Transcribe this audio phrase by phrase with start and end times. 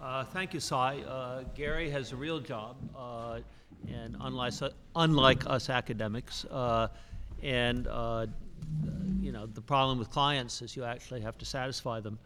[0.00, 0.98] Uh, thank you, Cy.
[1.08, 3.40] Uh, Gary has a real job, uh,
[3.88, 4.52] and unlike,
[4.94, 6.88] unlike us academics, uh,
[7.42, 8.26] and uh,
[9.22, 12.18] you know the problem with clients is you actually have to satisfy them,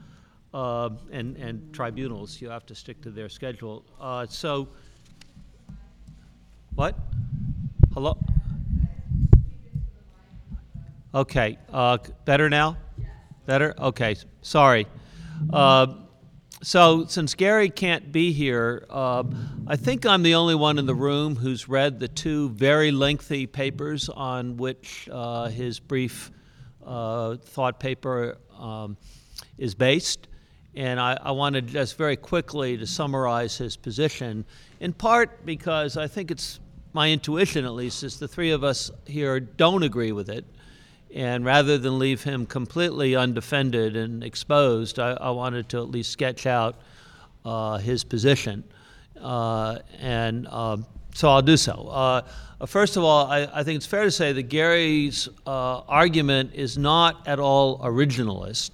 [0.53, 3.85] uh, and and tribunals you have to stick to their schedule.
[4.29, 4.69] So,
[6.75, 6.99] what?
[7.95, 8.19] Hello.
[11.15, 11.57] Okay.
[12.25, 12.77] Better now.
[13.47, 13.75] Better.
[13.79, 14.17] Okay.
[14.43, 14.89] Sorry.
[16.63, 19.25] So, since Gary can't be here, uh,
[19.67, 23.47] I think I'm the only one in the room who's read the two very lengthy
[23.47, 26.31] papers on which uh, his brief
[26.85, 28.99] uh, thought paper um,
[29.57, 30.29] is based.
[30.75, 34.45] And I, I wanted just very quickly to summarize his position,
[34.81, 36.61] in part because I think it's
[36.93, 40.45] my intuition, at least, is the three of us here don't agree with it.
[41.15, 46.13] And rather than leave him completely undefended and exposed, I, I wanted to at least
[46.13, 46.77] sketch out
[47.45, 48.63] uh, his position.
[49.21, 51.89] Uh, and um, so I'll do so.
[51.89, 56.53] Uh, first of all, I, I, think it's fair to say that Gary's uh, argument
[56.55, 58.71] is not at all originalist.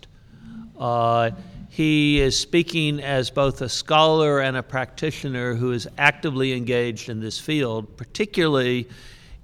[0.78, 1.30] Uh,
[1.70, 7.20] he is speaking as both a scholar and a practitioner who is actively engaged in
[7.20, 8.88] this field, particularly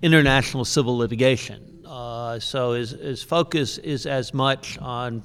[0.03, 1.72] international civil litigation.
[1.93, 5.23] Uh, so his, his focus is as much on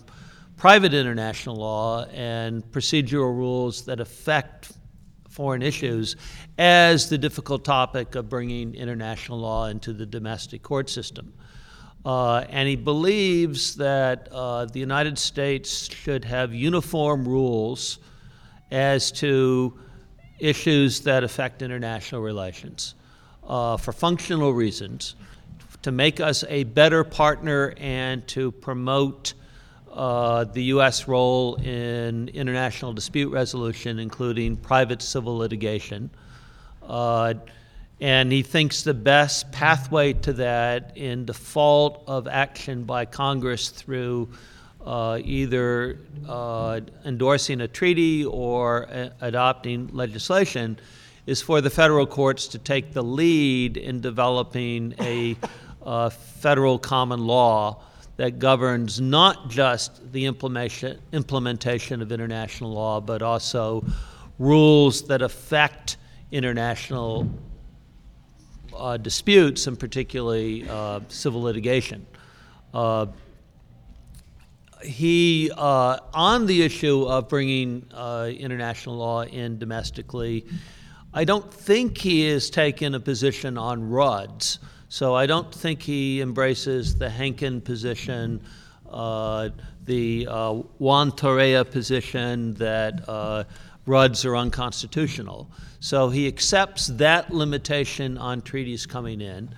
[0.57, 4.73] private international law and procedural rules that affect
[5.29, 6.17] foreign issues
[6.57, 11.33] as the difficult topic of bringing international law into the domestic court system.
[12.03, 17.99] Uh, and he believes that uh, the United States should have uniform rules
[18.71, 19.73] as to
[20.37, 22.93] issues that affect international relations
[23.47, 25.15] uh, for functional reasons
[25.83, 29.33] to make us a better partner and to promote
[29.91, 31.07] uh, the U.S.
[31.07, 36.09] role in international dispute resolution, including private civil litigation.
[36.83, 37.33] Uh,
[37.99, 44.29] and he thinks the best pathway to that in default of action by Congress through
[44.85, 50.77] uh, either uh, endorsing a treaty or a- adopting legislation
[51.25, 55.35] is for the federal courts to take the lead in developing a
[55.87, 57.81] uh, federal common law
[58.17, 63.85] that governs not just the implementation, implementation of international law, but also
[64.37, 65.97] rules that affect
[66.31, 67.29] international
[68.75, 72.05] uh, disputes, and particularly uh, civil litigation.
[72.73, 73.05] Uh,
[74.83, 80.45] he, uh, on the issue of bringing uh, international law in domestically,
[81.13, 84.59] I don't think he has taken a position on RUDs.
[84.89, 88.41] So I don't think he embraces the Henkin position,
[88.89, 89.49] uh,
[89.83, 93.43] the uh, Juan Torreya position that uh,
[93.85, 95.49] RUDs are unconstitutional.
[95.81, 99.53] So he accepts that limitation on treaties coming in.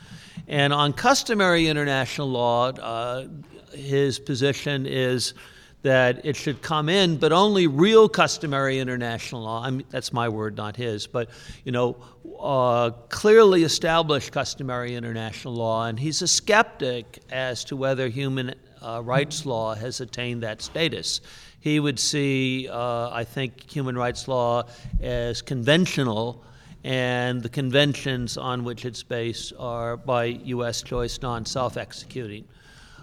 [0.48, 3.28] And on customary international law, uh,
[3.72, 5.36] his position is
[5.82, 9.64] that it should come in, but only real customary international law.
[9.64, 11.08] I mean, that's my word, not his.
[11.08, 11.30] But
[11.64, 11.98] you know,
[12.40, 19.02] uh, clearly established customary international law, and he's a skeptic as to whether human uh,
[19.04, 21.22] rights law has attained that status.
[21.62, 24.64] He would see, uh, I think, human rights law
[25.02, 26.44] as conventional,
[26.84, 30.82] and the conventions on which it's based are by U.S.
[30.82, 32.46] choice, non-self-executing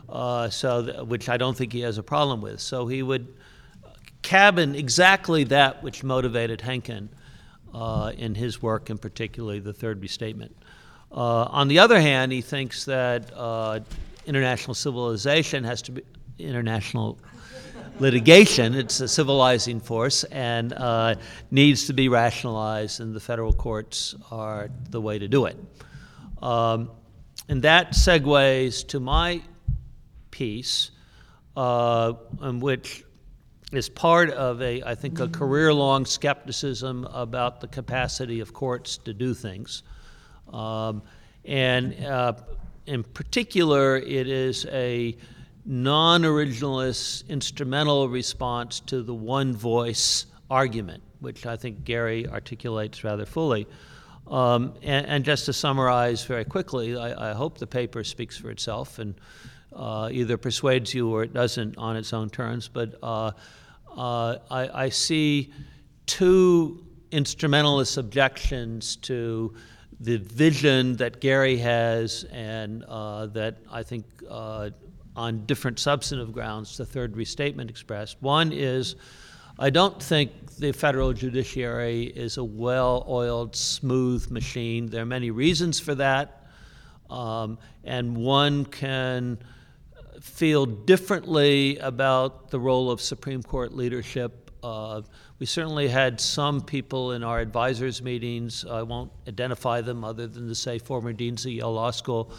[0.08, 2.60] uh, so th- which I don't think he has a problem with.
[2.60, 3.34] So he would
[4.22, 7.08] cabin exactly that which motivated Henkin
[7.72, 10.56] uh, in his work, and particularly the third restatement.
[11.12, 13.80] Uh, on the other hand, he thinks that uh,
[14.26, 16.02] international civilization has to be
[16.38, 17.18] international
[17.98, 18.74] litigation.
[18.74, 21.14] It's a civilizing force and uh,
[21.50, 25.56] needs to be rationalized, and the federal courts are the way to do it.
[26.42, 26.90] Um,
[27.48, 29.40] and that segues to my
[30.36, 30.90] piece,
[31.56, 33.04] uh, which
[33.72, 39.14] is part of a, I think, a career-long skepticism about the capacity of courts to
[39.14, 39.82] do things.
[40.52, 41.02] Um,
[41.46, 42.34] and uh,
[42.84, 45.16] in particular, it is a
[45.64, 53.66] non-originalist instrumental response to the one voice argument, which I think Gary articulates rather fully.
[54.26, 58.50] Um, and, and, just to summarize very quickly, I, I, hope the paper speaks for
[58.50, 59.14] itself, and
[59.76, 62.68] uh, either persuades you or it doesn't on its own terms.
[62.68, 63.32] But uh,
[63.96, 65.52] uh, I, I, see
[66.06, 69.54] two instrumentalist objections to
[70.00, 74.70] the vision that Gary has, and uh, that I think uh,
[75.14, 78.16] on different substantive grounds the third restatement expressed.
[78.20, 78.96] One is
[79.58, 84.86] I don't think the federal judiciary is a well oiled, smooth machine.
[84.88, 86.42] There are many reasons for that.
[87.08, 89.38] Um, and one can
[90.26, 94.50] feel differently about the role of Supreme Court leadership.
[94.62, 95.00] Uh,
[95.38, 100.48] we certainly had some people in our advisors' meetings, I won't identify them other than
[100.48, 102.32] to say former deans of Yale Law School,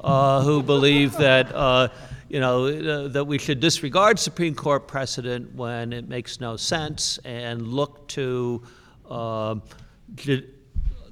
[0.00, 1.88] uh, who believe that, uh,
[2.28, 7.18] you know, uh, that we should disregard Supreme Court precedent when it makes no sense
[7.24, 8.62] and look to
[9.08, 9.56] uh,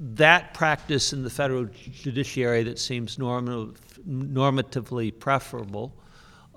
[0.00, 3.78] that practice in the federal judiciary that seems normative,
[4.08, 5.94] normatively preferable.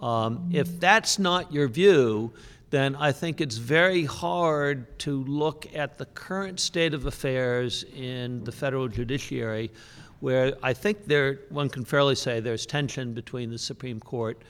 [0.01, 2.33] Um, if that's not your view,
[2.69, 8.44] then I think it's very hard to look at the current state of affairs in
[8.44, 9.71] the federal judiciary,
[10.19, 14.42] where I think there, one can fairly say there's tension between the Supreme Court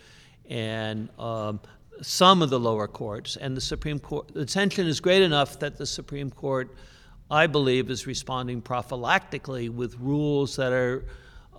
[0.50, 1.59] and um,
[2.01, 3.36] some of the lower courts.
[3.36, 6.75] And the Supreme Court, the tension is great enough that the Supreme Court,
[7.30, 11.06] I believe, is responding prophylactically with rules that are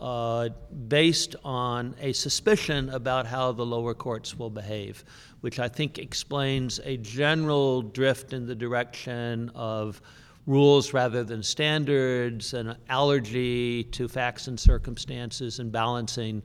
[0.00, 0.50] uh,
[0.88, 5.04] based on a suspicion about how the lower courts will behave,
[5.40, 10.00] which I think explains a general drift in the direction of
[10.46, 16.42] rules rather than standards, an allergy to facts and circumstances and balancing,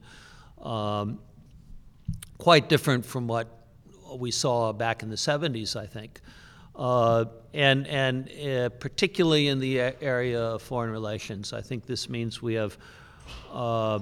[0.60, 1.20] um,
[2.38, 3.48] quite different from what
[4.16, 6.20] we saw back in the 70s, I think.
[6.74, 12.40] Uh, and and uh, particularly in the area of foreign relations, I think this means
[12.40, 12.78] we have
[13.52, 14.00] uh,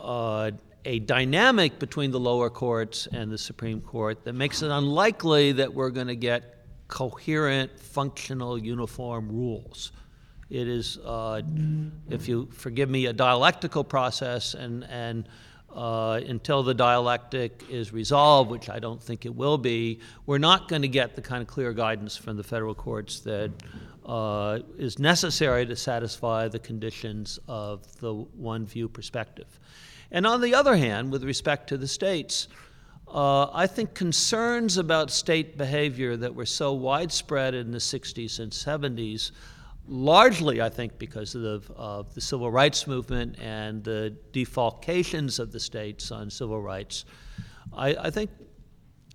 [0.00, 0.50] uh,
[0.84, 5.72] a dynamic between the lower courts and the Supreme Court that makes it unlikely that
[5.72, 9.92] we're going to get coherent, functional, uniform rules.
[10.48, 11.42] It is, uh,
[12.08, 15.28] if you forgive me, a dialectical process, and, and
[15.72, 20.68] uh, until the dialectic is resolved, which I don't think it will be, we're not
[20.68, 23.52] going to get the kind of clear guidance from the federal courts that
[24.06, 29.60] uh, is necessary to satisfy the conditions of the one view perspective.
[30.10, 32.48] And on the other hand, with respect to the states,
[33.12, 38.52] uh, I think concerns about state behavior that were so widespread in the 60s and
[38.52, 39.32] 70s,
[39.86, 45.60] largely, I think, because of the, the civil rights movement and the defalcations of the
[45.60, 47.04] states on civil rights,
[47.72, 48.30] I, I think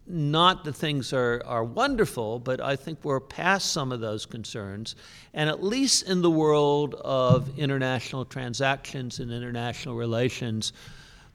[0.08, 4.96] not that things are, are wonderful, but I think we're past some of those concerns.
[5.34, 10.74] And at least in the world of international transactions and international relations,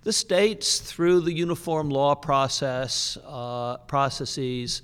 [0.02, 4.82] the states, through the uniform law process, uh, processes,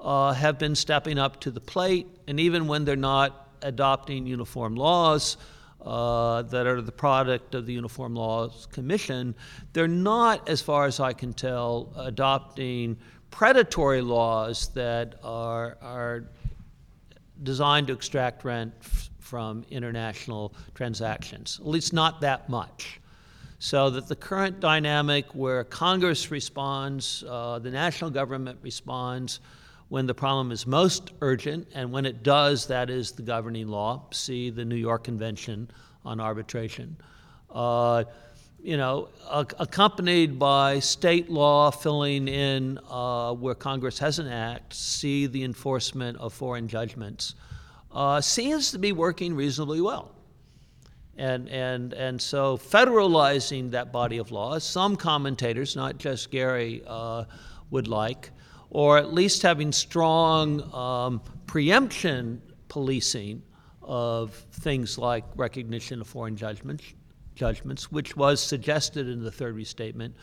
[0.00, 2.06] uh, have been stepping up to the plate.
[2.28, 5.36] And even when they're not adopting uniform laws,
[5.84, 9.34] uh, that are the product of the Uniform Laws Commission,
[9.74, 12.96] they're not, as far as I can tell, adopting
[13.34, 16.24] predatory laws that are, are
[17.42, 23.00] designed to extract rent f- from international transactions, at least not that much.
[23.58, 29.40] So that the current dynamic where Congress responds, uh, the national government responds
[29.88, 34.04] when the problem is most urgent, and when it does, that is the governing law.
[34.12, 35.68] See the New York Convention
[36.04, 36.96] on Arbitration.
[37.50, 38.04] Uh,
[38.64, 45.26] you know, accompanied by state law filling in uh, where Congress has an act, see
[45.26, 47.34] the enforcement of foreign judgments,
[47.92, 50.12] uh, seems to be working reasonably well.
[51.18, 57.24] And, and, and so federalizing that body of law, some commentators, not just Gary, uh,
[57.70, 58.30] would like,
[58.70, 63.42] or at least having strong um, preemption policing
[63.82, 66.94] of things like recognition of foreign judgments
[67.34, 70.14] judgments, which was suggested in the third restatement,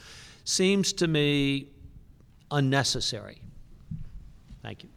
[0.44, 1.68] seems to me
[2.50, 3.42] unnecessary.
[4.62, 4.90] Thank you.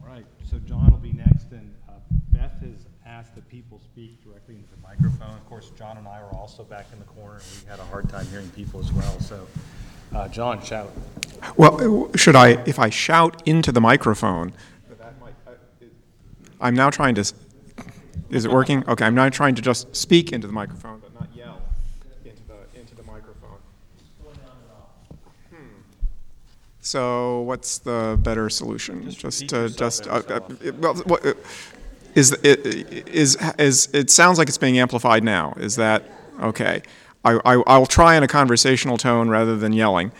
[0.00, 1.92] All right, so John will be next, and uh,
[2.32, 5.34] Beth has asked that people speak directly into the microphone.
[5.34, 7.84] Of course, John and I were also back in the corner, and we had a
[7.84, 9.20] hard time hearing people as well.
[9.20, 9.46] So,
[10.14, 10.90] uh, John, shout.
[11.56, 14.52] Well, should I, if I shout into the microphone,
[16.60, 17.24] I'm now trying to
[18.30, 18.84] is it working?
[18.88, 21.60] Okay, I'm now trying to just speak into the microphone, but not yell
[22.24, 23.58] into the, into the microphone.
[25.50, 25.56] Hmm.
[26.80, 29.10] So what's the better solution?
[29.10, 30.40] Just to repeat just uh, uh,
[30.78, 31.34] well, what, uh,
[32.14, 32.66] is it
[33.08, 35.54] is is it sounds like it's being amplified now?
[35.56, 36.04] Is that
[36.40, 36.82] okay?
[37.24, 40.12] I, I I'll try in a conversational tone rather than yelling,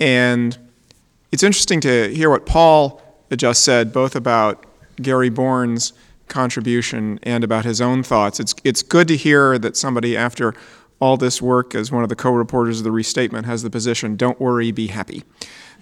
[0.00, 0.56] and
[1.32, 3.00] it's interesting to hear what Paul
[3.34, 4.64] just said, both about
[5.02, 5.92] Gary Born's
[6.28, 8.40] contribution and about his own thoughts.
[8.40, 10.54] It's, it's good to hear that somebody, after
[11.00, 14.16] all this work as one of the co reporters of the restatement, has the position
[14.16, 15.24] don't worry, be happy.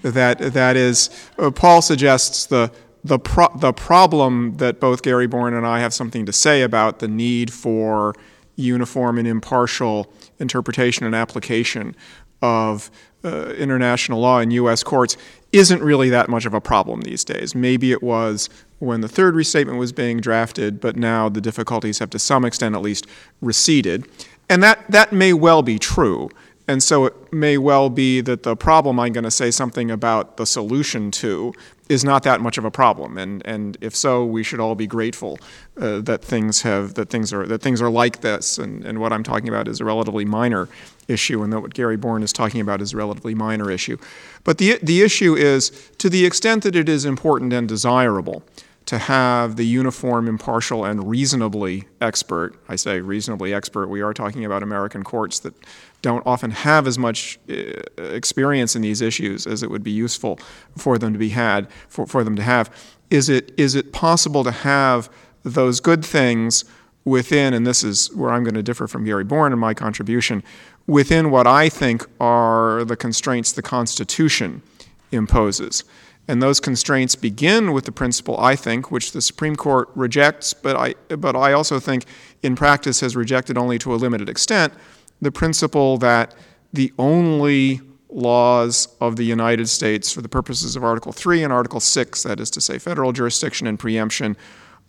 [0.03, 2.73] That, that is, uh, Paul suggests the,
[3.05, 6.99] the, pro- the problem that both Gary Born and I have something to say about
[6.99, 8.15] the need for
[8.57, 11.97] uniform and impartial interpretation and application
[12.43, 12.91] of
[13.25, 14.83] uh, international law in U.S.
[14.83, 15.17] courts
[15.53, 17.55] isn't really that much of a problem these days.
[17.55, 18.49] Maybe it was
[18.83, 22.75] when the third restatement was being drafted, but now the difficulties have to some extent
[22.75, 23.07] at least
[23.41, 24.09] receded.
[24.49, 26.29] And that, that may well be true.
[26.67, 30.37] And so it may well be that the problem I'm going to say something about
[30.37, 31.53] the solution to
[31.89, 33.19] is not that much of a problem.
[33.19, 35.39] And, and if so, we should all be grateful
[35.77, 38.59] uh, that things have that things are that things are like this.
[38.59, 40.69] And, and what I'm talking about is a relatively minor
[41.09, 43.99] issue, and that what Gary Born is talking about is a relatively minor issue.
[44.43, 48.43] But the the issue is to the extent that it is important and desirable
[48.87, 52.55] to have the uniform, impartial, and reasonably expert.
[52.69, 53.89] I say reasonably expert.
[53.89, 55.55] We are talking about American courts that
[56.03, 60.39] don't often have as much uh, experience in these issues as it would be useful
[60.77, 62.75] for them to be had for, for them to have.
[63.11, 65.09] Is it is it possible to have
[65.45, 66.65] those good things
[67.05, 70.43] within, and this is where I'm going to differ from Gary Born in my contribution,
[70.87, 74.63] within what I think are the constraints the Constitution
[75.11, 75.85] imposes.
[76.29, 80.77] And those constraints begin with the principle, I think, which the Supreme Court rejects, but
[80.77, 82.05] I, but I also think
[82.43, 84.73] in practice has rejected only to a limited extent,
[85.21, 86.35] the principle that
[86.73, 91.81] the only laws of the United States for the purposes of Article 3 and Article
[91.81, 94.37] 6, that is to say, federal jurisdiction and preemption,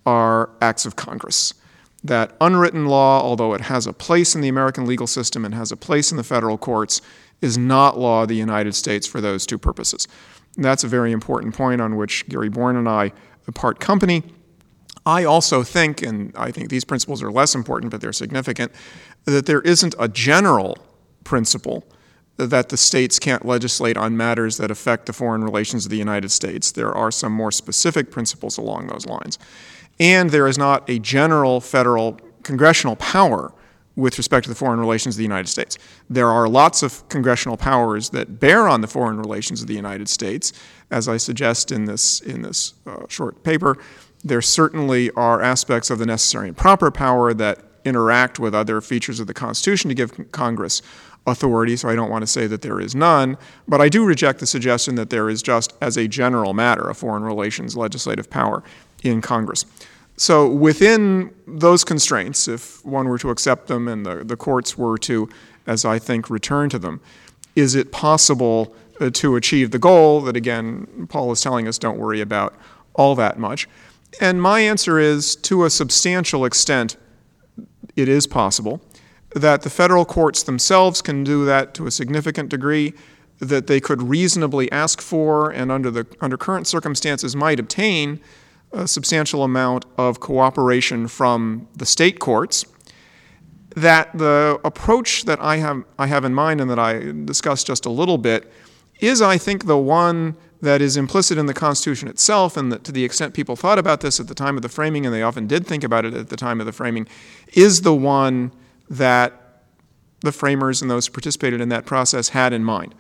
[0.05, 1.53] are acts of Congress.
[2.03, 5.71] That unwritten law, although it has a place in the American legal system and has
[5.71, 7.01] a place in the federal courts,
[7.41, 10.07] is not law of the United States for those two purposes.
[10.57, 13.11] That's a very important point on which Gary Born and I
[13.53, 14.23] part company.
[15.05, 18.71] I also think, and I think these principles are less important, but they're significant,
[19.25, 20.77] that there isn't a general
[21.23, 21.83] principle
[22.37, 26.31] that the states can't legislate on matters that affect the foreign relations of the United
[26.31, 26.71] States.
[26.71, 29.37] There are some more specific principles along those lines.
[29.99, 33.53] And there is not a general federal congressional power
[33.95, 35.77] with respect to the foreign relations of the United States.
[36.09, 40.09] There are lots of congressional powers that bear on the foreign relations of the United
[40.09, 40.51] States,
[40.89, 43.77] as I suggest in this, in this uh, short paper.
[44.23, 49.19] There certainly are aspects of the necessary and proper power that interact with other features
[49.19, 50.81] of the Constitution to give Congress
[51.25, 54.39] authority, so I don't want to say that there is none, but I do reject
[54.39, 58.63] the suggestion that there is just, as a general matter, a foreign relations legislative power
[59.03, 59.65] in Congress.
[60.15, 64.97] So within those constraints, if one were to accept them and the, the courts were
[64.99, 65.27] to,
[65.65, 67.01] as I think, return to them,
[67.55, 71.97] is it possible uh, to achieve the goal that, again, Paul is telling us don't
[71.97, 72.55] worry about
[72.93, 73.67] all that much?
[74.21, 76.97] And my answer is to a substantial extent,
[77.95, 78.81] it is possible.
[79.35, 82.93] That the federal courts themselves can do that to a significant degree,
[83.39, 88.19] that they could reasonably ask for and under, the, under current circumstances might obtain
[88.73, 92.65] a substantial amount of cooperation from the state courts.
[93.75, 97.85] That the approach that I have, I have in mind and that I discussed just
[97.85, 98.51] a little bit
[98.99, 102.91] is, I think, the one that is implicit in the Constitution itself, and that to
[102.91, 105.45] the extent people thought about this at the time of the framing, and they often
[105.47, 107.07] did think about it at the time of the framing,
[107.53, 108.51] is the one
[108.89, 109.33] that
[110.21, 112.95] the framers and those who participated in that process had in mind.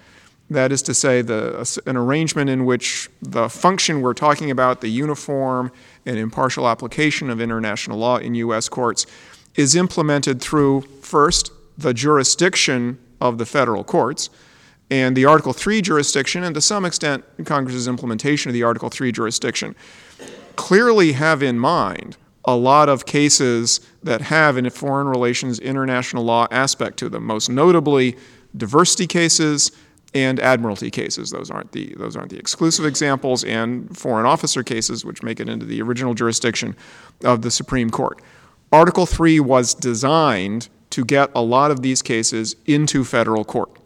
[0.49, 4.89] That is to say, the, an arrangement in which the function we're talking about, the
[4.89, 5.71] uniform
[6.05, 8.69] and impartial application of international law in U.S.
[8.69, 9.05] courts,
[9.55, 14.29] is implemented through, first, the jurisdiction of the federal courts,
[14.91, 19.11] and the Article 3 jurisdiction, and to some extent, Congress's implementation of the Article 3
[19.11, 19.75] jurisdiction,
[20.55, 26.47] clearly have in mind a lot of cases that have in foreign relations international law
[26.51, 28.17] aspect to them, most notably
[28.55, 29.71] diversity cases
[30.13, 31.31] and admiralty cases.
[31.31, 35.49] Those aren't the those aren't the exclusive examples, and foreign officer cases, which make it
[35.49, 36.75] into the original jurisdiction
[37.23, 38.21] of the Supreme Court.
[38.71, 43.79] Article 3 was designed to get a lot of these cases into federal court.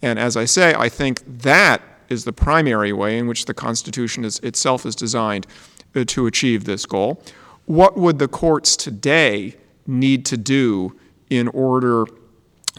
[0.00, 4.24] And as I say, I think that is the primary way in which the Constitution
[4.24, 5.46] is, itself is designed
[5.94, 7.22] uh, to achieve this goal.
[7.66, 10.96] What would the courts today need to do
[11.30, 12.06] in order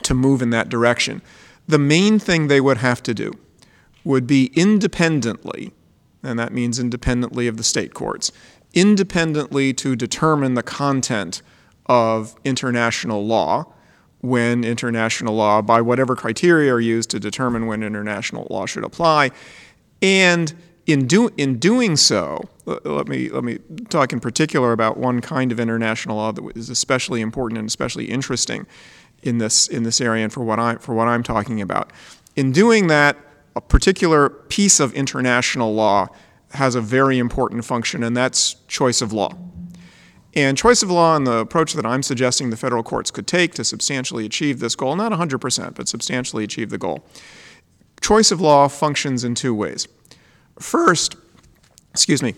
[0.04, 1.22] to move in that direction?
[1.74, 3.32] The main thing they would have to do
[4.04, 5.74] would be independently,
[6.22, 8.32] and that means independently of the state courts,
[8.76, 11.42] independently to determine the content
[11.88, 13.74] of international law
[14.20, 19.32] when international law, by whatever criteria are used to determine when international law should apply.
[20.00, 20.54] And
[20.86, 23.58] in, do, in doing so, let me, let me
[23.90, 28.12] talk in particular about one kind of international law that is especially important and especially
[28.12, 28.68] interesting
[29.24, 31.92] in this, in this area and for what, I, for what I'm talking about.
[32.36, 33.18] In doing that,
[33.56, 36.08] a particular piece of international law
[36.52, 39.36] has a very important function, and that's choice of law.
[40.36, 43.54] And choice of law and the approach that I'm suggesting the federal courts could take
[43.56, 47.06] to substantially achieve this goal, not 100%, but substantially achieve the goal,
[48.02, 49.88] choice of law functions in two ways.
[50.60, 51.16] First,
[51.92, 52.34] excuse me,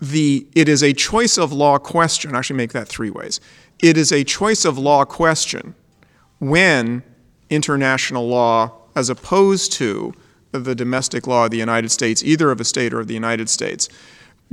[0.00, 3.40] the, it is a choice of law question, actually make that three ways.
[3.78, 5.74] It is a choice of law question
[6.38, 7.02] when
[7.50, 10.12] international law, as opposed to
[10.52, 13.48] the domestic law of the United States, either of a state or of the United
[13.48, 13.88] States,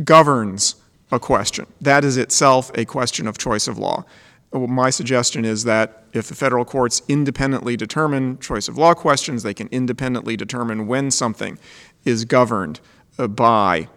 [0.03, 0.75] governs
[1.11, 1.65] a question.
[1.79, 4.05] That is itself a question of choice of law.
[4.53, 9.53] My suggestion is that if the federal courts independently determine choice of law questions, they
[9.53, 11.57] can independently determine when something
[12.03, 12.79] is governed
[13.17, 13.88] uh, by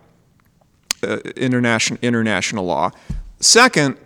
[1.03, 2.91] uh, international, international law.
[3.41, 3.97] Second,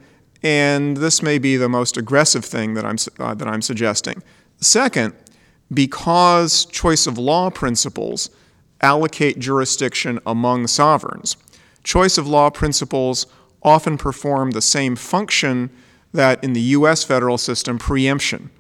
[0.43, 4.23] and this may be the most aggressive thing that I'm, uh, that I'm suggesting.
[4.61, 5.15] Second,
[5.73, 8.31] because choice of law principles
[8.81, 11.37] allocate jurisdiction among sovereigns,
[11.83, 13.27] choice of law principles
[13.63, 15.71] often perform the same function
[16.13, 18.51] that in the US federal system preemption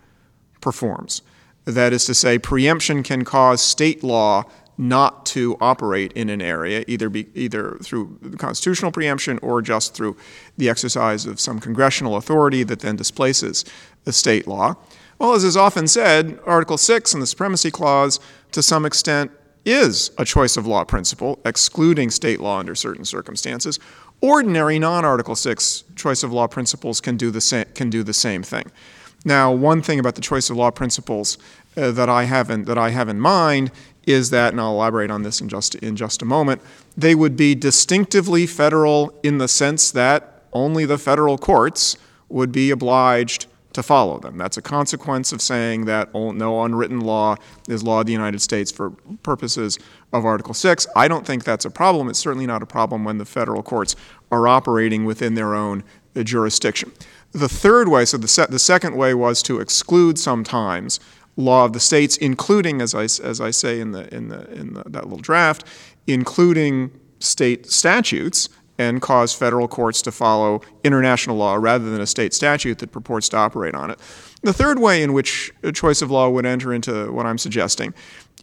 [0.60, 1.22] performs.
[1.64, 4.44] That is to say, preemption can cause state law
[4.78, 10.16] not to operate in an area, either, be, either through constitutional preemption or just through
[10.56, 13.64] the exercise of some congressional authority that then displaces
[14.04, 14.76] the state law.
[15.18, 18.20] Well, as is often said, Article 6 and the Supremacy Clause,
[18.52, 19.32] to some extent,
[19.64, 23.80] is a choice of law principle, excluding state law under certain circumstances.
[24.20, 28.12] Ordinary non Article 6 choice of law principles can do, the same, can do the
[28.12, 28.70] same thing.
[29.24, 31.38] Now, one thing about the choice of law principles
[31.76, 33.72] uh, that, I have in, that I have in mind
[34.08, 36.62] is that, and I'll elaborate on this in just, in just a moment,
[36.96, 41.96] they would be distinctively federal in the sense that only the federal courts
[42.28, 44.36] would be obliged to follow them.
[44.38, 47.36] That's a consequence of saying that no unwritten law
[47.68, 48.90] is law of the United States for
[49.22, 49.78] purposes
[50.12, 50.86] of Article 6.
[50.96, 52.08] I don't think that's a problem.
[52.08, 53.94] It's certainly not a problem when the federal courts
[54.32, 55.84] are operating within their own
[56.16, 56.92] uh, jurisdiction.
[57.32, 60.98] The third way, so the, se- the second way was to exclude sometimes
[61.38, 64.74] law of the states, including, as I, as I say in, the, in, the, in
[64.74, 65.64] the, that little draft,
[66.06, 72.34] including state statutes and cause federal courts to follow international law rather than a state
[72.34, 73.98] statute that purports to operate on it.
[74.42, 77.94] The third way in which choice of law would enter into what I'm suggesting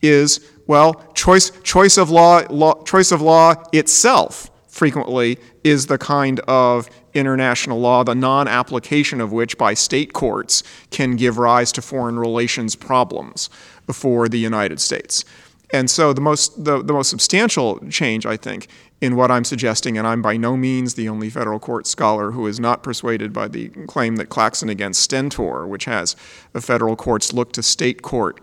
[0.01, 6.39] is, well, choice, choice, of, law, law, choice of law itself frequently is the kind
[6.41, 11.81] of international law, the non application of which by state courts can give rise to
[11.81, 13.49] foreign relations problems
[13.91, 15.23] for the United States.
[15.71, 18.67] And so the most, the, the most substantial change, I think,
[19.01, 22.47] in what I'm suggesting, and I'm by no means the only federal court scholar who
[22.47, 26.15] is not persuaded by the claim that Klaxon against Stentor, which has
[26.53, 28.39] the federal courts look to state court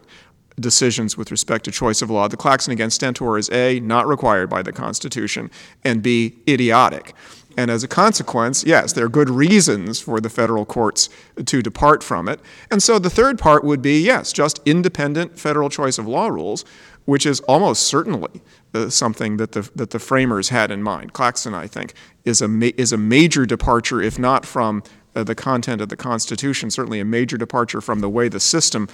[0.60, 2.28] decisions with respect to choice of law.
[2.28, 5.50] The Klaxon against Stentor is A, not required by the Constitution,
[5.84, 7.14] and B, idiotic.
[7.56, 11.08] And as a consequence, yes, there are good reasons for the federal courts
[11.44, 12.40] to depart from it.
[12.70, 16.64] And so the third part would be yes, just independent federal choice of law rules,
[17.04, 18.40] which is almost certainly
[18.74, 21.12] uh, something that the, that the framers had in mind.
[21.12, 24.82] Klaxon, I think, is a, ma- is a major departure, if not from
[25.14, 28.88] uh, the content of the Constitution, certainly a major departure from the way the system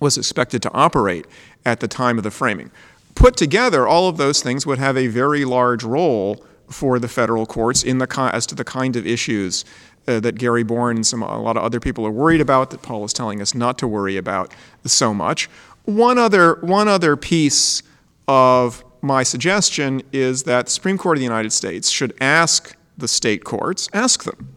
[0.00, 1.26] was expected to operate
[1.64, 2.70] at the time of the framing.
[3.14, 7.46] Put together, all of those things would have a very large role for the federal
[7.46, 9.64] courts in the as to the kind of issues
[10.06, 12.82] uh, that Gary Born and some a lot of other people are worried about that
[12.82, 14.52] Paul is telling us not to worry about
[14.84, 15.48] so much.
[15.84, 17.82] One other one other piece
[18.26, 23.08] of my suggestion is that the Supreme Court of the United States should ask the
[23.08, 24.56] state courts, ask them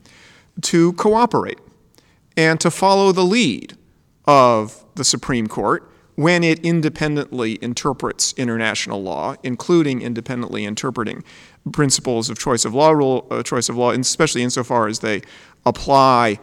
[0.61, 1.59] to cooperate
[2.35, 3.77] and to follow the lead
[4.25, 11.23] of the Supreme Court when it independently interprets international law, including independently interpreting
[11.71, 15.21] principles of choice of law rule, uh, choice of law, especially insofar as they
[15.65, 16.39] apply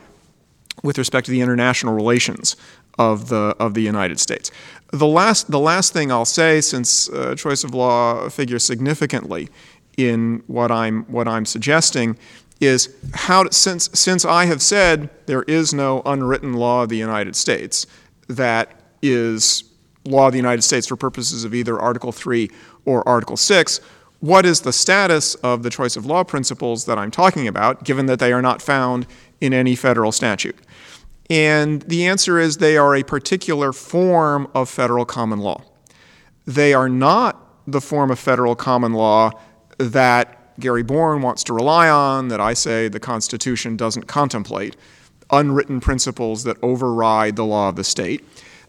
[0.82, 2.56] with respect to the international relations
[2.98, 4.50] of the of the United States.
[4.92, 9.48] The last the last thing I'll say, since uh, choice of law figures significantly
[9.96, 12.16] in what I'm what I'm suggesting,
[12.60, 17.36] is how since since I have said there is no unwritten law of the United
[17.36, 17.86] States
[18.28, 19.64] that is
[20.04, 22.50] law of the United States for purposes of either Article 3
[22.84, 23.80] or Article 6,
[24.20, 28.06] what is the status of the choice of law principles that I'm talking about, given
[28.06, 29.06] that they are not found
[29.40, 30.58] in any federal statute?
[31.30, 35.62] And the answer is they are a particular form of federal common law.
[36.46, 39.32] They are not the form of federal common law
[39.76, 44.74] that Gary Born wants to rely on, that I say the Constitution doesn't contemplate,
[45.30, 48.24] unwritten principles that override the law of the state.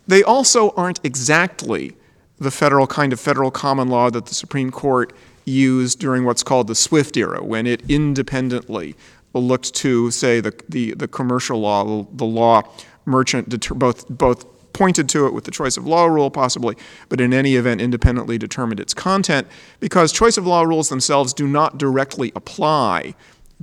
[0.06, 1.96] They also aren't exactly
[2.38, 5.14] the federal kind of federal common law that the Supreme Court
[5.50, 8.96] used during what's called the Swift era, when it independently
[9.34, 12.64] looked to, say, the, the, the commercial law, the law
[13.06, 16.76] merchant, deter, both, both pointed to it with the choice of law rule, possibly,
[17.10, 19.48] but in any event, independently determined its content,
[19.80, 23.14] because choice of law rules themselves do not directly apply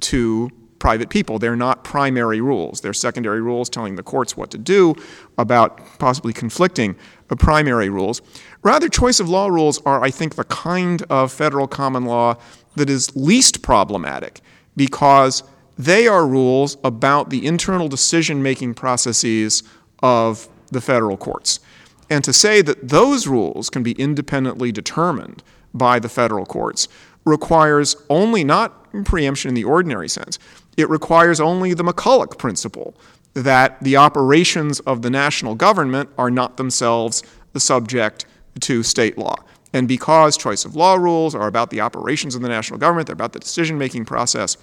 [0.00, 1.38] to private people.
[1.38, 2.80] They're not primary rules.
[2.80, 4.94] They're secondary rules telling the courts what to do
[5.38, 6.96] about possibly conflicting
[7.28, 8.22] Uh, primary rules.
[8.62, 12.36] Rather, choice of law rules are, I think, the kind of federal common law
[12.76, 14.40] that is least problematic
[14.76, 15.42] because
[15.78, 19.62] they are rules about the internal decision making processes
[20.02, 21.60] of the federal courts.
[22.08, 25.42] And to say that those rules can be independently determined
[25.74, 26.88] by the federal courts
[27.24, 30.38] requires only not preemption in the ordinary sense,
[30.76, 32.94] it requires only the McCulloch principle
[33.36, 37.22] that the operations of the national government are not themselves
[37.52, 38.24] the subject
[38.60, 39.36] to state law.
[39.74, 43.12] And because choice of law rules are about the operations of the national government, they're
[43.12, 44.56] about the decision making process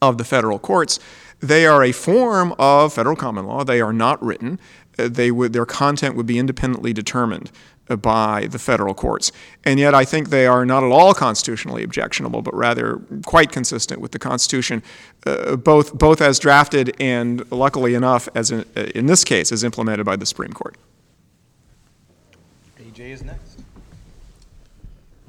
[0.00, 1.00] of the federal courts,
[1.40, 3.64] they are a form of federal common law.
[3.64, 4.60] They are not written.
[4.96, 7.50] They would, their content would be independently determined
[7.96, 9.32] by the federal courts.
[9.64, 14.00] And yet, I think they are not at all constitutionally objectionable, but rather quite consistent
[14.00, 14.82] with the Constitution,
[15.26, 19.64] uh, both, both as drafted and, luckily enough, as in, uh, in this case, as
[19.64, 20.76] implemented by the Supreme Court.
[22.80, 23.62] AJ is next.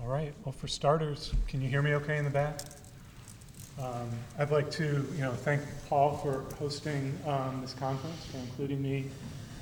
[0.01, 2.61] All right, well, for starters, can you hear me okay in the back?
[3.81, 8.81] Um, I'd like to, you know, thank Paul for hosting um, this conference, for including
[8.81, 9.05] me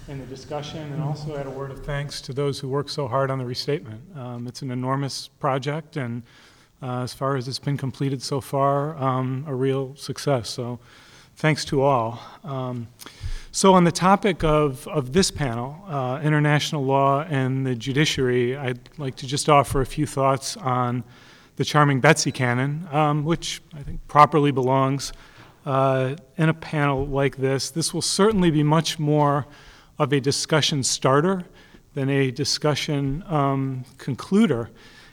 [0.08, 3.08] in the discussion, and also add a word of thanks to those who worked so
[3.08, 4.02] hard on the restatement.
[4.15, 6.24] Um, It's an enormous project, and
[6.82, 10.50] uh, as far as it's been completed so far, um, a real success.
[10.50, 10.80] So
[11.36, 12.20] thanks to all.
[12.43, 12.88] Um,
[13.52, 18.89] So on the topic of, of this panel, uh, international law and the judiciary, I'd
[18.98, 21.04] like to just offer a few thoughts on
[21.56, 25.12] the Charming Betsy canon, um, which I think properly belongs
[25.65, 27.72] uh, in a panel like this.
[27.72, 29.48] This will certainly be much more
[29.99, 31.43] of a discussion starter
[31.93, 34.69] than a discussion um, concluder.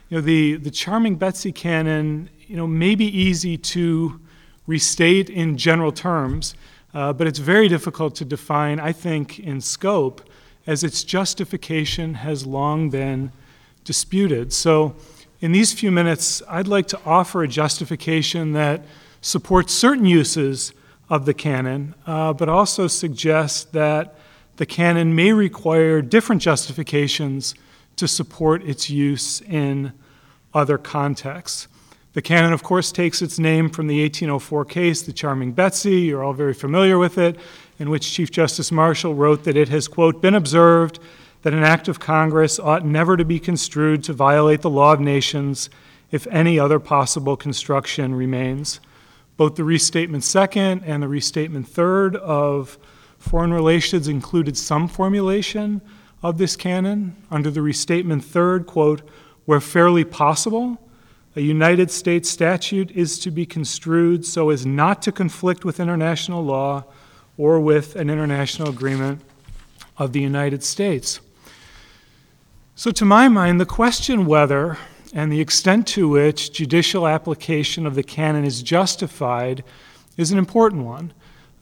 [0.09, 4.19] You know, the, the Charming Betsy canon, you know, may be easy to
[4.67, 6.53] restate in general terms,
[6.93, 10.21] uh, but it's very difficult to define, I think, in scope,
[10.67, 13.31] as its justification has long been
[13.83, 14.53] disputed.
[14.53, 14.95] So,
[15.41, 18.83] in these few minutes, I'd like to offer a justification that
[19.21, 20.71] supports certain uses
[21.09, 24.15] of the canon, uh, but also suggests that
[24.57, 27.55] the canon may require different justifications
[27.95, 29.93] to support its use in
[30.53, 31.67] other contexts.
[32.13, 36.01] The canon, of course, takes its name from the 1804 case, the Charming Betsy.
[36.01, 37.37] You're all very familiar with it,
[37.77, 40.99] in which Chief Justice Marshall wrote that it has, quote, been observed
[41.41, 45.01] that an act of Congress ought never to be construed to violate the law of
[45.01, 45.69] nations
[46.09, 48.79] if any other possible construction remains.
[49.35, 52.77] Both the restatement second and the restatement third of
[53.25, 55.81] foreign relations included some formulation
[56.21, 57.15] of this canon.
[57.31, 59.01] Under the restatement third, quote,
[59.45, 60.77] where fairly possible,
[61.35, 66.43] a United States statute is to be construed so as not to conflict with international
[66.43, 66.85] law
[67.35, 69.21] or with an international agreement
[69.97, 71.19] of the United States.
[72.75, 74.77] So, to my mind, the question whether
[75.13, 79.63] and the extent to which judicial application of the canon is justified
[80.15, 81.11] is an important one.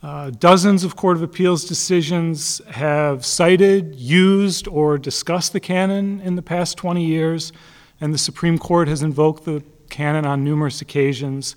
[0.04, 6.36] Uh, dozens of Court of Appeals decisions have cited, used, or discussed the canon in
[6.36, 7.54] the past 20 years,
[8.02, 11.56] and the Supreme Court has invoked the canon on numerous occasions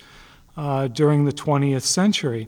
[0.55, 2.47] uh, during the 20th century.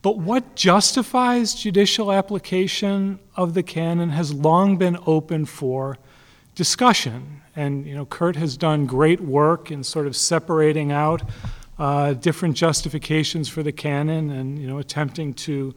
[0.00, 5.98] But what justifies judicial application of the canon has long been open for
[6.54, 7.42] discussion.
[7.54, 11.20] And you know, Kurt has done great work in sort of separating out
[11.78, 15.74] uh, different justifications for the canon and you know, attempting to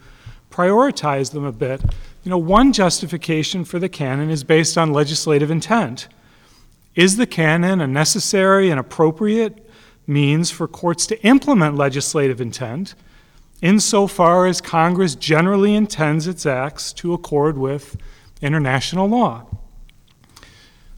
[0.50, 1.82] prioritize them a bit.
[2.24, 6.08] You know, one justification for the canon is based on legislative intent.
[6.96, 9.70] Is the canon a necessary and appropriate
[10.06, 12.96] means for courts to implement legislative intent
[13.62, 17.96] insofar as Congress generally intends its acts to accord with
[18.42, 19.46] international law?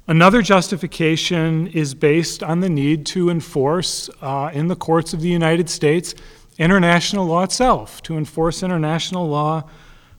[0.08, 5.30] Another justification is based on the need to enforce uh, in the courts of the
[5.30, 6.13] United States
[6.58, 9.63] international law itself, to enforce international law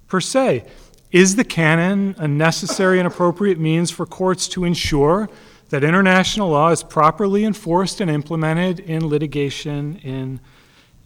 [0.08, 0.64] per se.
[1.12, 5.28] Is the canon a necessary and appropriate means for courts to ensure
[5.68, 10.40] that international law is properly enforced and implemented in litigation in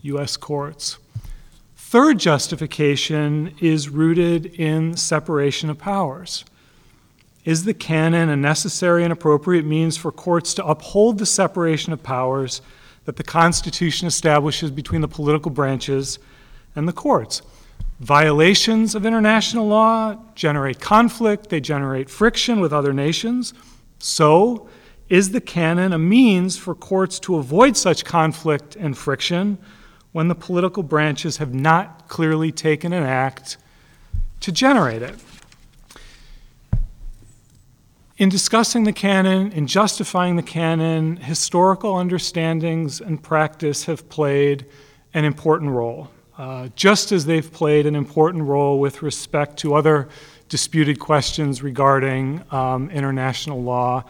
[0.02, 0.36] U.S.
[0.36, 0.98] courts?
[1.76, 6.44] Third justification is rooted in separation of powers.
[7.44, 12.02] Is the canon a necessary and appropriate means for courts to uphold the separation of
[12.02, 12.60] powers
[13.04, 16.18] that the Constitution establishes between the political branches
[16.74, 17.42] and the courts?
[18.00, 23.54] Violations of international law generate conflict, they generate friction with other nations.
[23.98, 24.68] So,
[25.08, 29.58] is the canon a means for courts to avoid such conflict and friction
[30.12, 33.56] when the political branches have not clearly taken an act
[34.40, 35.16] to generate it?
[38.18, 44.66] In discussing the canon, in justifying the canon, historical understandings and practice have played
[45.14, 50.08] an important role, uh, just as they've played an important role with respect to other
[50.48, 54.02] disputed questions regarding um, international law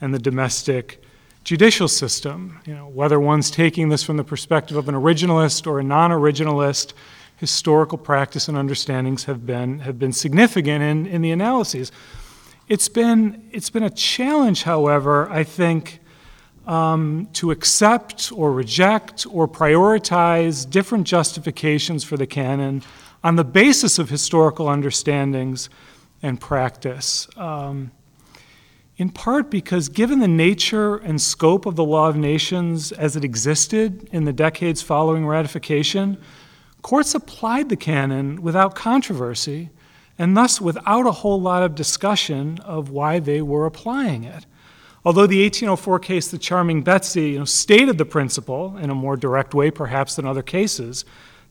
[0.00, 1.00] and the domestic
[1.44, 2.58] judicial system.
[2.66, 6.94] You know, whether one's taking this from the perspective of an originalist or a non-originalist,
[7.36, 11.92] historical practice and understandings have been have been significant in, in the analyses.
[12.72, 16.00] It's been, it's been a challenge, however, I think,
[16.66, 22.82] um, to accept or reject or prioritize different justifications for the canon
[23.22, 25.68] on the basis of historical understandings
[26.22, 27.28] and practice.
[27.36, 27.92] Um,
[28.96, 33.22] in part because, given the nature and scope of the law of nations as it
[33.22, 36.16] existed in the decades following ratification,
[36.80, 39.68] courts applied the canon without controversy
[40.18, 44.46] and thus without a whole lot of discussion of why they were applying it.
[45.04, 49.16] Although the 1804 case, the Charming Betsy, you know, stated the principle in a more
[49.16, 51.04] direct way, perhaps than other cases,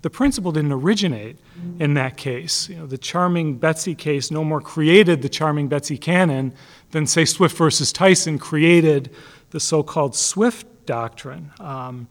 [0.04, 1.38] the principle didn't originate
[1.80, 2.70] in that case.
[2.70, 6.54] You know, the Charming Betsy case no more created the Charming Betsy canon
[6.92, 9.14] than, say, Swift versus Tyson created
[9.52, 11.52] the so-called Swift doctrine.
[11.60, 12.08] Um,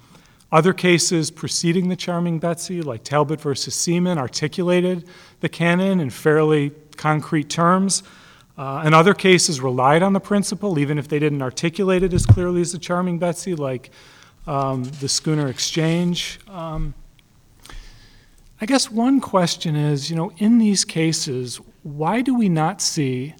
[0.53, 5.07] other cases preceding the Charming Betsy, like Talbot versus Seeman, articulated
[5.41, 8.03] the canon in fairly concrete terms.
[8.59, 12.27] Uh, and other cases relied on the principle, even if they didn't articulate it as
[12.27, 13.91] clearly as the Charming Betsy, like
[14.47, 16.41] um, the Schooner Exchange.
[16.49, 16.95] Um,
[18.61, 23.35] I guess one question is, you know, in these cases, why do we not see,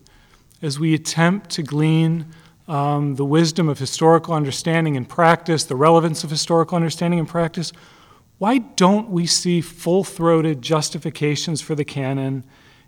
[0.63, 2.27] as we attempt to glean
[2.69, 7.73] um, the wisdom of historical understanding and practice, the relevance of historical understanding and practice,
[8.39, 12.45] why don't we see full throated justifications for the canon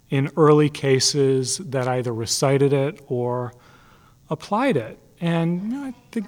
[0.08, 3.52] in early cases that either recited it or
[4.30, 4.98] applied it?
[5.20, 6.26] And you know, I, think,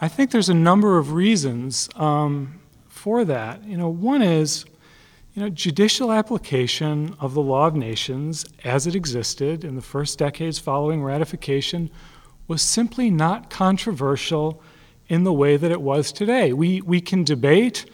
[0.00, 3.64] I think there's a number of reasons um, for that.
[3.64, 4.64] You know, one is
[5.36, 10.18] you know, judicial application of the law of nations as it existed in the first
[10.18, 11.90] decades following ratification
[12.48, 14.62] was simply not controversial
[15.08, 16.54] in the way that it was today.
[16.54, 17.84] We, we can debate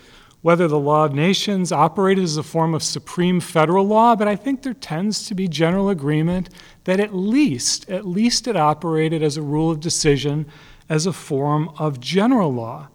[0.43, 4.37] whether the law of nations operated as a form of supreme federal law, but I
[4.37, 6.49] think there tends to be general agreement
[6.85, 10.47] that at least, at least it operated as a rule of decision
[10.89, 12.87] as a form of general law.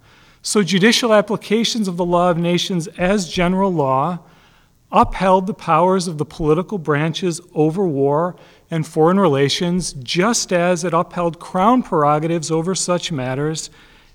[0.41, 4.19] So judicial applications of the law of nations as general law
[4.91, 8.35] upheld the powers of the political branches over war
[8.71, 13.69] and foreign relations, just as it upheld crown prerogatives over such matters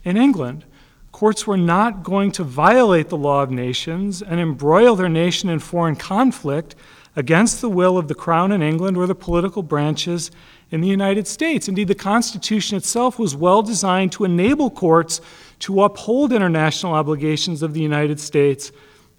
[0.05, 0.65] in England.
[1.11, 5.59] Courts were not going to violate the law of nations and embroil their nation in
[5.59, 6.75] foreign conflict
[7.15, 10.31] against the will of the crown in England or the political branches
[10.71, 11.69] in the United States.
[11.69, 15.21] Indeed, the Constitution itself was well designed to enable courts
[15.61, 18.73] to uphold international obligations of the United States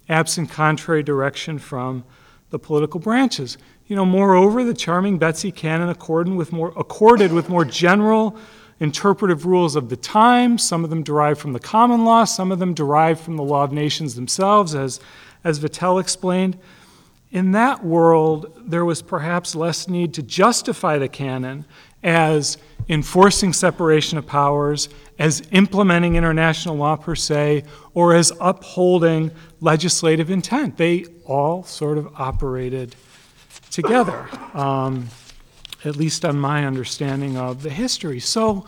[0.08, 2.04] absent contrary direction from
[2.50, 3.58] the political branches.
[3.86, 8.36] You know, moreover, the charming Betsy canon accorded with more, accorded with more general
[8.80, 10.58] interpretive rules of the time.
[10.58, 13.64] Some of them derived from the common law, some of them derived from the law
[13.64, 15.00] of nations themselves, as,
[15.42, 16.58] as Vattel explained.
[17.30, 21.64] In that world, there was perhaps less need to justify the canon
[22.02, 30.30] as enforcing separation of powers, as implementing international law per se, or as upholding legislative
[30.30, 30.76] intent.
[30.76, 32.96] They all sort of operated
[33.70, 35.08] together, um,
[35.84, 38.20] at least on my understanding of the history.
[38.20, 38.66] So,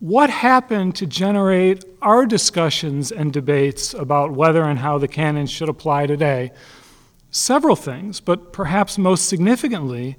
[0.00, 5.68] what happened to generate our discussions and debates about whether and how the canon should
[5.68, 6.52] apply today?
[7.32, 10.16] Several things, but perhaps most significantly,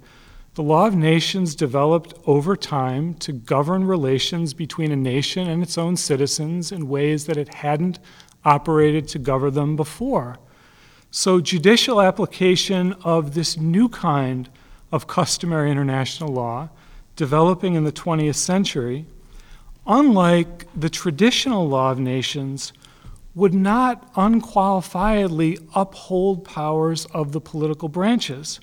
[0.59, 5.77] the law of nations developed over time to govern relations between a nation and its
[5.77, 7.97] own citizens in ways that it hadn't
[8.43, 10.37] operated to govern them before.
[11.11, 14.49] So, judicial application of this new kind
[14.91, 16.67] of customary international law
[17.15, 19.05] developing in the 20th century,
[19.87, 22.73] unlike the traditional law of nations,
[23.33, 28.59] would not unqualifiedly uphold powers of the political branches.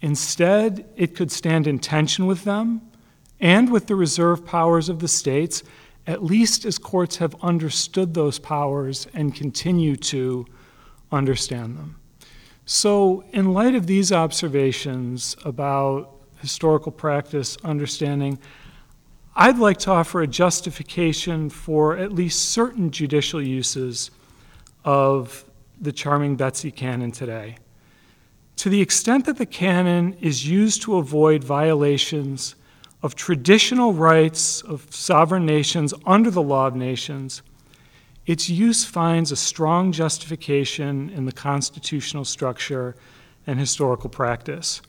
[0.00, 2.80] Instead, it could stand in tension with them
[3.40, 5.62] and with the reserve powers of the states,
[6.06, 10.46] at least as courts have understood those powers and continue to
[11.10, 11.96] understand them.
[12.64, 18.38] So, in light of these observations about historical practice, understanding,
[19.34, 24.10] I'd like to offer a justification for at least certain judicial uses
[24.84, 25.44] of
[25.80, 27.56] the Charming Betsy canon today.
[28.58, 32.56] To the extent that the canon is used to avoid violations
[33.04, 37.40] of traditional rights of sovereign nations under the law of nations,
[38.26, 42.96] its use finds a strong justification in the constitutional structure
[43.46, 44.82] and historical practice.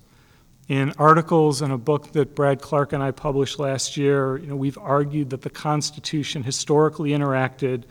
[0.68, 4.56] In articles and a book that Brad Clark and I published last year, you know,
[4.56, 7.84] we've argued that the Constitution historically interacted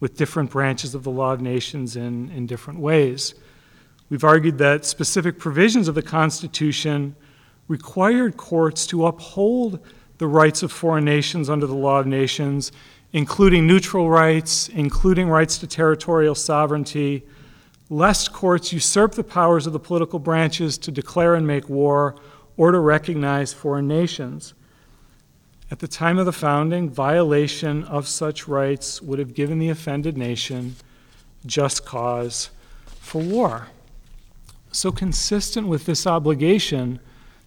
[0.00, 3.36] with different branches of the law of nations in, in different ways.
[4.10, 7.14] We've argued that specific provisions of the Constitution
[7.68, 9.78] required courts to uphold
[10.18, 12.72] the rights of foreign nations under the law of nations,
[13.12, 17.24] including neutral rights, including rights to territorial sovereignty,
[17.88, 22.16] lest courts usurp the powers of the political branches to declare and make war
[22.56, 24.54] or to recognize foreign nations.
[25.70, 30.18] At the time of the founding, violation of such rights would have given the offended
[30.18, 30.74] nation
[31.46, 32.50] just cause
[32.98, 33.68] for war.
[34.72, 37.00] So, consistent with this obligation,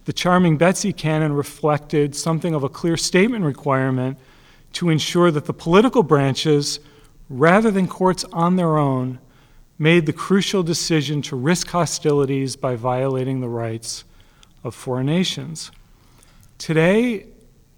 [0.04, 4.18] the Charming Betsy canon reflected something of a clear statement requirement
[4.74, 6.80] to ensure that the political branches,
[7.30, 9.18] rather than courts on their own,
[9.78, 14.04] made the crucial decision to risk hostilities by violating the rights
[14.62, 15.70] of foreign nations.
[16.58, 17.26] Today,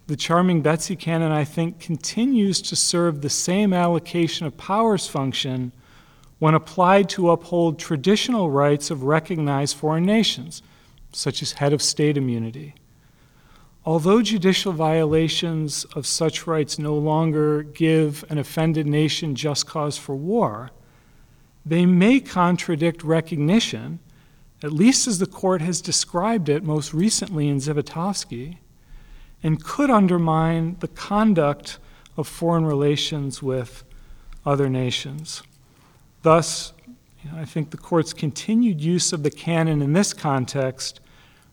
[0.08, 5.72] the Charming Betsy canon, I think, continues to serve the same allocation of powers function
[6.38, 10.62] when applied to uphold traditional rights of recognized foreign nations,
[11.12, 12.74] such as head of state immunity.
[13.84, 20.16] Although judicial violations of such rights no longer give an offended nation just cause for
[20.16, 20.72] war,
[21.64, 24.00] they may contradict recognition,
[24.62, 28.58] at least as the court has described it most recently in Zivotofsky,
[29.42, 31.78] and could undermine the conduct
[32.16, 33.84] of foreign relations with
[34.44, 35.42] other nations.
[36.26, 36.72] Thus,
[37.22, 40.98] you know, I think the court's continued use of the canon in this context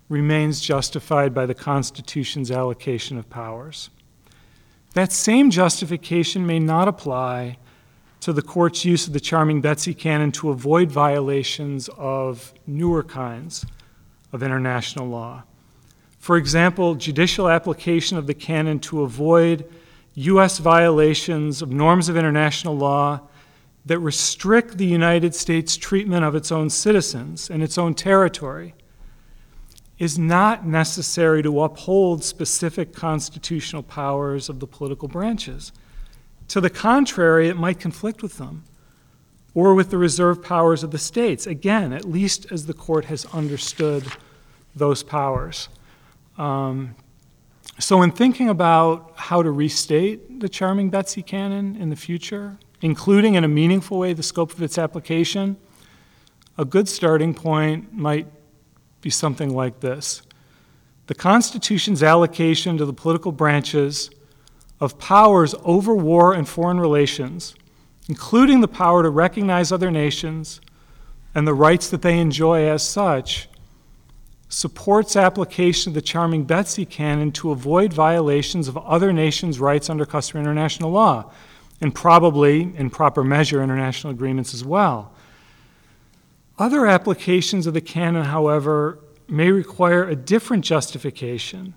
[0.10, 3.92] remains justified by the Constitution's allocation of powers.
[4.96, 7.60] That same justification may not apply
[8.22, 13.68] to the court's use of the Charming Betsy canon to avoid violations of newer kinds
[14.32, 15.44] of international law.
[16.18, 19.72] For example, judicial application of the canon to avoid
[20.16, 20.58] U.S.
[20.58, 23.20] violations of norms of international law
[23.86, 28.74] that restrict the United States' treatment of its own citizens and its own territory
[30.00, 35.72] is not necessary to uphold specific constitutional powers of the political branches.
[36.50, 38.64] To the contrary, it might conflict with them
[39.54, 43.26] or with the reserved powers of the states, again, at least as the court has
[43.34, 44.06] understood
[44.76, 45.70] those powers.
[46.38, 46.96] Um,
[47.80, 53.36] so, in thinking about how to restate the Charming Betsy canon in the future, including
[53.36, 55.56] in a meaningful way the scope of its application,
[56.58, 58.28] a good starting point might
[59.00, 60.22] be something like this.
[61.08, 64.10] The Constitution's allocation to the political branches
[64.82, 67.56] of powers over war and foreign relations,
[68.10, 70.60] including the power to recognize other nations
[71.34, 73.48] and the rights that they enjoy as such,
[74.50, 80.06] supports application of the Charming Betsy canon to avoid violations of other nations' rights under
[80.06, 81.32] customary international law,
[81.84, 85.12] and probably, in proper measure, international agreements as well.
[86.58, 91.74] Other applications of the canon, however, may require a different justification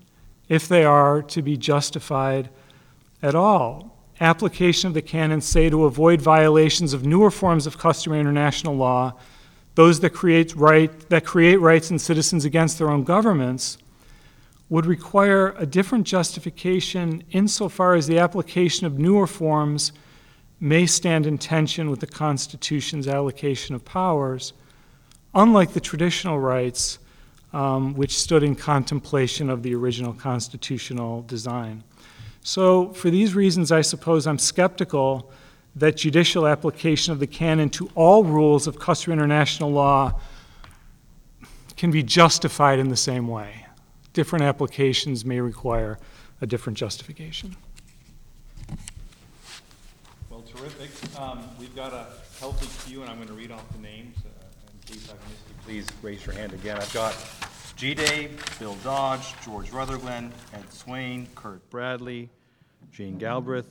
[0.47, 2.49] if they are to be justified
[3.21, 3.97] at all.
[4.21, 9.13] Application of the canon say to avoid violations of newer forms of customary international law,
[9.75, 13.77] those that create, right, that create rights in citizens against their own governments,
[14.69, 19.93] would require a different justification insofar as the application of newer forms
[20.59, 24.53] may stand in tension with the Constitution's allocation of powers,
[25.33, 26.99] unlike the traditional rights
[27.53, 31.83] um, which stood in contemplation of the original constitutional design.
[32.43, 35.31] So, for these reasons, I suppose I'm skeptical
[35.75, 40.19] that judicial application of the canon to all rules of customary international law
[41.75, 43.66] can be justified in the same way.
[44.17, 45.99] Different applications may require
[46.41, 47.55] a different justification.
[50.31, 50.89] Well, terrific.
[51.21, 52.07] Um, We've got a
[52.39, 54.17] healthy queue, and I'm going to read off the names.
[54.25, 54.29] uh,
[54.73, 56.77] In case I've missed you, please raise your hand again.
[56.77, 57.15] I've got
[57.75, 57.93] G.
[57.93, 62.31] Dave, Bill Dodge, George Rutherglen, Ed Swaine, Curt Bradley,
[62.91, 63.69] Jean Galbraith,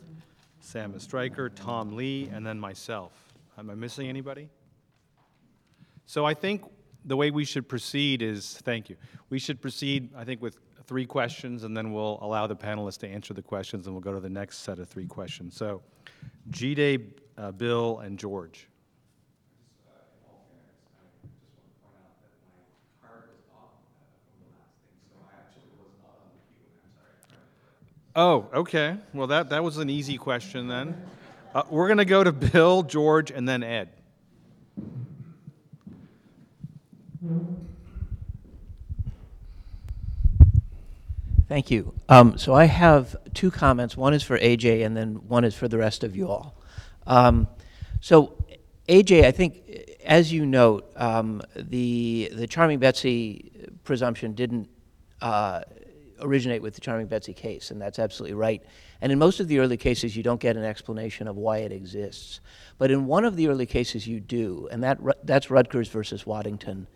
[0.61, 3.11] Sam Estreicher, Tom Lee, and then myself.
[3.59, 4.49] Am I missing anybody?
[6.07, 6.63] So I think
[7.07, 8.97] the way we should proceed is, thank you,
[9.31, 13.09] we should proceed, I think, with three questions, and then we'll allow the panelists to
[13.09, 15.57] answer the questions, and we'll go to the next set of three questions.
[15.57, 15.83] So,
[16.51, 16.99] G-Day,
[17.39, 18.69] uh, Bill, and George.
[28.15, 28.97] Oh, okay.
[29.13, 30.97] Well, that, that was an easy question then.
[31.55, 33.91] Uh, we're going to go to Bill, George, and then Ed.
[41.49, 41.95] Thank you.
[42.09, 43.97] Um, so I have two comments.
[43.97, 46.61] One is for AJ, and then one is for the rest of you all.
[47.07, 47.47] Um,
[48.01, 48.45] so,
[48.89, 53.53] AJ, I think, as you note, um, the the Charming Betsy
[53.85, 54.69] presumption didn't
[55.23, 55.61] uh,
[56.21, 58.63] originate with the Charming Betsy case, and that's absolutely right.
[59.01, 61.71] And in most of the early cases, you don't get an explanation of why it
[61.71, 62.41] exists.
[62.77, 66.89] But in one of the early cases, you do, and that that's Rutgers versus Waddington.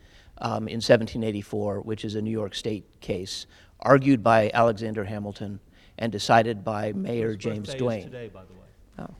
[0.42, 3.44] Um, in 1784, which is a New York State case,
[3.80, 5.60] argued by Alexander Hamilton
[5.98, 8.04] and decided by Mayor His James Duane.
[8.04, 9.08] today, by the way.
[9.10, 9.14] Oh.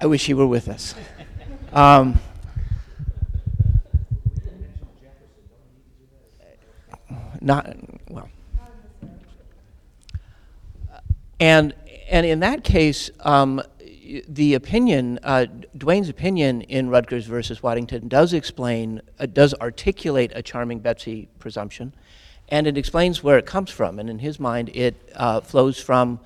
[0.00, 0.94] I wish he were with us.
[1.72, 2.20] Um,
[7.40, 7.76] not
[8.08, 8.30] well.
[11.40, 11.74] And
[12.08, 13.60] and in that case, um,
[14.28, 15.46] the opinion, uh,
[15.76, 21.92] Duane's opinion in Rutgers versus Waddington does explain, uh, does articulate a charming Betsy presumption,
[22.48, 23.98] and it explains where it comes from.
[23.98, 26.20] And in his mind, it uh, flows from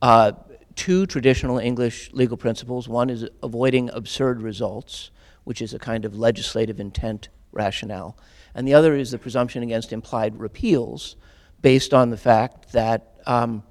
[0.00, 0.32] uh,
[0.74, 2.88] two traditional English legal principles.
[2.88, 5.10] One is avoiding absurd results,
[5.44, 8.16] which is a kind of legislative intent rationale,
[8.54, 11.16] and the other is the presumption against implied repeals,
[11.62, 13.20] based on the fact that.
[13.26, 13.62] Um,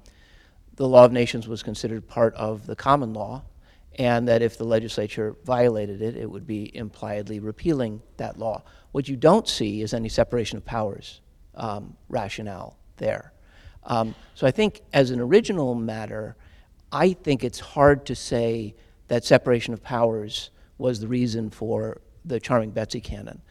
[0.78, 3.42] the law of nations was considered part of the common law,
[3.98, 8.62] and that if the legislature violated it, it would be impliedly repealing that law.
[8.92, 11.20] What you don't see is any separation of powers
[11.58, 13.32] um, rationale there.
[13.84, 16.36] Um, so I think, as an original matter,
[16.90, 18.74] I think it's hard to say
[19.08, 23.42] that separation of powers was the reason for the Charming Betsy canon.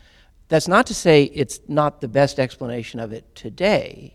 [0.48, 4.14] That's not to say it's not the best explanation of it today.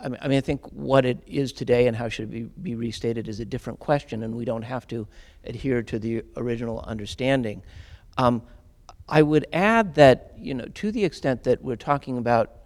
[0.00, 2.42] I mean, I mean, I think what it is today and how should it be,
[2.62, 5.08] be restated is a different question, and we don't have to
[5.44, 7.62] adhere to the original understanding.
[8.16, 8.42] Um,
[9.08, 12.57] I would add that, you know, to the extent that we're talking about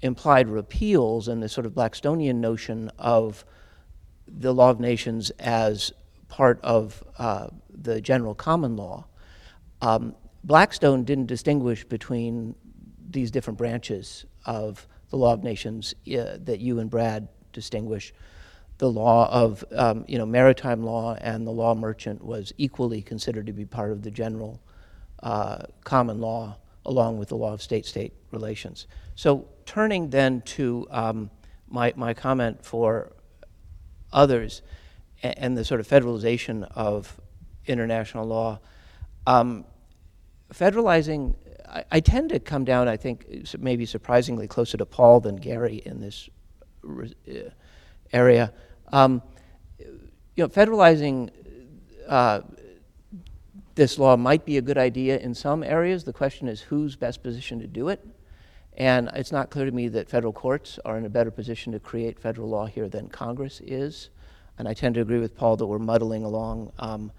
[0.00, 3.44] implied repeals and the sort of Blackstonian notion of
[4.26, 5.92] the law of nations as
[6.28, 9.06] part of uh, the general common law,
[9.80, 12.54] um, Blackstone didn't distinguish between
[13.10, 18.12] these different branches of the law of nations uh, that you and Brad distinguish.
[18.76, 23.46] The law of, um, you know, maritime law and the law merchant was equally considered
[23.46, 24.60] to be part of the general
[25.22, 28.86] uh, common law, along with the law of state-state relations.
[29.16, 31.30] So turning then to um,
[31.68, 33.12] my, my comment for
[34.10, 34.62] others
[35.22, 37.20] a- and the sort of federalization of
[37.66, 38.60] international law,
[39.26, 39.66] um,
[40.54, 41.34] federalizing,
[41.68, 43.26] I, I tend to come down, I think,
[43.58, 46.30] maybe surprisingly closer to Paul than Gary in this
[46.82, 47.50] uh,
[48.10, 48.54] area.
[48.90, 49.20] Um,
[49.78, 51.28] you know, federalizing
[52.08, 52.40] uh,
[53.74, 56.04] this law might be a good idea in some areas.
[56.04, 58.02] The question is who's best positioned to do it.
[58.78, 61.80] And it's not clear to me that federal courts are in a better position to
[61.80, 64.10] create federal law here than Congress is.
[64.56, 67.10] And I tend to agree with Paul that we're muddling along um,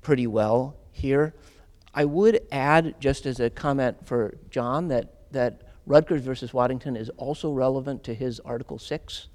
[0.00, 1.34] pretty well here.
[1.92, 7.10] I would add, just as a comment for John, that, that Rutgers versus Waddington is
[7.18, 9.28] also relevant to his Article 6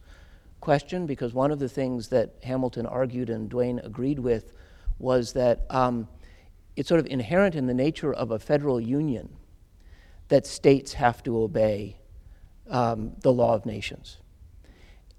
[0.62, 4.54] question because one of the things that Hamilton argued and Duane agreed with
[4.98, 6.08] was that um,
[6.76, 9.38] it's sort of inherent in the nature of a federal union
[10.32, 11.98] that states have to obey
[12.70, 14.20] um, the law of nations.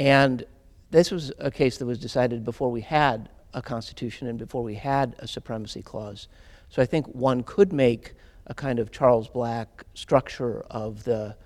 [0.01, 0.43] And
[0.91, 4.75] this was a case that was decided before we had a constitution and before we
[4.75, 6.29] had a supremacy clause.
[6.71, 8.15] So I think one could make
[8.47, 11.37] a kind of Charles Black structure of the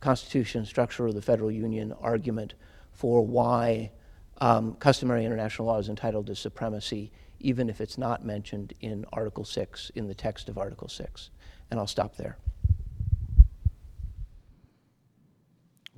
[0.00, 2.54] Constitution, structure of the federal union argument
[2.90, 3.92] for why
[4.40, 9.44] um, customary international law is entitled to supremacy, even if it's not mentioned in Article
[9.44, 11.30] 6, in the text of Article 6.
[11.70, 12.36] And I'll stop there.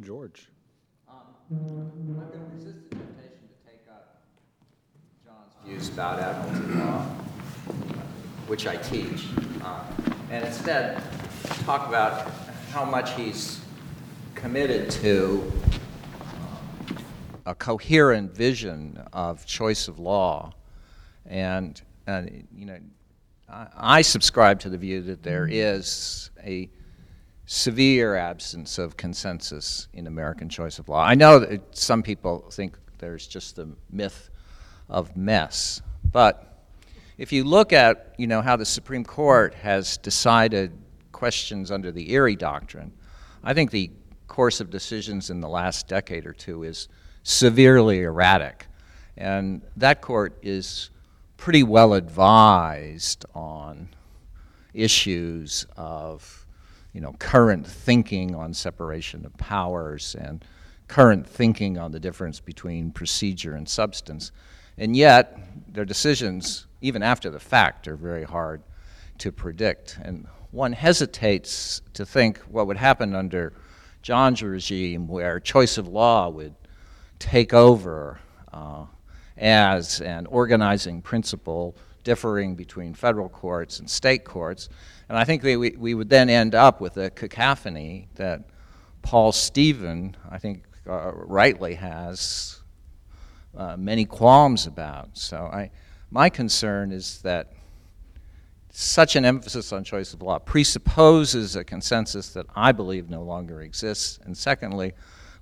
[0.01, 0.49] George.
[1.09, 1.17] Um,
[1.51, 4.23] I'm going to resist the temptation to take up
[5.25, 7.03] John's views about admiralty law,
[8.49, 9.27] which I teach,
[9.63, 9.85] uh,
[10.31, 11.01] and instead
[11.65, 12.31] talk about
[12.73, 13.61] how much he's
[14.35, 15.53] committed to
[16.23, 16.99] um,
[17.47, 20.53] a coherent vision of choice of law.
[21.25, 22.79] And, and you know,
[23.49, 26.69] I, I subscribe to the view that there is a
[27.47, 31.05] severe absence of consensus in American choice of law.
[31.05, 34.31] I know that some people think there's just the myth
[34.89, 36.65] of mess, but
[37.19, 40.73] if you look at you know how the Supreme Court has decided
[41.13, 42.93] questions under the Erie Doctrine,
[43.43, 43.91] I think the
[44.27, 46.89] course of decisions in the last decade or two is
[47.23, 48.67] severely erratic,
[49.17, 50.91] and that court is
[51.37, 53.89] pretty well advised on
[54.73, 56.44] issues of
[56.95, 60.43] you know current thinking on separation of powers and
[60.89, 64.33] current thinking on the difference between procedure and substance.
[64.79, 65.39] And yet,
[65.69, 68.63] their decisions, even after the fact, are very hard
[69.19, 69.99] to predict.
[70.03, 73.55] And one hesitates to think what would happen under
[74.03, 76.55] John's regime, where choice of law would
[77.19, 78.21] take over
[78.53, 78.85] uh,
[79.37, 84.69] as an organizing principle differing between federal courts and state courts.
[85.09, 88.45] And I think we, we would then end up with a cacophony that
[89.03, 92.61] Paul Stephan, I think, uh, rightly has
[93.57, 95.11] uh, many qualms about.
[95.13, 95.71] So I,
[96.11, 97.53] my concern is that
[98.71, 103.61] such an emphasis on choice of law presupposes a consensus that I believe no longer
[103.61, 104.95] exists, and secondly,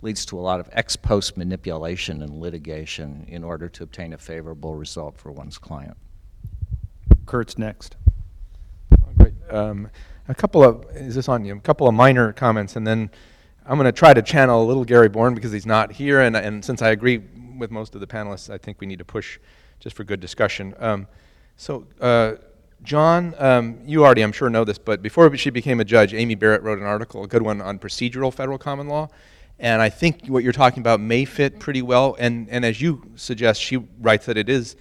[0.02, 4.18] leads to a lot of ex post manipulation and litigation in order to obtain a
[4.18, 5.96] favorable result for one's client.
[7.24, 7.96] Curt's next.
[9.52, 9.90] Um,
[10.28, 11.56] a couple of, is this on you?
[11.56, 13.10] A couple of minor comments, and then
[13.66, 16.36] I'm going to try to channel a little Gary Born because he's not here, and,
[16.36, 17.22] and since I agree
[17.58, 19.38] with most of the panelists, I think we need to push
[19.78, 20.74] just for good discussion.
[20.78, 21.06] Um,
[21.56, 22.34] so, uh,
[22.82, 26.34] John, um, you already, I'm sure, know this, but before she became a judge, Amy
[26.34, 29.08] Barrett wrote an article, a good one, on procedural federal common law.
[29.58, 32.16] And I think what you're talking about may fit pretty well.
[32.18, 34.74] And, and as you suggest, she writes that it is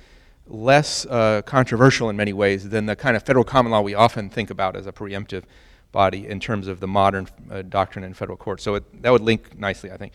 [0.51, 4.29] less uh, controversial in many ways than the kind of federal common law we often
[4.29, 5.43] think about as a preemptive
[5.91, 8.61] body in terms of the modern uh, doctrine in federal court.
[8.61, 10.13] So it, that would link nicely, I think.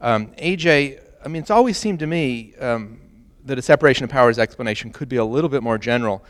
[0.00, 3.00] Um, AJ, I mean, it's always seemed to me um,
[3.44, 6.24] that a separation of powers explanation could be a little bit more general,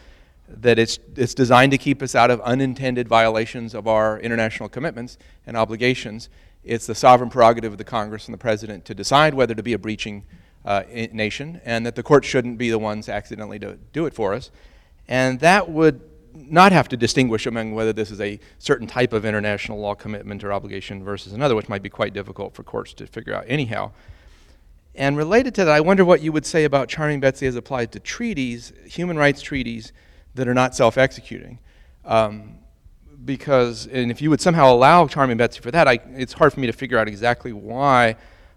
[0.49, 5.19] that it's, it's designed to keep us out of unintended violations of our international commitments
[5.47, 6.29] and obligations.
[6.63, 9.73] It's the sovereign prerogative of the Congress and the President to decide whether to be
[9.73, 10.25] a breaching
[10.67, 14.35] uh, nation, and that the court shouldn't be the ones accidentally to do it for
[14.35, 14.51] us.
[15.09, 16.01] And that would
[16.35, 20.45] not have to distinguish among whether this is a certain type of international law commitment
[20.45, 23.91] or obligation versus another, which might be quite difficult for courts to figure out anyhow.
[24.95, 27.93] And related to that, I wonder what you would say about Charming Betsy as applied
[27.93, 29.93] to treaties, human rights treaties
[30.35, 31.59] that are not self executing.
[32.05, 32.59] Um,
[33.25, 36.61] because, and if you would somehow allow Charming Betsy for that, I, it's hard for
[36.61, 38.17] me to figure out exactly why,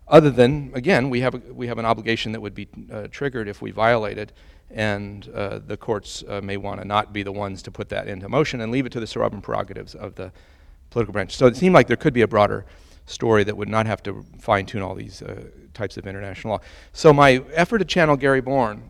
[0.09, 3.47] other than, again, we have, a, we have an obligation that would be uh, triggered
[3.47, 4.33] if we violated,
[4.71, 8.07] and uh, the courts uh, may want to not be the ones to put that
[8.07, 10.31] into motion and leave it to the sovereign prerogatives of the
[10.89, 11.35] political branch.
[11.35, 12.65] So it seemed like there could be a broader
[13.05, 16.59] story that would not have to fine tune all these uh, types of international law.
[16.93, 18.89] So my effort to channel Gary Born,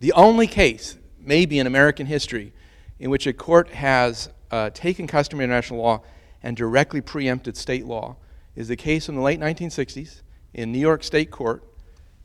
[0.00, 2.52] the only case, maybe in American history,
[2.98, 6.02] in which a court has uh, taken customary international law
[6.42, 8.16] and directly preempted state law
[8.54, 10.22] is the case in the late 1960s
[10.54, 11.62] in New York State Court.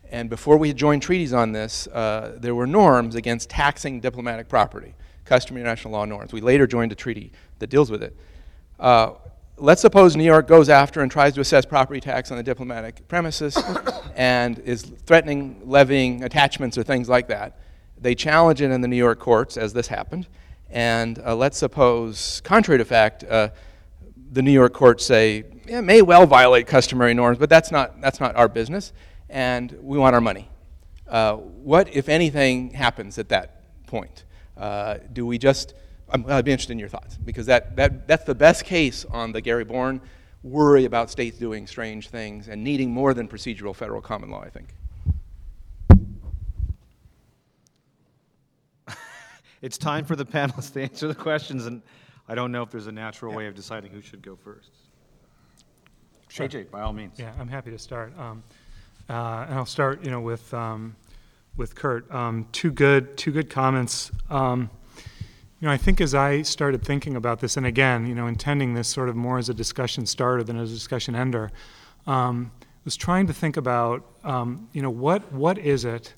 [0.09, 4.47] And before we had joined treaties on this, uh, there were norms against taxing diplomatic
[4.47, 4.93] property,
[5.26, 6.34] customary international law norms.
[6.34, 8.15] We later joined a treaty that deals with it.
[8.80, 9.13] Uh,
[9.57, 13.07] let's suppose New York goes after and tries to assess property tax on the diplomatic
[13.07, 13.57] premises
[14.15, 17.59] and is threatening levying attachments or things like that.
[17.99, 20.28] They challenge it in the New York courts, as this happened.
[20.69, 23.49] And uh, let's suppose, contrary to fact, uh,
[24.32, 28.20] the New York courts say, it may well violate customary norms, but that's not, that's
[28.20, 28.93] not our business,
[29.30, 30.49] and we want our money.
[31.07, 34.26] Uh, what, if anything, happens at that point?
[34.57, 35.74] Uh, do we just,
[36.09, 39.32] I'm, I'd be interested in your thoughts, because that, that, that's the best case on
[39.32, 40.01] the Gary Born
[40.43, 44.49] worry about states doing strange things and needing more than procedural federal common law, I
[44.49, 44.70] think.
[49.61, 51.82] It's time for the panelists to answer the questions, and
[52.28, 54.83] I don't know if there's a natural way of deciding who should go first.
[56.40, 57.20] AJ, by all means.
[57.20, 58.18] Yeah, I'm happy to start.
[58.18, 58.44] Um,
[59.10, 60.96] uh, and I'll start, you know, with um,
[61.58, 62.10] with Curt.
[62.12, 64.12] Um, two good, two good comments.
[64.30, 64.70] Um,
[65.60, 68.74] you know, I think as I started thinking about this, and again, you know, intending
[68.74, 71.52] this sort of more as a discussion starter than as a discussion ender,
[72.08, 72.52] um,
[72.84, 76.14] was trying to think about, um, you know, what what is it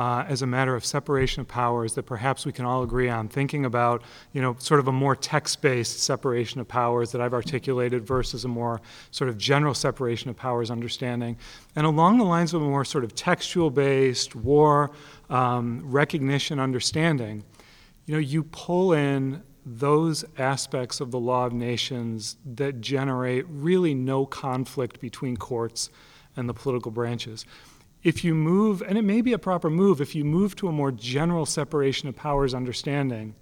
[0.00, 3.28] uh, as a matter of separation of powers that perhaps we can all agree on,
[3.28, 8.06] thinking about, you know, sort of a more text-based separation of powers that I've articulated
[8.06, 8.80] versus a more
[9.10, 11.36] sort of general separation of powers understanding.
[11.76, 14.90] And along the lines of a more sort of textual-based war
[15.28, 17.44] um, recognition understanding,
[18.06, 23.92] you know, you pull in those aspects of the law of nations that generate really
[23.92, 25.90] no conflict between courts
[26.38, 27.44] and the political branches
[28.02, 30.72] if you move, and it may be a proper move, if you move to a
[30.72, 33.34] more general separation of powers understanding,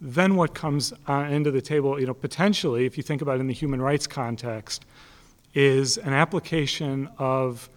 [0.00, 3.40] then what comes uh, into the table, you know, potentially, if you think about it
[3.40, 4.86] in the human rights context,
[5.52, 7.68] is an application of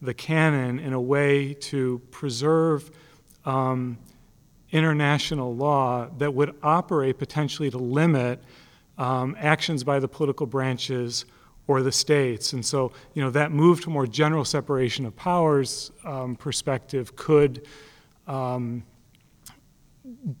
[0.00, 2.90] the canon in a way to preserve
[3.44, 3.98] um,
[4.72, 8.42] international law that would operate potentially to limit
[8.96, 11.26] um, actions by the political branches
[11.68, 12.52] or the states.
[12.52, 17.66] And so, you know, that move to more general separation of powers um, perspective could
[18.26, 18.84] um,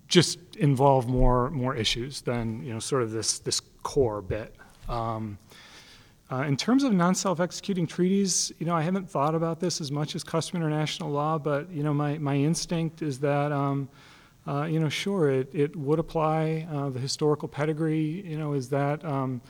[0.08, 4.54] just involve more more issues than you know sort of this this core bit.
[4.88, 5.38] Um,
[6.30, 10.16] uh, in terms of non-self-executing treaties, you know, I haven't thought about this as much
[10.16, 13.88] as custom international law, but you know, my, my instinct is that, um,
[14.44, 16.66] uh, you know, sure, it, it would apply.
[16.68, 19.40] Uh, the historical pedigree, you know, is that um,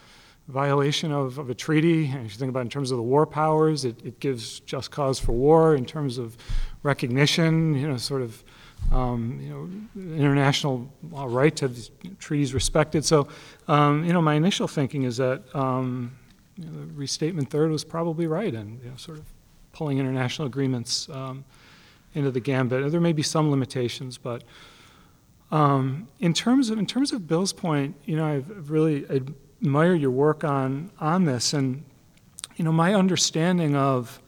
[0.48, 2.06] violation of, of a treaty.
[2.06, 4.60] And if you think about it in terms of the war powers, it, it gives
[4.60, 6.36] just cause for war in terms of
[6.82, 8.44] recognition, you know, sort of,
[8.92, 11.76] um, you know, international right to have
[12.18, 13.04] treaties respected.
[13.04, 13.28] So,
[13.66, 16.16] um, you know, my initial thinking is that um,
[16.56, 19.24] you know, the restatement third was probably right in, you know, sort of
[19.72, 21.44] pulling international agreements um,
[22.14, 22.90] into the gambit.
[22.90, 24.44] There may be some limitations, but
[25.50, 29.94] um, in terms of in terms of Bill's point, you know, I've really I'd admire
[29.94, 31.52] your work on, on this.
[31.52, 31.84] And,
[32.56, 34.20] you know, my understanding of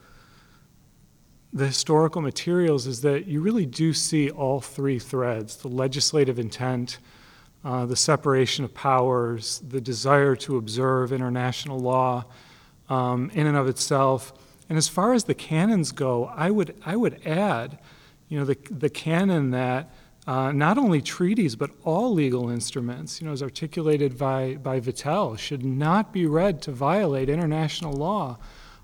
[1.53, 6.99] the historical materials is that you really do see all three threads the legislative intent,
[7.65, 12.25] uh, the separation of powers, the desire to observe international law
[12.89, 14.33] um, in and of itself.
[14.69, 17.79] And as far as the canons go, I would, I would add,
[18.29, 19.91] you know, the, the canon that
[20.29, 25.39] uh, not only treaties, but all legal instruments, you know, as articulated by, by Vattel,
[25.39, 28.37] should not be read to violate international law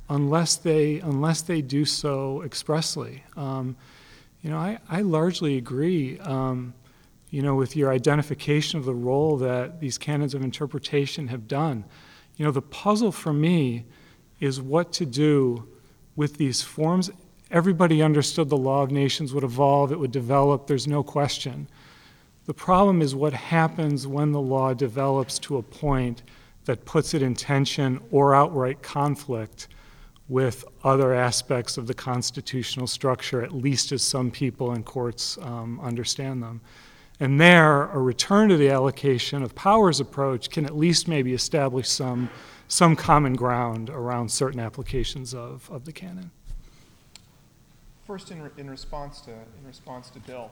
[0.09, 3.22] unless they, unless they do so expressly.
[3.36, 3.76] Um,
[4.40, 6.72] you know, I, I largely agree, um,
[7.28, 11.84] you know, with your identification of the role that these canons of interpretation have done.
[12.38, 13.84] You know, the puzzle for me
[14.40, 15.68] is what to do
[16.16, 17.11] with these forms
[17.55, 21.68] everybody understood the law of nations would evolve, it would develop, there's no question.
[22.46, 26.24] The problem is what happens when the law develops to a point
[26.64, 29.68] that puts it in tension or outright conflict
[30.28, 35.78] with other aspects of the constitutional structure, at least as some people in courts um,
[35.80, 36.61] understand them.
[37.20, 41.88] And there, a return to the allocation of powers approach can at least maybe establish
[41.88, 42.30] some,
[42.66, 46.32] some common ground around certain applications of, of the canon.
[48.07, 50.50] First, in, re- in response to, in response to Bill,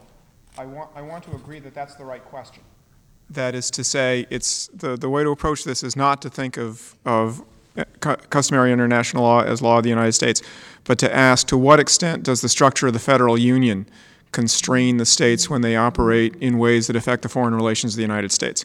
[0.56, 2.62] I want, I want to agree that that's the right question.
[3.28, 6.56] That is to say, it's, the, the way to approach this is not to think
[6.56, 7.42] of, of
[7.76, 7.84] uh,
[8.30, 10.42] customary international law as law of the United States,
[10.84, 13.86] but to ask to what extent does the structure of the federal union
[14.32, 18.02] constrain the states when they operate in ways that affect the foreign relations of the
[18.02, 18.64] United States?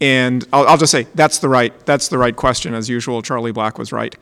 [0.00, 2.72] And I'll, I'll just say that's the right that's the right question.
[2.72, 4.14] As usual, Charlie Black was right.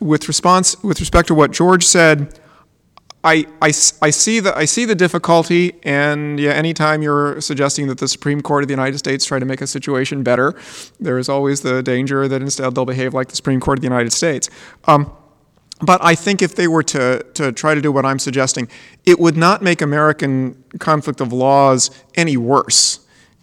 [0.00, 2.38] With response with respect to what George said,
[3.26, 3.66] I, I,
[4.02, 8.40] I, see the, I see the difficulty, and yeah, anytime you're suggesting that the Supreme
[8.40, 10.54] Court of the United States try to make a situation better,
[11.00, 13.88] there is always the danger that instead they'll behave like the Supreme Court of the
[13.88, 14.48] United States.
[14.84, 15.10] Um,
[15.82, 18.68] but I think if they were to, to try to do what I'm suggesting,
[19.04, 23.00] it would not make American conflict of laws any worse.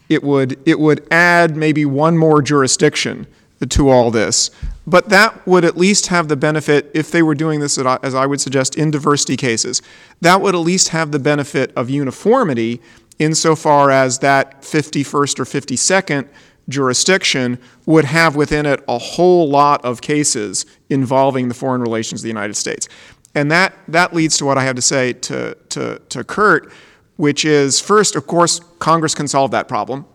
[0.07, 3.27] It would, it would add maybe one more jurisdiction
[3.67, 4.49] to all this.
[4.86, 8.25] But that would at least have the benefit, if they were doing this, as I
[8.25, 9.81] would suggest, in diversity cases,
[10.21, 12.81] that would at least have the benefit of uniformity
[13.19, 16.27] insofar as that 51st or 52nd
[16.69, 22.23] jurisdiction would have within it a whole lot of cases involving the foreign relations of
[22.23, 22.88] the United States.
[23.36, 26.71] And that, that leads to what I have to say to, to, to Curt,
[27.17, 30.05] which is first, of course, Congress can solve that problem.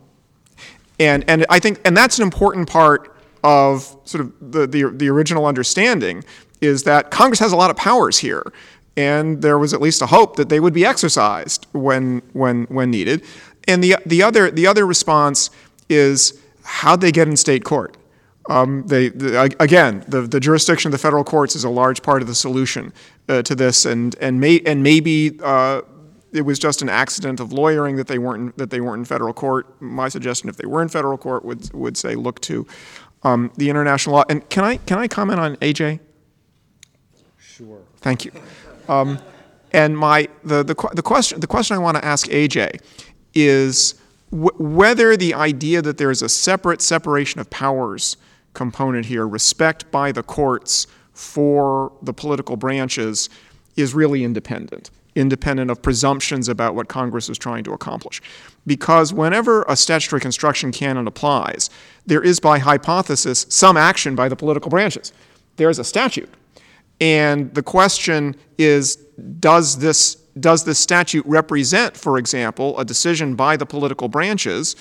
[0.99, 5.09] And, and I think, and that's an important part of sort of the, the, the
[5.09, 6.23] original understanding
[6.61, 8.43] is that Congress has a lot of powers here,
[8.97, 12.91] and there was at least a hope that they would be exercised when, when, when
[12.91, 13.23] needed.
[13.67, 15.49] And the, the, other, the other response
[15.87, 17.95] is how'd they get in state court?
[18.49, 22.21] Um, they, the, again, the, the jurisdiction of the federal courts is a large part
[22.21, 22.91] of the solution
[23.27, 25.81] uh, to this, and, and, may, and maybe uh,
[26.31, 29.05] it was just an accident of lawyering that they weren't in, that they weren't in
[29.05, 29.81] federal court.
[29.81, 32.67] My suggestion, if they were in federal court, would would say look to
[33.23, 34.23] um, the international law.
[34.29, 35.99] And can I can I comment on AJ?
[37.39, 37.79] Sure.
[37.97, 38.31] Thank you.
[38.87, 39.19] Um,
[39.71, 42.81] and my the, the the question the question I want to ask AJ
[43.33, 43.95] is
[44.31, 48.17] wh- whether the idea that there is a separate separation of powers
[48.53, 53.29] component here, respect by the courts for the political branches,
[53.75, 58.21] is really independent, independent of presumptions about what Congress is trying to accomplish.
[58.65, 61.69] Because whenever a statutory construction canon applies,
[62.05, 65.11] there is by hypothesis some action by the political branches.
[65.57, 66.29] There's a statute.
[67.01, 68.97] And the question is
[69.39, 74.75] does this, does this statute represent, for example, a decision by the political branches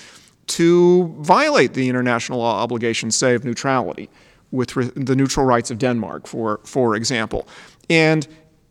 [0.49, 4.09] to violate the international law obligations, say, of neutrality,
[4.51, 7.47] with the neutral rights of Denmark, for, for example?
[7.91, 8.27] And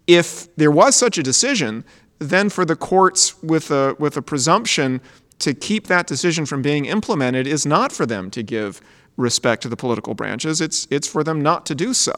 [0.08, 1.84] if there was such a decision,
[2.20, 5.01] then for the courts with a, with a presumption
[5.39, 8.82] to keep that decision from being implemented is not for them to give
[9.18, 10.62] respect to the political branches.
[10.62, 12.14] It's, it's for them not to do so.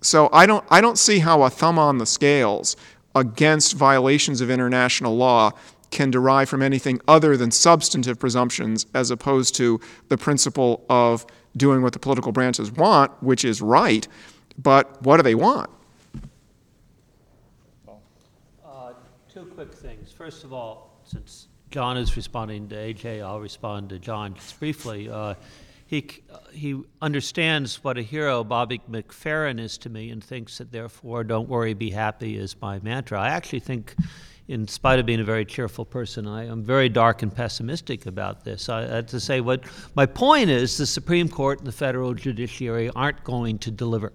[0.00, 2.76] So I don't, I don't see how a thumb on the scales
[3.14, 5.52] against violations of international law
[5.90, 11.26] can derive from anything other than substantive presumptions as opposed to the principle of
[11.56, 14.06] doing what the political branches want, which is right,
[14.58, 15.70] but what do they want?
[18.64, 18.92] Uh,
[19.32, 20.05] Two quick things.
[20.16, 25.10] First of all, since John is responding to AJ, I'll respond to John just briefly.
[25.10, 25.34] Uh,
[25.88, 30.72] He, uh, he understands what a hero Bobby McFerrin is to me and thinks that
[30.72, 33.20] therefore, don't worry, be happy is my mantra.
[33.20, 33.94] I actually think,
[34.48, 38.42] in spite of being a very cheerful person, I am very dark and pessimistic about
[38.42, 38.68] this.
[38.68, 39.64] I, to say what
[39.94, 44.12] my point is, the Supreme Court and the federal judiciary aren't going to deliver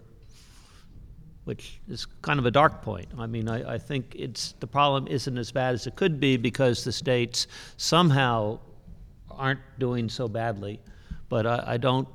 [1.45, 3.07] which is kind of a dark point.
[3.17, 6.37] I mean, I, I think it's the problem isn't as bad as it could be
[6.37, 8.59] because the states somehow
[9.29, 10.79] aren't doing so badly.
[11.29, 12.07] But I, I don't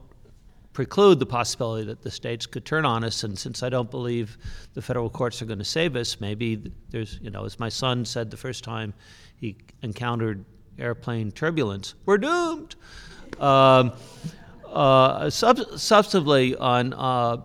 [0.73, 3.25] preclude the possibility that the states could turn on us.
[3.25, 4.37] And since I don't believe
[4.75, 8.05] the federal courts are going to save us, maybe there's, you know, as my son
[8.05, 8.93] said the first time
[9.37, 10.45] he encountered
[10.79, 12.77] airplane turbulence, we're doomed.
[13.41, 13.93] Um,
[14.67, 17.39] uh, sub- substantively, on uh,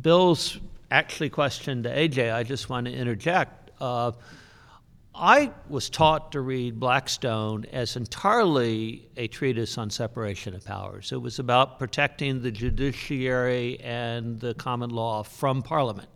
[0.00, 0.58] Bill's
[0.90, 3.70] actually question to AJ, I just want to interject.
[3.80, 4.12] Uh,
[5.14, 11.10] I was taught to read Blackstone as entirely a treatise on separation of powers.
[11.10, 16.10] It was about protecting the judiciary and the common law from Parliament.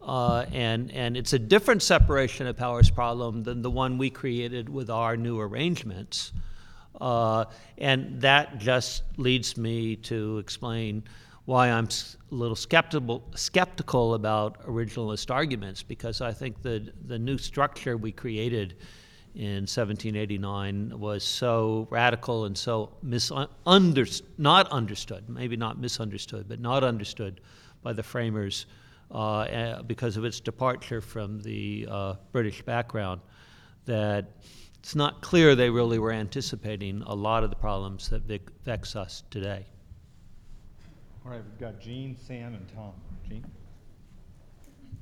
[0.00, 4.68] Uh, and, and it's a different separation of powers problem than the one we created
[4.68, 6.32] with our new arrangements.
[7.00, 7.46] Uh,
[7.78, 11.02] and that just leads me to explain
[11.44, 17.36] why I'm a little skeptical, skeptical about originalist arguments, because I think the, the new
[17.36, 18.76] structure we created
[19.34, 26.84] in 1789 was so radical and so misunder, not understood, maybe not misunderstood, but not
[26.84, 27.40] understood
[27.82, 28.66] by the framers
[29.10, 33.20] uh, eh, because of its departure from the uh, British background,
[33.86, 34.36] that
[34.78, 38.22] it's not clear they really were anticipating a lot of the problems that
[38.64, 39.66] vex us today.
[41.24, 42.94] All right, we've got Jean, Sam, and Tom.
[43.28, 43.44] Jean?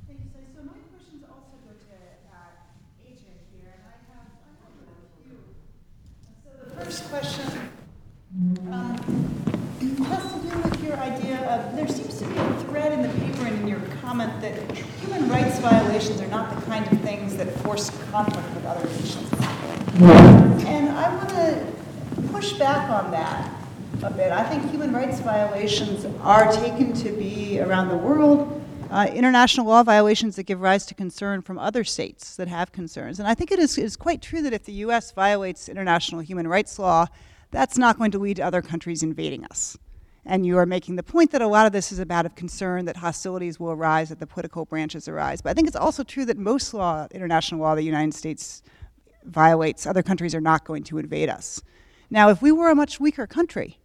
[0.07, 0.23] Thanks.
[0.35, 1.97] So so my questions also go to
[2.29, 5.41] uh, AJ here, and I have, I have a few.
[6.45, 7.71] So the first question
[8.71, 8.99] um,
[10.05, 13.09] has to do with your idea of, there seems to be a thread in the
[13.09, 17.35] paper and in your comment that human rights violations are not the kind of things
[17.39, 19.33] that force conflict with other nations.
[20.67, 21.67] And I want to
[22.31, 23.60] push back on that
[24.03, 24.33] a bit.
[24.33, 29.83] I think human rights violations are taken to be around the world uh, international law
[29.83, 33.21] violations that give rise to concern from other states that have concerns.
[33.21, 35.13] And I think it is, is quite true that if the U.S.
[35.13, 37.07] violates international human rights law,
[37.53, 39.79] that's not going to lead to other countries invading us.
[40.27, 42.85] And you are making the point that a lot of this is about of concern
[42.87, 45.41] that hostilities will arise, that the political branches arise.
[45.41, 48.63] But I think it's also true that most law, international law, the United States
[49.25, 51.63] violates, other countries are not going to invade us.
[52.11, 53.79] Now, if we were a much weaker country,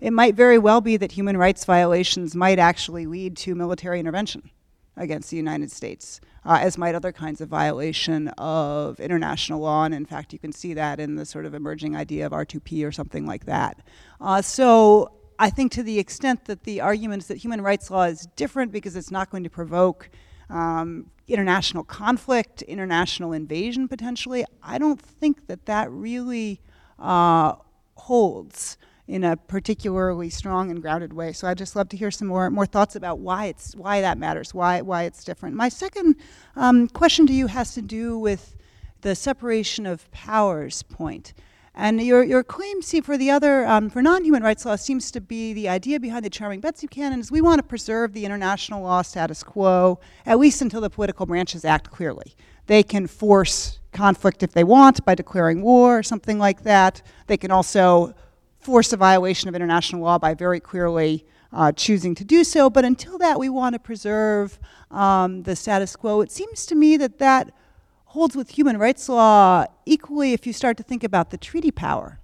[0.00, 4.50] it might very well be that human rights violations might actually lead to military intervention
[4.96, 9.84] against the United States, uh, as might other kinds of violation of international law.
[9.84, 12.86] And in fact, you can see that in the sort of emerging idea of R2P
[12.86, 13.80] or something like that.
[14.20, 18.04] Uh, so I think to the extent that the argument is that human rights law
[18.04, 20.08] is different because it's not going to provoke
[20.48, 26.60] um, international conflict, international invasion potentially, I don't think that that really
[26.98, 27.54] uh,
[27.96, 28.78] holds
[29.08, 31.32] in a particularly strong and grounded way.
[31.32, 34.18] So I'd just love to hear some more more thoughts about why it's why that
[34.18, 35.54] matters, why why it's different.
[35.54, 36.16] My second
[36.56, 38.56] um, question to you has to do with
[39.02, 41.34] the separation of powers point.
[41.78, 45.20] And your, your claim see, for the other, um, for non-human rights law seems to
[45.20, 48.82] be the idea behind the Charming Betsy canon is we want to preserve the international
[48.82, 52.34] law status quo, at least until the political branches act clearly.
[52.66, 57.02] They can force conflict if they want by declaring war or something like that.
[57.26, 58.14] They can also
[58.66, 62.68] force a violation of international law by very clearly uh, choosing to do so.
[62.68, 64.58] But until that, we want to preserve
[64.90, 66.20] um, the status quo.
[66.20, 67.54] It seems to me that that
[68.06, 72.18] holds with human rights law equally if you start to think about the treaty power,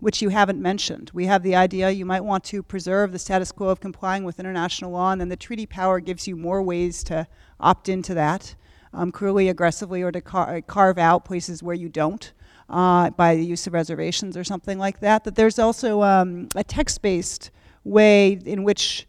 [0.00, 1.10] which you haven't mentioned.
[1.12, 4.40] We have the idea you might want to preserve the status quo of complying with
[4.40, 7.28] international law, and then the treaty power gives you more ways to
[7.60, 8.54] opt into that,
[8.94, 12.32] um, clearly, aggressively, or to car- carve out places where you don't.
[12.72, 15.24] Uh, by the use of reservations or something like that.
[15.24, 17.50] That there's also um, a text based
[17.84, 19.06] way in which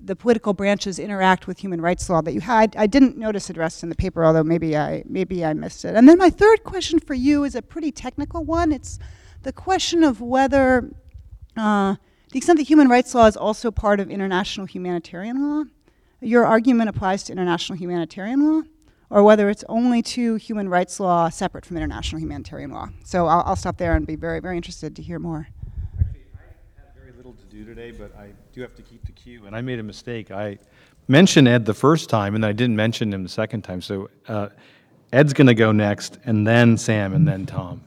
[0.00, 2.74] the political branches interact with human rights law that you had.
[2.74, 5.94] I didn't notice addressed in the paper, although maybe I maybe I missed it.
[5.94, 8.72] And then my third question for you is a pretty technical one.
[8.72, 8.98] It's
[9.42, 10.90] the question of whether
[11.54, 11.96] uh,
[12.30, 15.64] the extent that human rights law is also part of international humanitarian law.
[16.20, 18.62] Your argument applies to international humanitarian law,
[19.10, 22.88] or whether it's only to human rights law separate from international humanitarian law.
[23.04, 25.48] So I'll, I'll stop there and be very very interested to hear more.
[25.98, 29.12] Actually, I have very little to do today, but I do have to keep the
[29.12, 30.30] queue, and I made a mistake.
[30.30, 30.58] I
[31.08, 34.48] mentioned Ed the first time, and I didn't mention him the second time, so uh,
[35.12, 37.82] Ed's going to go next, and then Sam, and then Tom.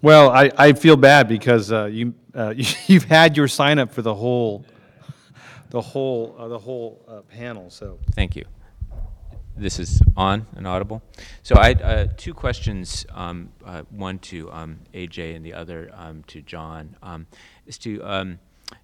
[0.00, 2.54] Well, I, I feel bad because uh, you, uh,
[2.86, 4.64] you've had your sign up for the whole,
[5.70, 7.98] the whole, uh, the whole uh, panel, so.
[8.14, 8.44] Thank you.
[9.56, 11.02] This is on and audible.
[11.42, 15.90] So I had uh, two questions, um, uh, one to um, AJ and the other
[15.94, 16.96] um, to John.
[17.02, 17.26] Um,
[17.66, 18.38] is to um,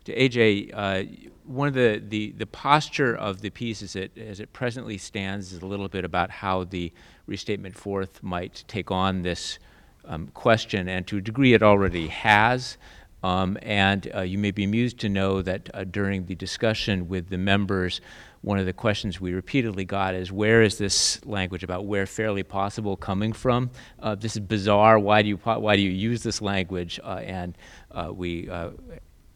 [0.04, 1.04] to AJ, uh,
[1.44, 5.52] one of the, the the posture of the piece as it as it presently stands
[5.52, 6.92] is a little bit about how the
[7.26, 9.58] restatement fourth might take on this
[10.04, 12.76] um, question, and to a degree it already has.
[13.22, 17.30] Um, and uh, you may be amused to know that uh, during the discussion with
[17.30, 18.00] the members,
[18.42, 22.42] one of the questions we repeatedly got is where is this language about where fairly
[22.42, 23.70] possible coming from?
[24.00, 24.98] Uh, this is bizarre.
[24.98, 27.00] Why do you why do you use this language?
[27.02, 27.58] Uh, and
[27.90, 28.70] uh, we uh,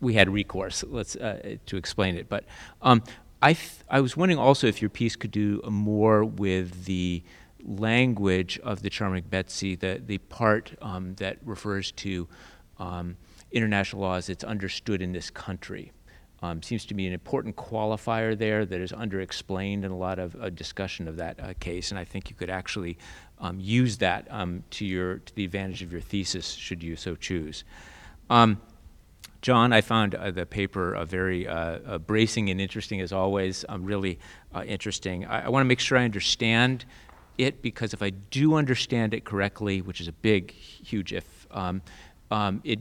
[0.01, 2.29] we had recourse let's to explain it.
[2.29, 2.45] But
[2.81, 3.03] um,
[3.43, 3.57] I
[3.89, 7.23] I was wondering also if your piece could do more with the
[7.65, 12.29] language of the Charming Betsy, the the part um, that refers to
[12.79, 13.17] um,
[13.51, 15.93] international law as it's understood in this country.
[16.43, 20.35] Um, seems to be an important qualifier there that is underexplained in a lot of
[20.37, 22.99] uh, discussion of that uh, case, and I think you could actually
[23.39, 27.15] um, use that um, to your to the advantage of your thesis, should you so
[27.15, 27.65] choose.
[28.29, 28.61] Um,
[29.43, 33.65] John, I found uh, the paper uh, very uh, uh, bracing and interesting as always.
[33.69, 34.21] Um, really
[34.65, 35.27] interesting.
[35.27, 36.85] I, I want to make sure I understand
[37.39, 41.83] it because if I do understand it correctly, which is a big, huge if, um,
[42.31, 42.79] um, it,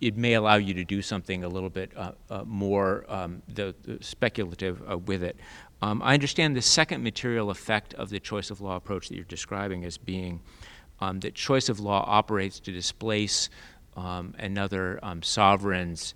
[0.00, 3.74] it may allow you to do something a little bit uh, uh, more um, the,
[3.82, 5.36] the speculative uh, with it.
[5.82, 9.24] Um, I understand the second material effect of the choice of law approach that you're
[9.24, 10.40] describing as being
[11.00, 13.50] um, that choice of law operates to displace
[13.96, 16.14] um, another um, sovereign's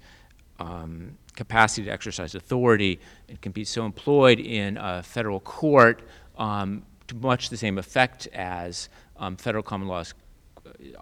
[1.36, 2.98] capacity to exercise authority.
[3.28, 6.02] It can be so employed in a federal court
[6.36, 8.88] to much the same effect as
[9.36, 10.14] federal common law is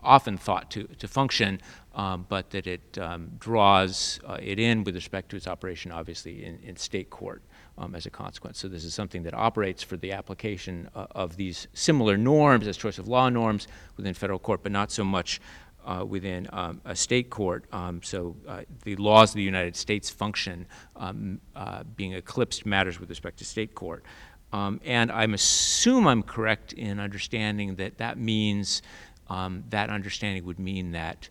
[0.02, 1.60] often thought to, to function,
[1.96, 6.44] um, but that it um, draws uh, it in with respect to its operation, obviously,
[6.44, 7.42] in, in state court
[7.78, 8.58] um, as a consequence.
[8.58, 12.76] So this is something that operates for the application uh, of these similar norms as
[12.76, 13.66] choice of law norms
[13.96, 15.40] within federal court, but not so much
[15.86, 17.64] uh, within um, a state court.
[17.72, 20.66] Um, so uh, the laws of the United States function
[20.96, 24.04] um, uh, being eclipsed matters with respect to state court.
[24.52, 28.82] Um, and I assume I'm correct in understanding that that means
[29.28, 31.28] um, that understanding would mean that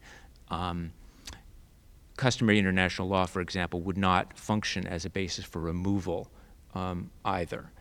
[0.49, 0.91] um,
[2.17, 6.29] customary international law, for example, would not function as a basis for removal
[6.73, 7.71] um, either.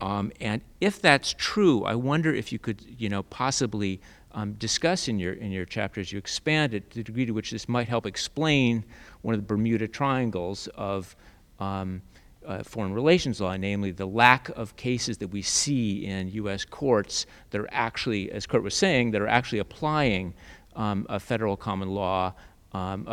[0.00, 4.00] Um, and if that's true, I wonder if you could, you know, possibly
[4.32, 7.50] um, discuss in your in your chapter as you expand it the degree to which
[7.50, 8.84] this might help explain
[9.22, 11.16] one of the Bermuda triangles of
[11.58, 12.02] um,
[12.46, 16.64] uh, foreign relations law, namely the lack of cases that we see in U.S.
[16.64, 20.34] courts that are actually, as Curt was saying, that are actually applying
[20.76, 22.32] um, a federal common law,
[22.72, 23.08] um,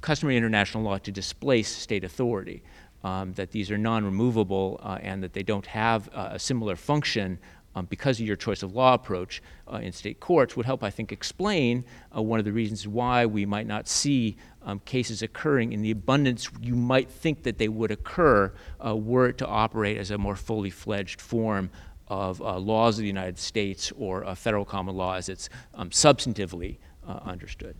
[0.00, 2.62] customary international law to displace state authority.
[3.04, 7.40] Um, that these are non-removable uh, and that they don't have uh, a similar function
[7.74, 9.42] um, because of your choice of law approach
[9.72, 11.84] uh, in state courts would help, I think, explain
[12.14, 15.90] uh, one of the reasons why we might not see um, cases occurring in the
[15.90, 18.52] abundance you might think that they would occur
[18.84, 21.70] uh, were it to operate as a more fully fledged form
[22.08, 26.76] of uh, laws of the United States or federal common law as it's um, substantively
[27.06, 27.76] uh, understood.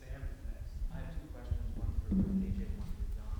[0.00, 0.22] Sam
[0.92, 3.38] I have two questions, one for AJ, one for John.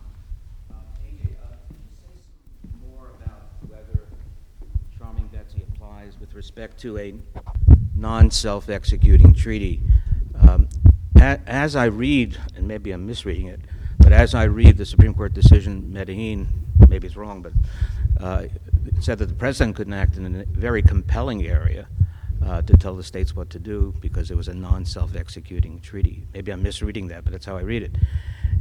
[1.04, 2.22] AJ, uh, can you say
[2.62, 4.06] some more about whether
[4.98, 7.14] Charming Betsy applies with respect to a
[7.96, 9.80] non-self-executing treaty?
[10.40, 10.68] Um,
[11.16, 13.60] As I read, and maybe I'm misreading it,
[13.98, 16.46] but as I read the Supreme Court decision, Medellin,
[16.88, 17.52] maybe it's wrong, but
[18.20, 18.44] uh,
[18.86, 21.88] it said that the president couldn't act in a very compelling area
[22.48, 26.26] uh, to tell the states what to do because it was a non-self-executing treaty.
[26.32, 27.96] Maybe I'm misreading that, but that's how I read it.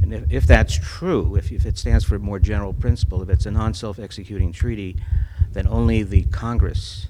[0.02, 3.30] And if, if that's true, if, if it stands for a more general principle, if
[3.30, 4.96] it's a non-self-executing treaty,
[5.52, 7.06] then only the Congress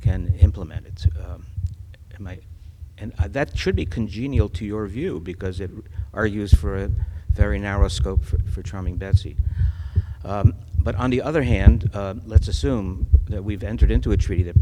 [0.00, 1.06] can implement it.
[1.22, 1.46] Um,
[2.18, 2.38] am I,
[2.96, 5.70] and uh, that should be congenial to your view because it
[6.14, 6.90] argues for a
[7.32, 9.36] very narrow scope for, for Charming Betsy.
[10.24, 14.42] Um, but on the other hand, uh, let's assume that we've entered into a treaty
[14.44, 14.56] that,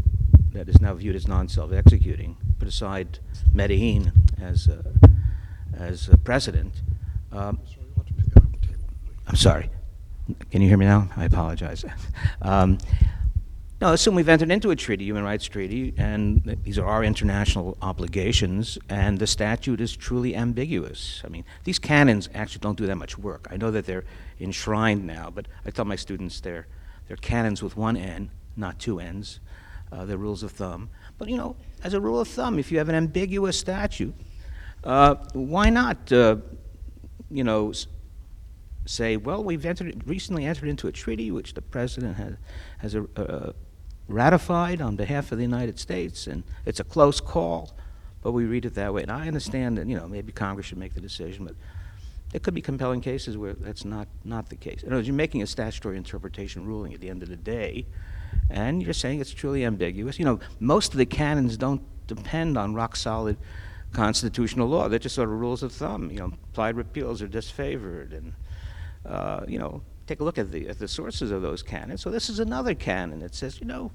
[0.53, 3.19] that is now viewed as non-self-executing, put aside
[3.53, 4.83] Medellin as, uh,
[5.73, 6.73] as a precedent.
[7.31, 7.59] Um,
[9.27, 9.69] I'm sorry.
[10.49, 11.09] Can you hear me now?
[11.15, 11.85] I apologize.
[12.43, 12.79] Um,
[13.81, 17.77] no, assume we've entered into a treaty, human rights treaty, and these are our international
[17.81, 21.23] obligations, and the statute is truly ambiguous.
[21.25, 23.47] I mean, these canons actually don't do that much work.
[23.49, 24.03] I know that they're
[24.39, 26.67] enshrined now, but I tell my students they're,
[27.07, 29.39] they're canons with one N, not two N's.
[29.93, 30.89] Uh, rules of thumb.
[31.17, 34.15] But, you know, as a rule of thumb, if you have an ambiguous statute,
[34.85, 36.37] uh, why not, uh,
[37.29, 37.73] you know,
[38.85, 42.35] say, well, we've entered, recently entered into a treaty which the president has,
[42.77, 43.51] has uh, uh,
[44.07, 47.73] ratified on behalf of the United States, and it's a close call,
[48.23, 49.01] but we read it that way.
[49.01, 51.55] And I understand that, you know, maybe Congress should make the decision, but
[52.31, 54.83] there could be compelling cases where that's not, not the case.
[54.83, 57.85] In other words, you're making a statutory interpretation ruling at the end of the day,
[58.51, 60.19] and you're saying it's truly ambiguous.
[60.19, 63.37] You know, most of the canons don't depend on rock-solid
[63.93, 64.87] constitutional law.
[64.87, 66.11] They're just sort of rules of thumb.
[66.11, 68.33] You know, implied repeals are disfavored, and
[69.05, 72.01] uh, you know, take a look at the, at the sources of those canons.
[72.01, 73.91] So this is another canon that says, you know,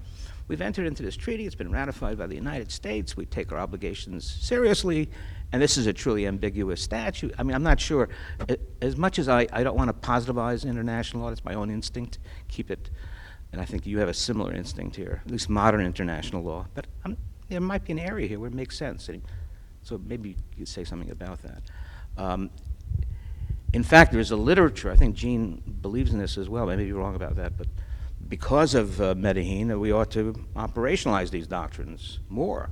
[0.48, 3.58] we've entered into this treaty, it's been ratified by the United States, we take our
[3.58, 5.10] obligations seriously,
[5.52, 7.34] and this is a truly ambiguous statute.
[7.38, 8.08] I mean, I'm not sure,
[8.80, 12.18] as much as I, I don't want to positivize international law, it's my own instinct,
[12.48, 12.90] keep it,
[13.56, 16.86] and I think you have a similar instinct here, at least modern international law, but
[17.48, 19.08] there might be an area here where it makes sense,
[19.82, 21.62] so maybe you could say something about that.
[22.18, 22.50] Um,
[23.72, 26.84] in fact, there's a literature, I think Jean believes in this as well, I may
[26.84, 27.66] be wrong about that, but
[28.28, 32.68] because of uh, Medellin, we ought to operationalize these doctrines more,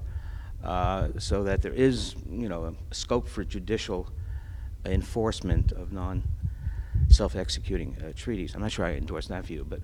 [0.62, 4.11] uh, so that there is, you know, a scope for judicial
[4.85, 8.55] enforcement of non-self-executing uh, treaties.
[8.55, 9.80] I'm not sure I endorse that view, but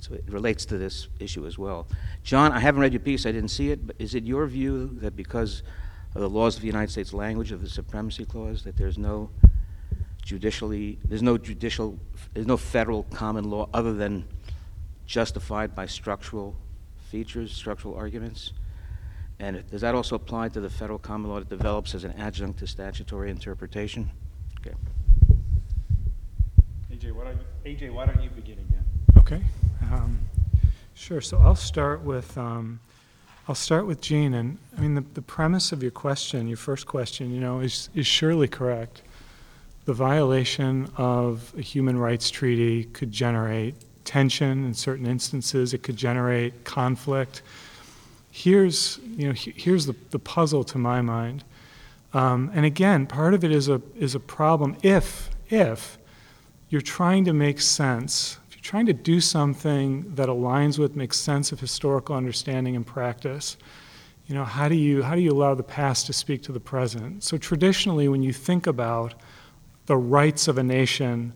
[0.00, 1.86] so it relates to this issue as well.
[2.22, 4.88] John, I haven't read your piece, I didn't see it, but is it your view
[5.00, 5.62] that because
[6.14, 9.30] of the laws of the United States language of the Supremacy Clause, that there's no
[10.22, 11.98] judicially, there's no judicial,
[12.34, 14.26] there's no federal common law other than
[15.06, 16.56] justified by structural
[17.10, 18.52] features, structural arguments?
[19.38, 22.58] And does that also apply to the federal common law that develops as an adjunct
[22.60, 24.10] to statutory interpretation?
[24.60, 24.74] Okay.
[26.90, 28.84] AJ, why don't, AJ, why don't you begin again?
[29.18, 29.42] Okay.
[29.82, 30.20] Um,
[30.98, 32.80] Sure, so I'll start with, um,
[33.46, 36.86] I'll start with Jean, and, I mean, the, the premise of your question, your first
[36.86, 39.02] question, you know, is, is surely correct.
[39.84, 43.74] The violation of a human rights treaty could generate
[44.04, 47.42] tension in certain instances, it could generate conflict.
[48.32, 51.44] Here's, you know, he- here's the, the puzzle to my mind.
[52.14, 55.98] Um, and again, part of it is a, is a problem if, if
[56.70, 61.60] you're trying to make sense, trying to do something that aligns with, makes sense of
[61.60, 63.56] historical understanding and practice,
[64.26, 66.58] you know, how do you, how do you allow the past to speak to the
[66.58, 67.22] present?
[67.22, 69.14] So traditionally, when you think about
[69.86, 71.32] the rights of a nation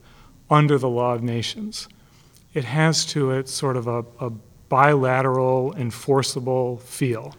[0.50, 1.86] under the law of nations,
[2.52, 4.30] it has to it sort of a, a
[4.68, 7.36] bilateral, enforceable feel.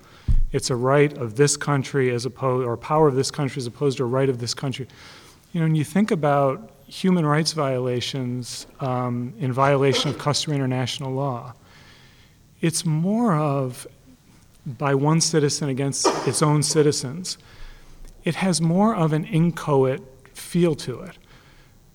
[0.54, 3.98] It's a right of this country as opposed, or power of this country as opposed
[3.98, 4.88] to a right of this country.
[5.52, 11.14] You know, when you think about human rights violations um, in violation of customary international
[11.14, 11.54] law,
[12.60, 13.88] it's more of
[14.66, 17.38] by one citizen against its own citizens.
[18.26, 20.02] It has more of an inchoate
[20.34, 21.18] feel to it.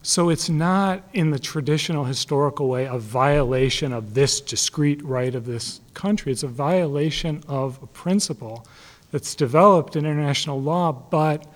[0.02, 5.44] So it's not in the traditional historical way a violation of this discrete right of
[5.44, 6.32] this country.
[6.32, 8.66] It's a violation of a principle
[9.10, 11.46] that's developed in international law, but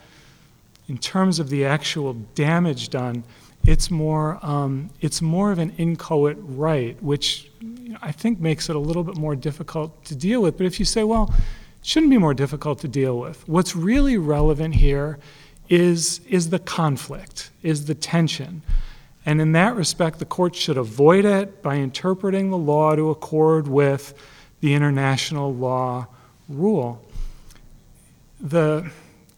[0.91, 3.24] in terms of the actual damage done,
[3.64, 7.51] It's more, um, it's more of an inchoate right, which
[8.01, 10.57] I think makes it a little bit more difficult to deal with.
[10.57, 11.32] But if you say, well,
[11.80, 15.18] it shouldn't be more difficult to deal with, what's really relevant here
[15.68, 18.62] is, is the conflict, is the tension.
[19.26, 23.68] And in that respect, the court should avoid it by interpreting the law to accord
[23.68, 24.14] with
[24.61, 26.07] the international law
[26.49, 27.05] rule.
[28.41, 28.91] The,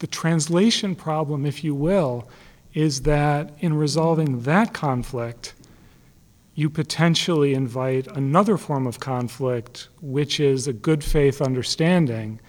[0.02, 2.28] the translation problem, if you will,
[2.74, 5.54] is that in resolving that conflict,
[6.56, 12.40] you potentially invite another form of conflict, which is a good faith understanding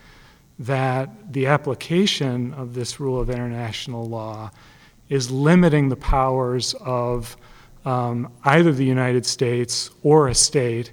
[0.57, 4.49] that the application of this rule of international law
[5.09, 7.37] is limiting the powers of
[7.85, 10.91] um, either the United States or a state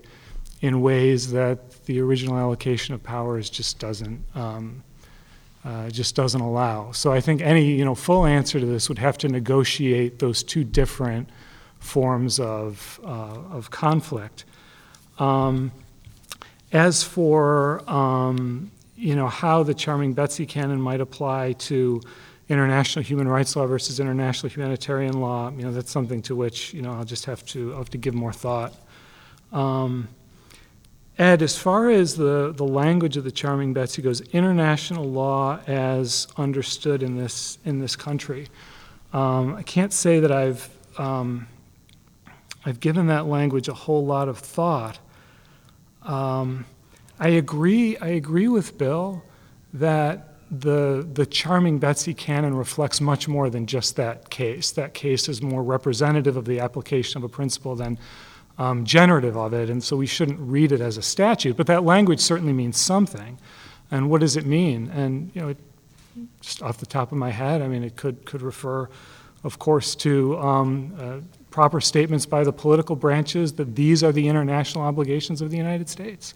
[0.60, 4.82] in ways that the original allocation of powers just doesn't um,
[5.64, 6.90] uh, just doesn't allow.
[6.92, 10.42] So I think any you know full answer to this would have to negotiate those
[10.42, 11.28] two different
[11.78, 14.44] forms of uh, of conflict.
[15.18, 15.72] Um,
[16.72, 22.00] as for um, you know how the charming Betsy canon might apply to
[22.48, 26.82] international human rights law versus international humanitarian law, you know that's something to which you
[26.82, 28.74] know I'll just have to I'll have to give more thought.
[29.52, 30.08] Um,
[31.20, 36.26] Ed, as far as the, the language of the Charming Betsy goes, international law as
[36.38, 38.48] understood in this, in this country,
[39.12, 41.46] um, I can't say that I've, um,
[42.64, 44.98] I've given that language a whole lot of thought.
[46.04, 46.64] Um,
[47.18, 49.22] I agree, I agree with Bill
[49.74, 54.70] that the, the Charming Betsy canon reflects much more than just that case.
[54.70, 57.98] That case is more representative of the application of a principle than
[58.60, 61.56] um, generative of it, and so we shouldn't read it as a statute.
[61.56, 63.38] But that language certainly means something.
[63.90, 64.90] And what does it mean?
[64.90, 65.56] And you know, it,
[66.42, 68.90] just off the top of my head, I mean, it could could refer,
[69.44, 74.28] of course, to um, uh, proper statements by the political branches that these are the
[74.28, 76.34] international obligations of the United States,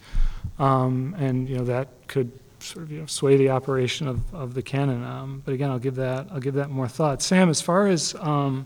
[0.59, 4.55] um, and you know that could sort of you know, sway the operation of, of
[4.55, 5.05] the canon.
[5.05, 7.20] Um, but again, I'll give that I'll give that more thought.
[7.20, 8.64] Sam, as far as um,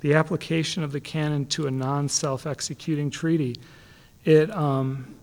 [0.00, 3.56] the application of the canon to a non self executing treaty,
[4.24, 5.14] it, um,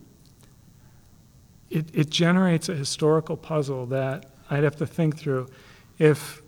[1.69, 5.47] it, it generates a historical puzzle that I'd have to think through.
[5.99, 6.41] If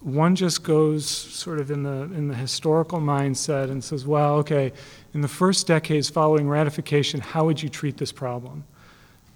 [0.00, 4.72] one just goes sort of in the, in the historical mindset and says, well, okay,
[5.14, 8.64] in the first decades following ratification, how would you treat this problem?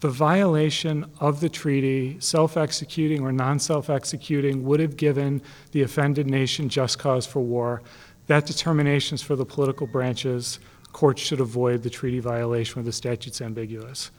[0.01, 5.43] The violation of the treaty, self executing or non self executing, would have given
[5.73, 7.83] the offended nation just cause for war.
[8.27, 10.59] That determination is for the political branches.
[10.93, 14.11] Courts should avoid the treaty violation where the statute's ambiguous.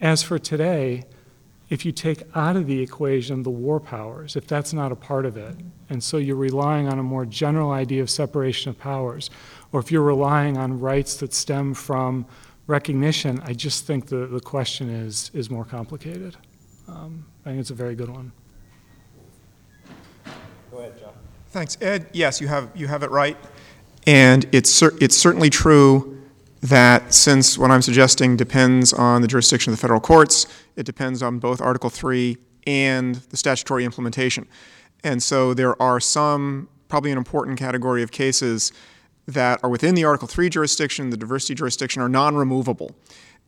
[0.00, 1.04] As for today,
[1.68, 5.24] if you take out of the equation the war powers, if that's not a part
[5.24, 5.56] of it,
[5.88, 9.30] and so you're relying on a more general idea of separation of powers,
[9.70, 12.26] or if you're relying on rights that stem from
[12.66, 16.36] recognition, I just think the, the question is, is more complicated.
[16.88, 18.32] Um, I think it's a very good one.
[20.70, 21.12] Go ahead, John.
[21.50, 22.06] Thanks, Ed.
[22.12, 23.36] Yes, you have you have it right,
[24.06, 26.18] and it's cer- it's certainly true
[26.62, 30.46] that since what I'm suggesting depends on the jurisdiction of the federal courts,
[30.76, 34.48] it depends on both Article Three and the statutory implementation,
[35.04, 38.72] and so there are some probably an important category of cases
[39.26, 42.94] that are within the Article 3 jurisdiction, the diversity jurisdiction, are non-removable.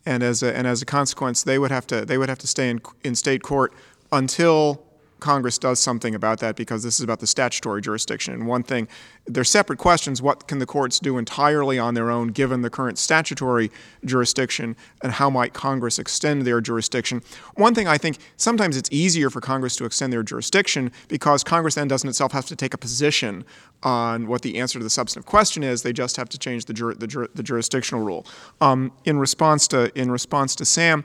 [0.07, 2.47] And as a, and as a consequence, they would have to, they would have to
[2.47, 3.73] stay in, in state court
[4.12, 4.84] until
[5.25, 8.35] Congress does something about that because this is about the statutory jurisdiction.
[8.35, 8.87] And one thing,
[9.27, 10.21] they're separate questions.
[10.21, 13.71] What can the courts do entirely on their own given the current statutory
[14.05, 17.23] jurisdiction, and how might Congress extend their jurisdiction?
[17.55, 21.75] One thing I think sometimes it's easier for Congress to extend their jurisdiction because Congress
[21.75, 23.47] then doesn't itself have to take a position
[23.83, 25.83] on what the answer to the substantive question is.
[25.83, 28.27] They just have to change the, jur- the, jur- the jurisdictional rule.
[28.61, 31.03] Um, in response to in response to Sam,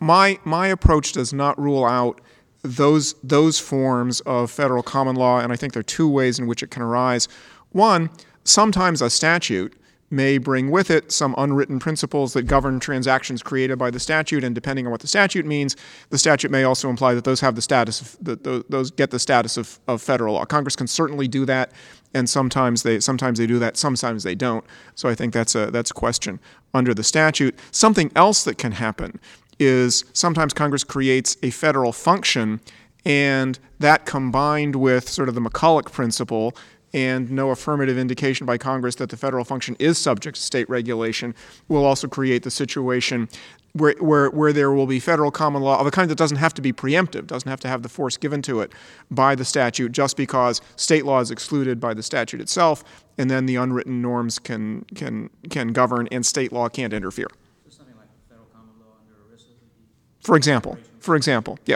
[0.00, 2.22] my my approach does not rule out
[2.62, 6.46] those those forms of federal common law, and I think there are two ways in
[6.46, 7.28] which it can arise.
[7.70, 8.10] One,
[8.44, 9.76] sometimes a statute
[10.10, 14.54] may bring with it some unwritten principles that govern transactions created by the statute, and
[14.54, 15.76] depending on what the statute means,
[16.10, 19.18] the statute may also imply that those have the status of that those get the
[19.18, 20.44] status of, of federal law.
[20.44, 21.72] Congress can certainly do that,
[22.12, 24.64] and sometimes they sometimes they do that, sometimes they don't.
[24.96, 26.40] So I think that's a that's a question
[26.74, 27.56] under the statute.
[27.70, 29.20] Something else that can happen
[29.60, 32.60] is sometimes Congress creates a federal function,
[33.04, 36.56] and that combined with sort of the McCulloch principle
[36.92, 41.34] and no affirmative indication by Congress that the federal function is subject to state regulation
[41.68, 43.28] will also create the situation
[43.74, 46.52] where, where, where there will be federal common law of a kind that doesn't have
[46.54, 48.72] to be preemptive, doesn't have to have the force given to it
[49.10, 52.82] by the statute just because state law is excluded by the statute itself,
[53.16, 57.28] and then the unwritten norms can, can, can govern and state law can't interfere.
[60.30, 61.74] For example, for example, yeah.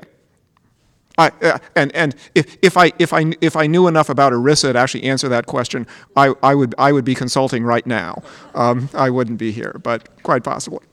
[1.19, 4.75] I, uh, and and if, if I if I if I knew enough about ERISA
[4.75, 8.23] to actually answer that question, I, I would I would be consulting right now.
[8.55, 10.87] Um, I wouldn't be here, but quite possibly.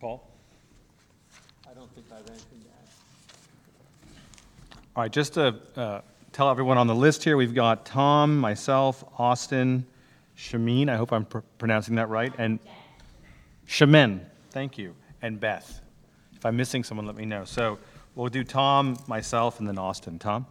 [0.00, 0.28] Paul?
[1.70, 4.18] I don't think I have anything to add.
[4.96, 6.00] All right, just to uh,
[6.32, 9.86] tell everyone on the list here, we've got Tom, myself, Austin,
[10.36, 12.58] Chimène, I hope I'm pr- pronouncing that right, and
[13.68, 15.82] Chimène, thank you, and Beth.
[16.44, 17.46] If I'm missing someone, let me know.
[17.46, 17.78] So
[18.14, 20.18] we'll do Tom, myself, and then Austin.
[20.18, 20.44] Tom?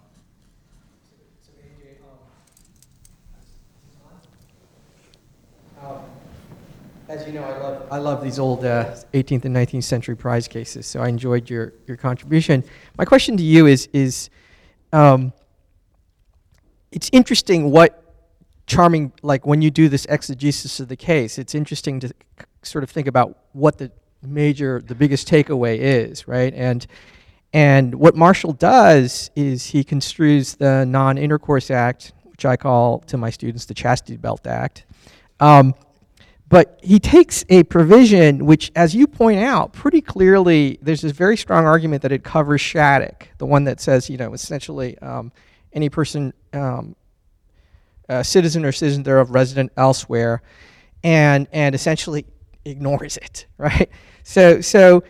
[7.07, 10.47] As you know, I love, I love these old uh, 18th and 19th century prize
[10.47, 12.63] cases, so I enjoyed your, your contribution.
[12.97, 14.31] My question to you is, is
[14.93, 15.31] um,
[16.91, 18.03] it's interesting what
[18.65, 22.11] charming, like when you do this exegesis of the case, it's interesting to
[22.63, 23.91] sort of think about what the
[24.27, 26.53] major, the biggest takeaway is, right?
[26.53, 26.85] And,
[27.53, 33.17] and what Marshall does is he construes the Non Intercourse Act, which I call to
[33.17, 34.85] my students the Chastity Belt Act.
[35.39, 35.75] Um,
[36.49, 41.35] but he takes a provision which, as you point out, pretty clearly, there's this very
[41.35, 45.31] strong argument that it covers Shattuck, the one that says, you know, essentially um,
[45.73, 46.95] any person, um,
[48.21, 50.43] citizen or citizen thereof resident elsewhere,
[51.03, 52.25] and, and essentially
[52.65, 53.89] ignores it, right?
[54.23, 55.03] So, so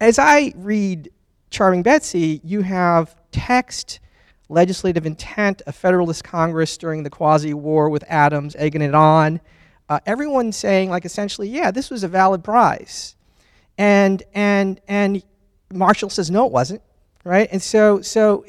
[0.00, 1.10] as I read
[1.50, 4.00] Charming Betsy, you have text,
[4.48, 9.40] legislative intent, a Federalist Congress during the quasi war with Adams egging it on
[9.88, 13.16] uh, everyone saying like essentially, yeah, this was a valid prize,
[13.76, 15.22] and and and
[15.72, 16.82] Marshall says no, it wasn't,
[17.24, 17.48] right?
[17.50, 18.44] And so so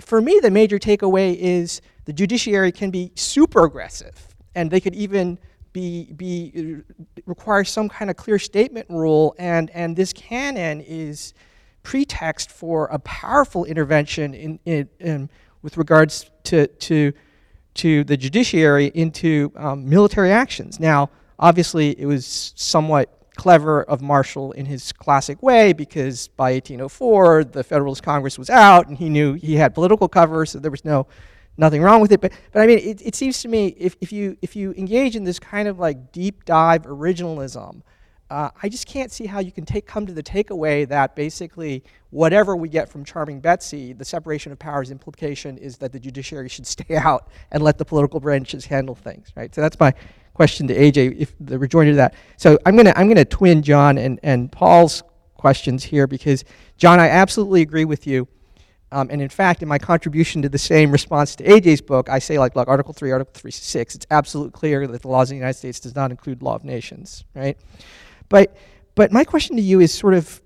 [0.00, 4.94] for me, the major takeaway is the judiciary can be super aggressive, and they could
[4.94, 5.38] even
[5.72, 11.34] be be uh, require some kind of clear statement rule, and and this canon is
[11.82, 15.30] pretext for a powerful intervention in, in, in
[15.62, 17.12] with regards to to
[17.74, 20.78] to the judiciary into um, military actions.
[20.78, 27.44] Now, obviously, it was somewhat clever of Marshall in his classic way because by 1804
[27.44, 30.84] the Federalist Congress was out and he knew he had political cover, so there was
[30.84, 31.06] no
[31.56, 32.20] nothing wrong with it.
[32.20, 35.16] But but I mean, it, it seems to me if, if you if you engage
[35.16, 37.82] in this kind of like deep dive originalism,
[38.30, 41.84] uh, I just can't see how you can take come to the takeaway that basically
[42.10, 46.48] whatever we get from Charming Betsy, the separation of powers implication is that the judiciary
[46.48, 49.54] should stay out and let the political branches handle things, right?
[49.54, 49.92] So that's my
[50.34, 52.14] question to AJ, if the rejoinder to that.
[52.38, 55.02] So I'm gonna I'm gonna twin John and, and Paul's
[55.34, 56.44] questions here because
[56.78, 58.26] John, I absolutely agree with you.
[58.92, 62.18] Um, and in fact, in my contribution to the same response to AJ's book, I
[62.18, 65.30] say like, look, Article 3, Article 3, 6, it's absolutely clear that the laws of
[65.30, 67.56] the United States does not include law of nations, right?
[68.28, 68.54] But,
[68.94, 70.42] but my question to you is sort of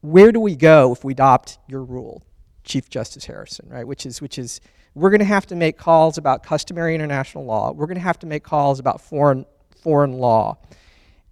[0.00, 2.22] where do we go if we adopt your rule,
[2.64, 3.86] Chief Justice Harrison, right?
[3.86, 4.62] Which is, which is
[4.94, 7.70] we're going to have to make calls about customary international law.
[7.70, 9.44] We're going to have to make calls about foreign,
[9.82, 10.56] foreign law.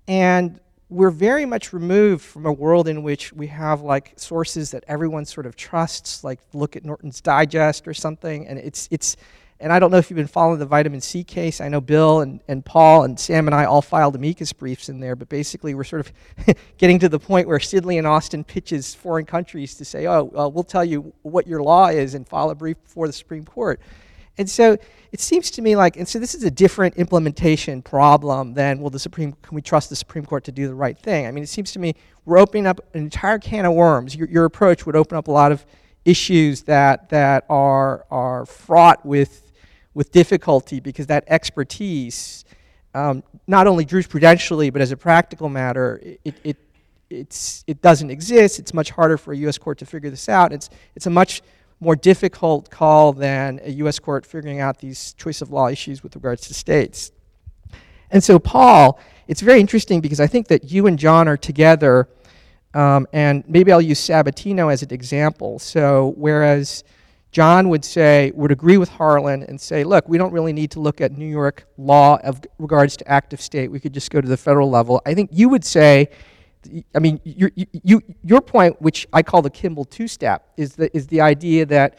[0.07, 0.61] And
[0.91, 5.25] we're very much removed from a world in which we have like sources that everyone
[5.25, 9.17] sort of trusts, like look at Norton's Digest or something, and it's it's
[9.61, 11.61] and I don't know if you've been following the vitamin C case.
[11.61, 15.01] I know Bill and, and Paul and Sam and I all filed amicus briefs in
[15.01, 18.95] there, but basically we're sort of getting to the point where Sidley and Austin pitches
[18.95, 22.51] foreign countries to say, oh, well, we'll tell you what your law is and file
[22.51, 23.81] a brief before the Supreme Court.
[24.39, 24.79] And so
[25.13, 28.91] it seems to me like, and so this is a different implementation problem than, well,
[28.91, 31.27] the Supreme, can we trust the Supreme Court to do the right thing?
[31.27, 31.95] I mean, it seems to me
[32.25, 34.15] we're opening up an entire can of worms.
[34.15, 35.67] Your, your approach would open up a lot of
[36.05, 39.49] issues that, that are, are fraught with
[39.99, 42.45] with difficulty because that expertise,
[42.95, 46.57] um, not only jurisprudentially but as a practical matter, it, it,
[47.11, 48.61] it's, it doesn't exist.
[48.61, 49.59] It's much harder for a U.S.
[49.59, 50.53] court to figure this out.
[50.53, 51.43] It's, it's a much
[51.81, 53.99] more difficult call than a U.S.
[53.99, 57.13] court figuring out these choice of law issues with regards to states.
[58.11, 62.09] And so, Paul, it's very interesting because I think that you and John are together,
[62.75, 65.59] um, and maybe I'll use Sabatino as an example.
[65.59, 66.85] So, whereas
[67.31, 70.81] John would say, would agree with Harlan and say, look, we don't really need to
[70.81, 73.71] look at New York law of regards to active state.
[73.71, 75.03] We could just go to the federal level.
[75.05, 76.09] I think you would say,
[76.95, 81.07] I mean, your, you, your point, which I call the Kimbell two-step, is the, is
[81.07, 81.99] the idea that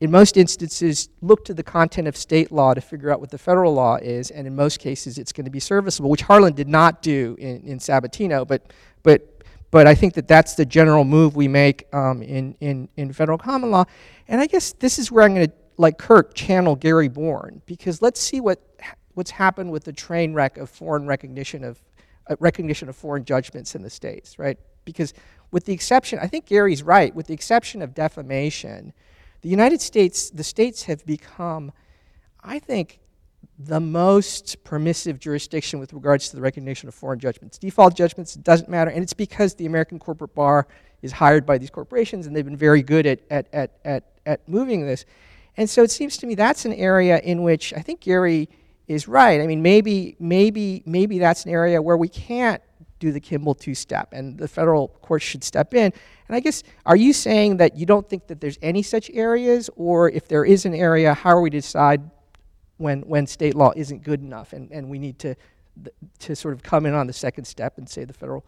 [0.00, 3.38] in most instances, look to the content of state law to figure out what the
[3.38, 6.68] federal law is, and in most cases, it's going to be serviceable, which Harlan did
[6.68, 8.72] not do in, in Sabatino, but,
[9.02, 13.12] but, but I think that that's the general move we make um, in, in, in
[13.12, 13.84] federal common law.
[14.28, 18.00] And I guess this is where I'm going to, like Curt, channel Gary Born, because
[18.00, 18.62] let's see what,
[19.14, 21.82] what's happened with the train wreck of foreign recognition of,
[22.40, 24.58] recognition of foreign judgments in the states, right?
[24.84, 25.14] Because
[25.50, 28.92] with the exception, I think Gary's right, with the exception of defamation,
[29.42, 31.72] the United States, the states have become,
[32.42, 33.00] I think,
[33.58, 37.58] the most permissive jurisdiction with regards to the recognition of foreign judgments.
[37.58, 40.66] Default judgments doesn't matter, and it's because the American corporate bar
[41.02, 44.48] is hired by these corporations, and they've been very good at, at, at, at, at
[44.48, 45.04] moving this.
[45.56, 48.48] And so it seems to me that's an area in which I think Gary
[48.88, 49.40] is right.
[49.40, 52.62] I mean, maybe, maybe, maybe that's an area where we can't
[52.98, 55.92] do the Kimbell two-step, and the federal courts should step in.
[56.26, 59.70] And I guess, are you saying that you don't think that there's any such areas,
[59.76, 62.10] or if there is an area, how are we to decide
[62.78, 65.36] when, when state law isn't good enough, and, and we need to,
[66.18, 68.44] to sort of come in on the second step and say the federal,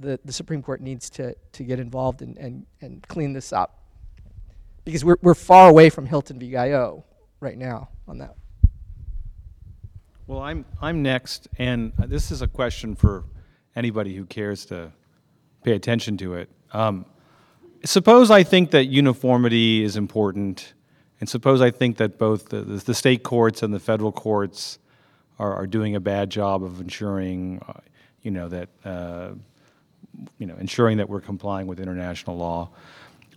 [0.00, 3.78] the, the Supreme Court needs to, to get involved and, and, and clean this up?
[4.84, 6.50] Because we're, we're far away from Hilton v.
[6.50, 7.04] Guyot
[7.38, 8.34] right now on that.
[10.32, 13.24] Well, I'm, I'm next, and this is a question for
[13.76, 14.90] anybody who cares to
[15.62, 16.48] pay attention to it.
[16.72, 17.04] Um,
[17.84, 20.72] suppose I think that uniformity is important,
[21.20, 24.78] and suppose I think that both the, the state courts and the federal courts
[25.38, 27.74] are, are doing a bad job of ensuring, uh,
[28.22, 29.32] you know, that, uh,
[30.38, 32.70] you know, ensuring that we're complying with international law.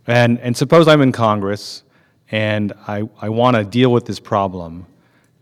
[0.08, 1.84] And, and suppose I'm in Congress
[2.32, 4.86] and I, I want to deal with this problem.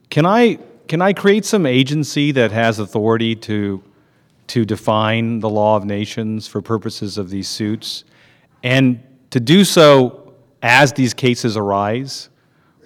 [0.10, 0.58] Can I,
[0.88, 3.84] can I create some agency that has authority to
[4.48, 8.04] to define the law of nations for purposes of these suits,
[8.62, 9.02] and
[9.32, 12.30] to do so as these cases arise,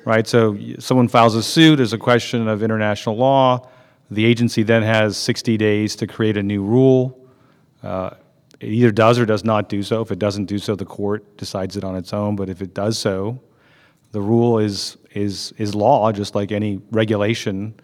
[0.06, 0.28] right?
[0.28, 3.68] So someone files a suit, there's a question of international law,
[4.10, 7.20] the agency then has 60 days to create a new rule.
[7.84, 8.12] Uh,
[8.60, 10.02] it either does or does not do so.
[10.02, 12.74] If it doesn't do so, the court decides it on its own, but if it
[12.74, 13.40] does so,
[14.12, 17.76] the rule is, is, is law, just like any regulation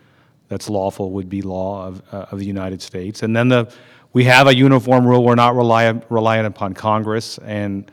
[0.54, 3.24] that's lawful would be law of, uh, of the United States.
[3.24, 3.74] And then the,
[4.14, 5.24] we have a uniform rule.
[5.24, 7.40] We're not reliant, reliant upon Congress.
[7.40, 7.92] And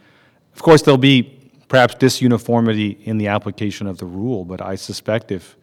[0.54, 1.22] of course, there'll be
[1.68, 5.56] perhaps disuniformity in the application of the rule, but I suspect if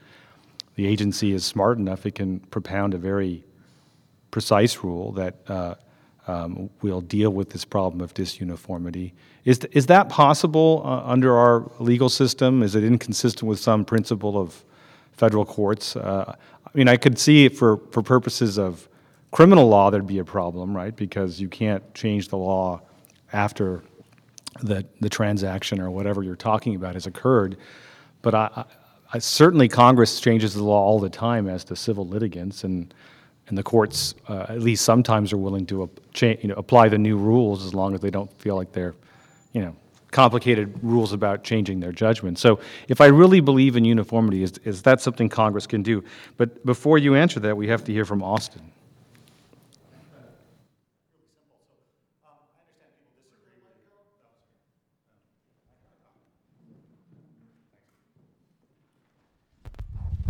[0.76, 3.44] the agency is smart enough, it can propound a very
[4.32, 5.76] precise rule that uh,
[6.28, 9.12] um, will deal with this problem of disuniformity.
[9.46, 12.64] Is, th is that possible uh, under our legal system?
[12.64, 14.64] Is it inconsistent with some principle of
[15.18, 15.96] federal courts?
[15.96, 16.36] Uh,
[16.66, 18.88] I mean, I could see for, for purposes of
[19.32, 20.96] criminal law, there'd be a problem, right?
[20.96, 22.82] Because you can't change the law
[23.34, 23.84] after
[24.62, 27.58] the, the transaction or whatever you're talking about has occurred.
[28.22, 28.66] But I,
[29.14, 32.94] I, certainly Congress changes the law all the time as to civil litigants, and,
[33.48, 35.90] and the courts, uh, at least sometimes, are willing to
[36.22, 38.96] you know, apply the new rules as long as they don't feel like they're,
[39.54, 39.76] you know,
[40.18, 42.40] complicated rules about changing their judgment.
[42.40, 46.04] So if I really believe in uniformity, is, is that something Congress can do?
[46.38, 48.72] But before you answer that, we have to hear from Austin.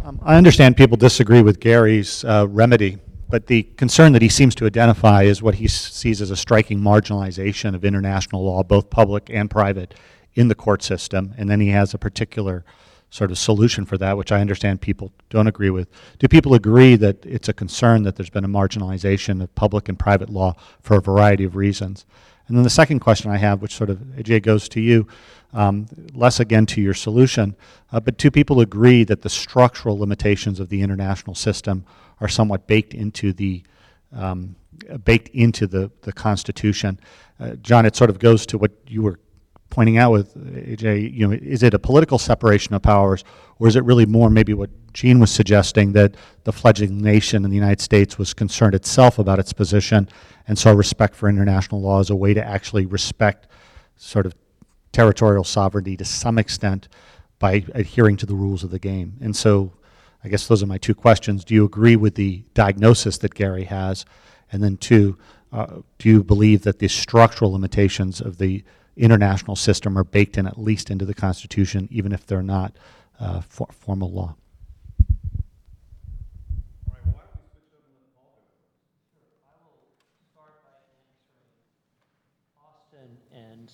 [0.03, 2.97] Um, I understand people disagree with Gary's uh, remedy
[3.29, 6.79] but the concern that he seems to identify is what he sees as a striking
[6.79, 9.93] marginalization of international law, both public and private,
[10.35, 11.33] in the court system.
[11.37, 12.63] And then he has a particular
[13.09, 15.89] sort of solution for that, which I understand people don't agree with.
[16.19, 19.97] Do people agree that it's a concern that there's been a marginalization of public and
[19.97, 22.05] private law for a variety of reasons?
[22.47, 25.07] And then the second question I have, which sort of, AJ, goes to you,
[25.53, 27.55] um, less again to your solution,
[27.91, 31.85] uh, but do people agree that the structural limitations of the international system
[32.19, 33.63] are somewhat baked into the
[34.13, 34.55] um,
[35.03, 36.99] baked into the, the Constitution.
[37.39, 39.19] Uh, John, it sort of goes to what you were
[39.69, 41.13] pointing out with AJ.
[41.13, 43.23] You know, is it a political separation of powers,
[43.59, 47.49] or is it really more maybe what Jean was suggesting that the fledgling nation in
[47.49, 50.09] the United States was concerned itself about its position,
[50.47, 53.47] and saw respect for international law as a way to actually respect
[53.95, 54.33] sort of
[54.91, 56.87] territorial sovereignty to some extent
[57.39, 59.17] by adhering to the rules of the game.
[59.21, 59.73] And so
[60.27, 61.45] I guess those are my two questions.
[61.45, 64.03] Do you agree with the diagnosis that Gary has?
[64.51, 65.17] And then two,
[65.53, 68.61] uh, do you believe that the structural limitations of the
[68.97, 72.75] international system are baked in at least into the Constitution, even if they're not
[73.21, 74.35] uh, for formal law?
[82.61, 83.71] Austin and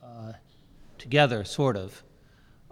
[0.00, 0.32] uh,
[0.96, 2.04] together, sort of.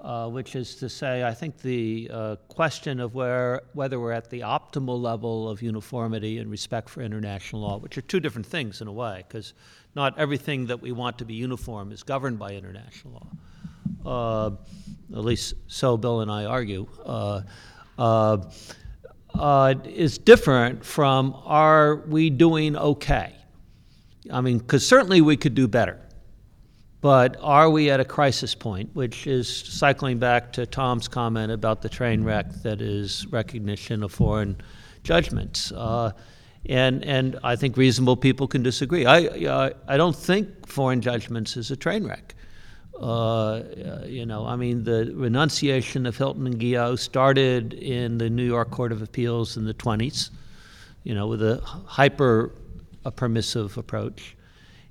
[0.00, 4.30] Uh, which is to say, I think the uh, question of where, whether we're at
[4.30, 8.80] the optimal level of uniformity and respect for international law, which are two different things
[8.80, 9.54] in a way, because
[9.94, 13.26] not everything that we want to be uniform is governed by international law.
[14.06, 14.50] Uh,
[15.16, 16.86] at least so Bill and I argue.
[17.04, 17.42] Uh,
[17.98, 23.34] uh, is different from are we doing okay?
[24.32, 25.98] I mean, because certainly we could do better.
[27.00, 31.82] But are we at a crisis point, which is cycling back to Tom's comment about
[31.82, 34.56] the train wreck that is recognition of foreign
[35.04, 35.70] judgments?
[35.70, 36.10] Uh,
[36.66, 39.06] and, and I think reasonable people can disagree.
[39.06, 42.34] I, uh, I don't think foreign judgments is a train wreck.
[43.00, 43.62] Uh,
[44.04, 48.72] you know, I mean, the renunciation of Hilton and Guyot started in the New York
[48.72, 50.30] Court of Appeals in the 20s,
[51.04, 52.52] you know, with a hyper
[53.04, 54.36] a permissive approach.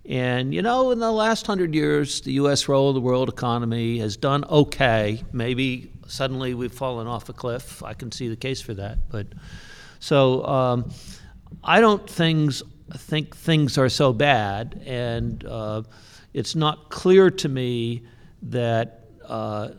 [0.07, 2.69] And, you know, in the last hundred years, the U.S.
[2.69, 5.21] role of the world economy has done okay.
[5.33, 7.83] Maybe suddenly we've fallen off a cliff.
[7.83, 9.09] I can see the case for that.
[9.09, 9.27] But
[9.99, 10.91] so um,
[11.61, 12.63] I don't things,
[12.93, 14.81] think things are so bad.
[14.85, 15.83] And uh,
[16.33, 18.03] it's not clear to me
[18.43, 19.03] that.
[19.25, 19.69] Uh,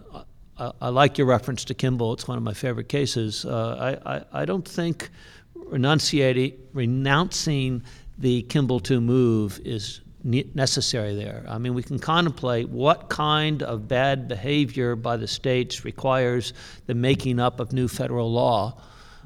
[0.80, 2.12] I, like your reference to Kimbell.
[2.14, 3.44] It's one of my favorite cases.
[3.44, 5.09] Uh, I, I, I don't think
[5.55, 7.84] renunciating, renouncing
[8.18, 11.44] the Kimbell II move is necessary there.
[11.48, 16.52] I mean, we can contemplate what kind of bad behavior by the states requires
[16.86, 18.80] the making up of new federal law.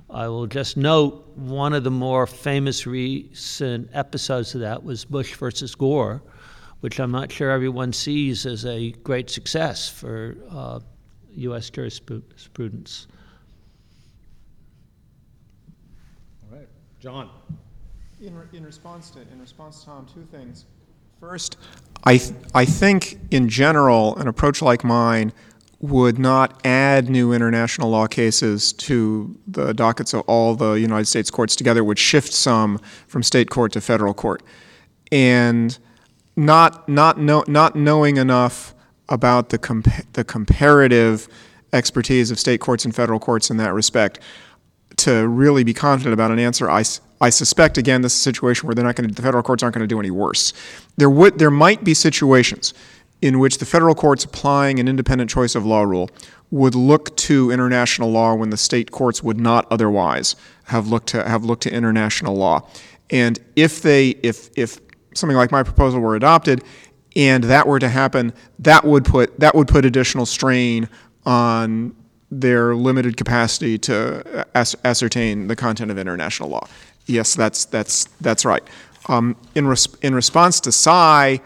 [0.08, 5.34] I will just note one of the more famous recent episodes of that was Bush
[5.34, 6.22] versus Gore,
[6.80, 10.80] which I'm not sure everyone sees as a great success for uh,
[11.36, 11.70] U.S.
[11.70, 13.06] jurisprudence.
[16.44, 16.68] All right,
[17.00, 17.30] John.
[18.20, 20.66] In, re- in response to in response, Tom, two things.
[21.22, 21.56] First,
[22.02, 25.32] I th- I think in general an approach like mine
[25.78, 31.30] would not add new international law cases to the dockets of all the United States
[31.30, 31.84] courts together.
[31.84, 34.42] Would shift some from state court to federal court,
[35.12, 35.78] and
[36.34, 38.74] not not know, not knowing enough
[39.08, 41.28] about the the comparative
[41.72, 44.18] expertise of state courts and federal courts in that respect
[44.96, 46.68] to really be confident about an answer.
[46.68, 46.82] I,
[47.22, 49.62] I suspect again this is a situation where they're not going to the federal courts
[49.62, 50.52] aren't going to do any worse.
[50.96, 52.74] There would there might be situations
[53.22, 56.10] in which the federal courts applying an independent choice of law rule
[56.50, 60.34] would look to international law when the state courts would not otherwise
[60.64, 62.68] have looked to have looked to international law.
[63.08, 64.80] And if they if if
[65.14, 66.64] something like my proposal were adopted
[67.14, 70.88] and that were to happen, that would put that would put additional strain
[71.24, 71.94] on
[72.32, 76.66] their limited capacity to uh, as- ascertain the content of international law.
[77.06, 78.62] Yes, that's that's that's right.
[79.06, 81.40] Um, in res- in response to Cy,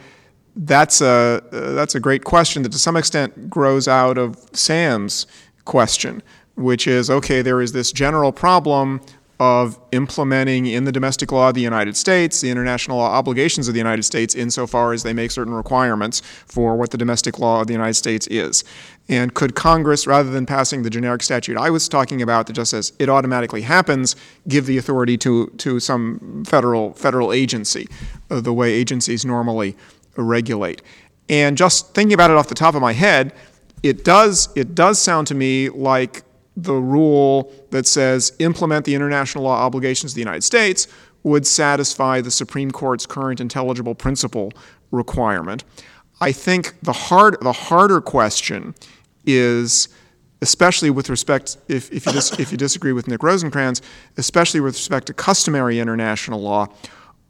[0.57, 5.27] that's a uh, that's a great question that to some extent grows out of Sam's
[5.65, 6.23] question,
[6.55, 7.43] which is okay.
[7.43, 9.01] There is this general problem
[9.39, 13.79] of implementing in the domestic law of the United States the international obligations of the
[13.79, 17.75] United States insofar as they make certain requirements for what the domestic law of the
[17.75, 18.65] United States is.
[19.09, 22.73] And could Congress, rather than passing the generic statute I was talking about that just
[22.73, 24.17] says it automatically happens,
[24.49, 27.89] give the authority to, to some federal, federal agency,
[28.31, 29.77] uh, the way agencies normally
[30.17, 30.83] regulate?
[31.29, 33.33] And just thinking about it off the top of my head,
[33.83, 36.25] it does, it does sound to me like
[36.57, 40.89] the rule that says implement the international law obligations of the United States
[41.23, 44.53] would satisfy the Supreme Court's current intelligible principle
[44.91, 45.65] requirement.
[46.21, 48.75] I think the hard the harder question
[49.27, 49.89] is
[50.43, 53.81] especially with respect if, if you dis, if you disagree with Nick Rosenkranz,
[54.17, 56.69] especially with respect to customary international law,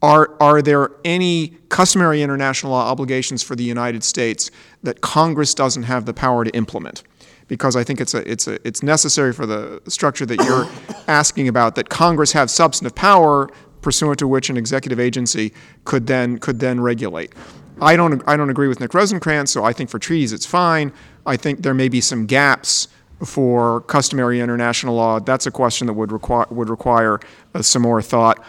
[0.03, 4.51] are, are there any customary international law obligations for the United States
[4.83, 7.03] that Congress doesn't have the power to implement?
[7.49, 10.69] because I think it's a, it's a, it's necessary for the structure that you're
[11.09, 13.49] asking about that Congress have substantive power
[13.83, 15.53] pursuant to which an executive agency
[15.85, 17.33] could then could then regulate.
[17.81, 20.93] I don't I don't agree with Nick Rosenkranz, so I think for treaties it's fine.
[21.27, 22.89] I think there may be some gaps
[23.25, 25.19] for customary international law.
[25.19, 27.21] That's a question that would require would require
[27.55, 28.43] uh, some more thought.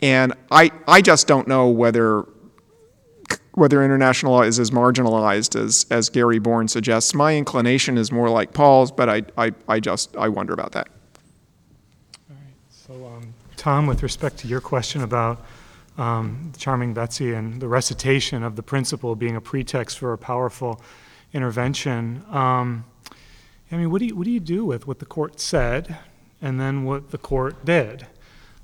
[0.00, 2.26] And I I just don't know whether
[3.54, 7.14] whether international law is as marginalized as, as Gary Born suggests.
[7.14, 10.88] My inclination is more like Paul's, but I, I, I just I wonder about that.
[12.30, 12.54] All right.
[12.70, 15.44] So, um, Tom, with respect to your question about
[15.98, 20.80] um, Charming Betsy and the recitation of the principle being a pretext for a powerful
[21.32, 22.84] intervention, um,
[23.70, 25.96] I mean, what do you what do you do with what the court said
[26.42, 28.06] and then what the court did?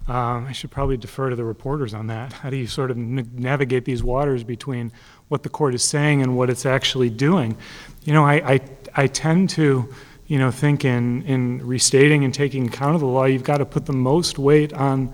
[0.07, 2.33] Um, I should probably defer to the reporters on that.
[2.33, 4.91] How do you sort of navigate these waters between
[5.29, 7.59] what the court is saying and what it's actually doing?
[8.05, 8.61] You know, I, I,
[8.95, 9.87] I tend to,
[10.27, 13.67] you know, think in, in restating and taking account of the law, you've got to
[13.67, 15.13] put the most weight on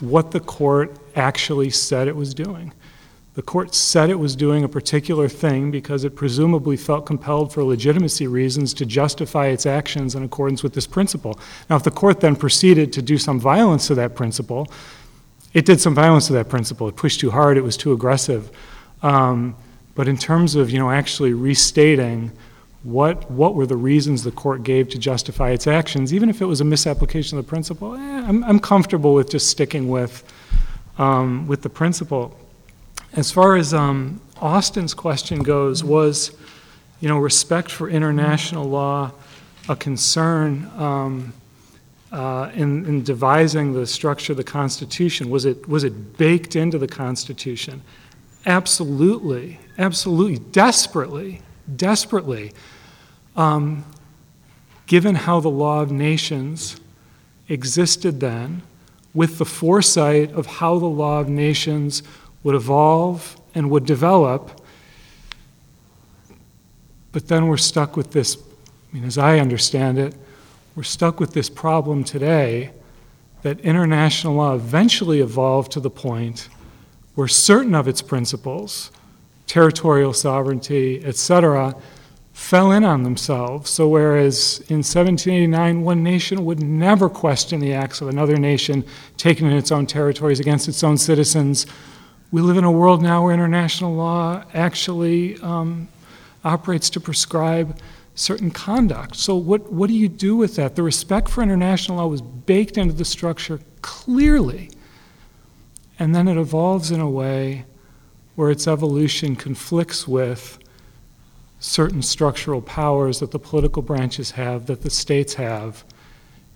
[0.00, 2.72] what the court actually said it was doing.
[3.34, 7.64] The court said it was doing a particular thing because it presumably felt compelled for
[7.64, 11.38] legitimacy reasons to justify its actions in accordance with this principle.
[11.68, 14.68] Now, if the court then proceeded to do some violence to that principle,
[15.52, 16.86] it did some violence to that principle.
[16.86, 18.50] It pushed too hard, it was too aggressive.
[19.02, 19.56] Um,
[19.96, 22.30] but in terms of, you know, actually restating
[22.84, 26.44] what, what were the reasons the court gave to justify its actions, even if it
[26.44, 30.22] was a misapplication of the principle, eh, I'm, I'm comfortable with just sticking with,
[30.98, 32.38] um, with the principle.
[33.16, 36.36] As far as um, Austin's question goes, was,
[37.00, 39.12] you know, respect for international law
[39.68, 41.32] a concern um,
[42.10, 45.30] uh, in, in devising the structure of the Constitution?
[45.30, 47.82] Was it, was it baked into the Constitution?
[48.46, 51.40] Absolutely, absolutely, desperately,
[51.76, 52.52] desperately.
[53.36, 53.84] Um,
[54.86, 56.80] given how the law of nations
[57.48, 58.62] existed then,
[59.14, 62.02] with the foresight of how the law of nations
[62.44, 64.60] would evolve and would develop.
[67.10, 70.14] But then we're stuck with this, I mean, as I understand it,
[70.76, 72.70] we're stuck with this problem today
[73.42, 76.48] that international law eventually evolved to the point
[77.14, 78.90] where certain of its principles,
[79.46, 81.76] territorial sovereignty, etc.,
[82.32, 83.70] fell in on themselves.
[83.70, 88.84] So, whereas in 1789, one nation would never question the acts of another nation
[89.16, 91.66] taken in its own territories against its own citizens,
[92.34, 95.86] we live in a world now where international law actually um,
[96.42, 97.78] operates to prescribe
[98.16, 99.14] certain conduct.
[99.14, 100.74] So, what, what do you do with that?
[100.74, 104.72] The respect for international law was baked into the structure clearly,
[105.96, 107.66] and then it evolves in a way
[108.34, 110.58] where its evolution conflicts with
[111.60, 115.84] certain structural powers that the political branches have, that the states have,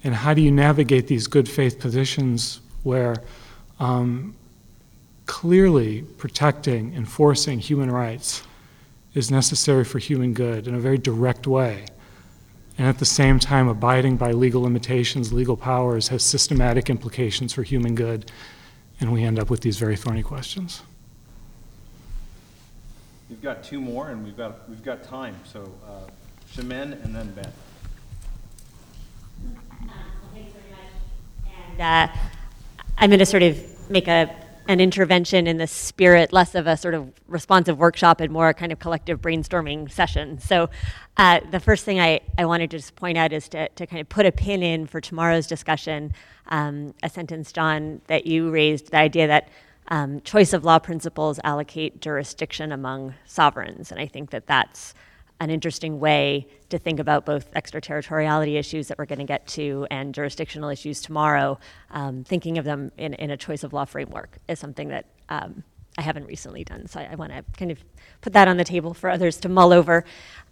[0.02, 3.22] and how do you navigate these good faith positions where
[3.78, 4.34] um,
[5.28, 8.42] clearly protecting, enforcing human rights
[9.14, 11.84] is necessary for human good in a very direct way.
[12.78, 17.62] And at the same time, abiding by legal limitations, legal powers, has systematic implications for
[17.62, 18.32] human good.
[19.00, 20.82] And we end up with these very thorny questions.
[23.28, 26.10] We've got two more, and we've got, we've got time, so uh,
[26.54, 27.52] Chimène and then Ben.
[30.32, 31.52] Thanks very much.
[31.70, 31.80] And
[32.10, 32.16] uh,
[32.96, 33.58] I'm going to sort of
[33.90, 34.34] make a
[34.68, 38.54] an intervention in the spirit, less of a sort of responsive workshop and more a
[38.54, 40.38] kind of collective brainstorming session.
[40.38, 40.68] So,
[41.16, 44.00] uh, the first thing I, I wanted to just point out is to, to kind
[44.00, 46.12] of put a pin in for tomorrow's discussion
[46.50, 49.48] um, a sentence, John, that you raised the idea that
[49.88, 53.90] um, choice of law principles allocate jurisdiction among sovereigns.
[53.90, 54.94] And I think that that's
[55.40, 59.86] an interesting way to think about both extraterritoriality issues that we're going to get to
[59.90, 61.58] and jurisdictional issues tomorrow.
[61.90, 65.64] Um, thinking of them in, in, a choice of law framework is something that um,
[65.96, 66.86] I haven't recently done.
[66.86, 67.82] So I, I want to kind of
[68.20, 70.04] put that on the table for others to mull over.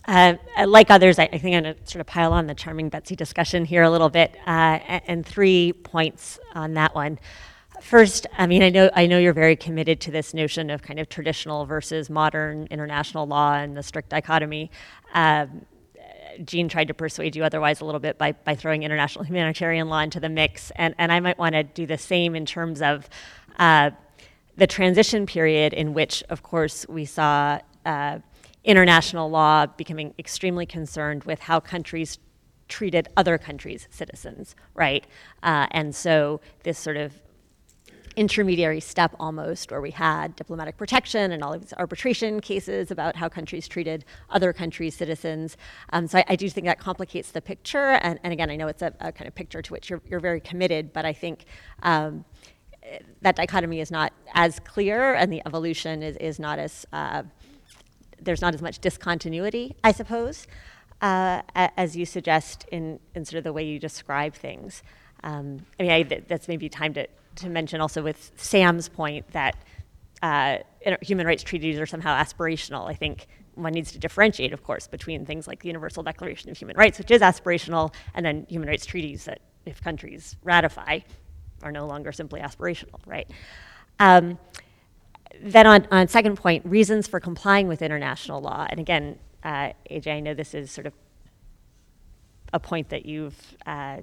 [0.07, 0.35] Uh,
[0.67, 3.17] like others, I, I, think I'm going to sort of pile on the charming Betsy
[3.17, 7.19] discussion here a little bit, uh, and, and three points on that one.
[7.83, 10.99] First, I mean, I know I know you're very committed to this notion of kind
[10.99, 14.71] of traditional versus modern international law and the strict dichotomy.
[15.13, 15.67] Um,
[16.45, 20.01] Jean tried to persuade you otherwise a little bit by, by throwing international humanitarian law
[20.01, 23.09] into the mix, and, and I might want to do the same in terms of
[23.59, 23.91] uh,
[24.57, 28.19] the transition period in which, of course, we saw uh,
[28.65, 32.19] international law becoming extremely concerned with how countries
[32.69, 35.07] treated other countries' citizens, right?
[35.43, 37.13] Uh, and so this sort of
[38.17, 43.15] intermediary step almost, where we had diplomatic protection and all of these arbitration cases about
[43.15, 45.57] how countries treated other countries' citizens.
[45.91, 47.99] Um, so I, I, do think that complicates the picture.
[48.03, 50.21] And, and again, I know it's a, a, kind of picture to which you're, you're
[50.21, 51.45] very committed, but I think
[51.83, 52.25] um,
[53.21, 57.23] that dichotomy is not as clear and the evolution is, is not as, uh,
[58.21, 60.47] there's not as much discontinuity, I suppose,
[61.03, 64.83] uh, as you suggest in, in sort of the way you describe things.
[65.23, 67.07] Um, I mean, I, that's maybe time to
[67.37, 69.57] to mention also with Sam's point that
[70.23, 70.59] uh,
[71.03, 72.89] human rights treaties are somehow aspirational.
[72.89, 76.59] I think one needs to differentiate, of course, between things like the Universal Declaration of
[76.59, 81.01] Human Rights, which is aspirational, and then human rights treaties that, if countries ratify,
[81.63, 83.29] are no longer simply aspirational, right?
[83.99, 84.39] Um,
[85.41, 88.67] then on, on second point, reasons for complying with international law.
[88.69, 90.93] And again, uh, AJ, I know this is sort of
[92.53, 93.99] a point that you've uh,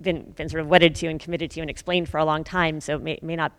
[0.00, 2.80] been, been sort of wedded to and committed to and explained for a long time,
[2.80, 3.52] so it may, may not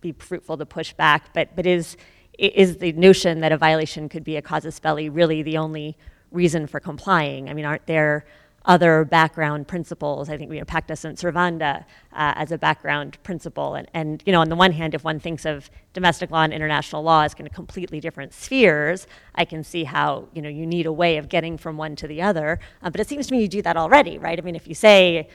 [0.00, 1.96] be fruitful to push back, but, but is,
[2.38, 5.96] is the notion that a violation could be a casus belli really the only
[6.30, 7.48] reason for complying?
[7.48, 8.26] I mean, aren't there
[8.66, 10.30] other background principles?
[10.30, 13.74] I think we have pacta sunt servanda uh, as a background principle.
[13.74, 16.52] And, and, you know, on the one hand, if one thinks of domestic law and
[16.52, 20.66] international law as kind of completely different spheres, I can see how, you know, you
[20.66, 22.58] need a way of getting from one to the other.
[22.82, 24.38] Uh, but it seems to me you do that already, right?
[24.38, 25.28] I mean, if you say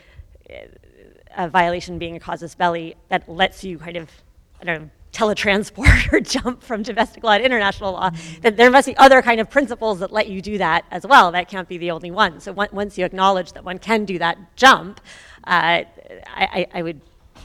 [1.35, 4.09] a violation being a casus belli that lets you kind of,
[4.61, 8.11] I don't know, teletransport or jump from domestic law to international law,
[8.41, 11.31] then there must be other kind of principles that let you do that as well.
[11.31, 12.39] That can't be the only one.
[12.39, 15.01] So on- once you acknowledge that one can do that jump,
[15.45, 15.87] uh, I,
[16.27, 17.01] I, I would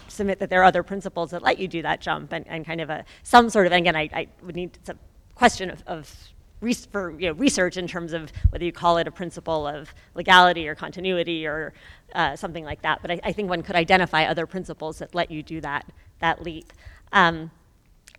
[0.09, 2.81] submit that there are other principles that let you do that jump and, and kind
[2.81, 4.97] of a some sort of and again I, I would need it's a
[5.35, 6.14] question of, of
[6.90, 10.66] for you know, research in terms of whether you call it a principle of legality
[10.68, 11.72] or continuity or
[12.14, 13.02] uh, something like that.
[13.02, 15.90] But I, I think one could identify other principles that let you do that
[16.20, 16.72] that leap.
[17.12, 17.51] Um,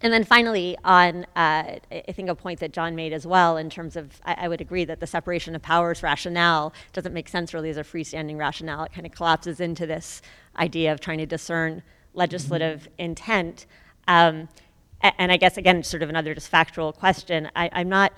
[0.02, 3.70] and then finally, on uh, I think a point that John made as well, in
[3.70, 7.54] terms of, I, I would agree that the separation of powers rationale doesn't make sense
[7.54, 8.84] really as a freestanding rationale.
[8.84, 10.22] It kind of collapses into this
[10.58, 11.82] idea of trying to discern
[12.14, 13.66] legislative intent.
[14.08, 14.50] Um,
[15.02, 17.50] and I guess again, sort of another just factual question.
[17.56, 18.14] I, I'm not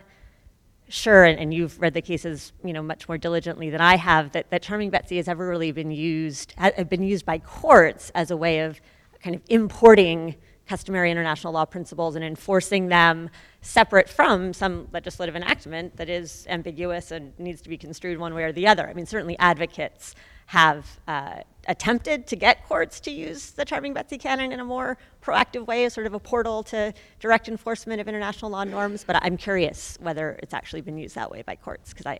[0.89, 4.31] sure, and, and you've read the cases, you know, much more diligently than I have,
[4.31, 8.31] that, that charming Betsy has ever really been used, have been used by courts as
[8.31, 8.79] a way of
[9.21, 10.35] kind of importing
[10.67, 13.29] customary international law principles and enforcing them
[13.61, 18.43] separate from some legislative enactment that is ambiguous and needs to be construed one way
[18.43, 18.87] or the other.
[18.87, 20.13] I mean, certainly advocates
[20.47, 24.97] have uh, attempted to get courts to use the Charming Betsy canon in a more
[25.21, 29.17] proactive way as sort of a portal to direct enforcement of international law norms, but
[29.21, 32.19] I'm curious whether it's actually been used that way by courts, because I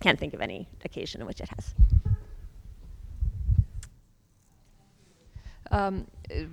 [0.00, 1.74] can't think of any occasion in which it has.
[5.70, 6.08] Um,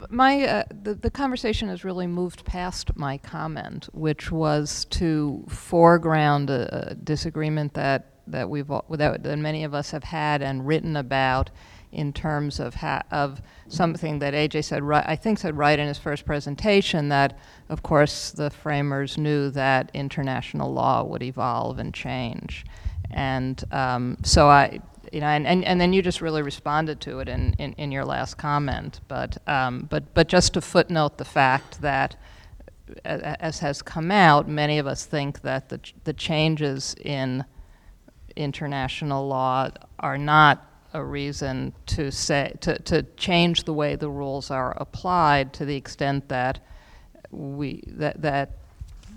[0.09, 6.51] my uh, the, the conversation has really moved past my comment, which was to foreground
[6.51, 10.95] a, a disagreement that that we've that, that many of us have had and written
[10.95, 11.49] about
[11.91, 15.87] in terms of ha- of something that AJ said right I think said right in
[15.87, 17.37] his first presentation that
[17.69, 22.65] of course the framers knew that international law would evolve and change.
[23.11, 24.79] And um, so I
[25.11, 27.91] you know and, and, and then you just really responded to it in, in, in
[27.91, 28.99] your last comment.
[29.07, 32.15] But um, but but just to footnote the fact that
[33.05, 37.45] as has come out many of us think that the, ch- the changes in
[38.39, 44.49] international law are not a reason to say to, to change the way the rules
[44.49, 46.59] are applied to the extent that
[47.29, 48.51] we that that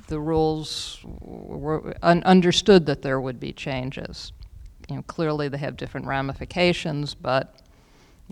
[0.08, 4.32] the rules were un- understood that there would be changes.
[4.90, 7.56] You know, clearly they have different ramifications, but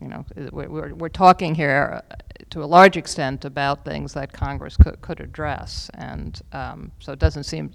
[0.01, 2.17] you know, we're, we're, talking here uh,
[2.51, 7.19] to a large extent about things that Congress could, could address, and um, so it
[7.19, 7.73] doesn't seem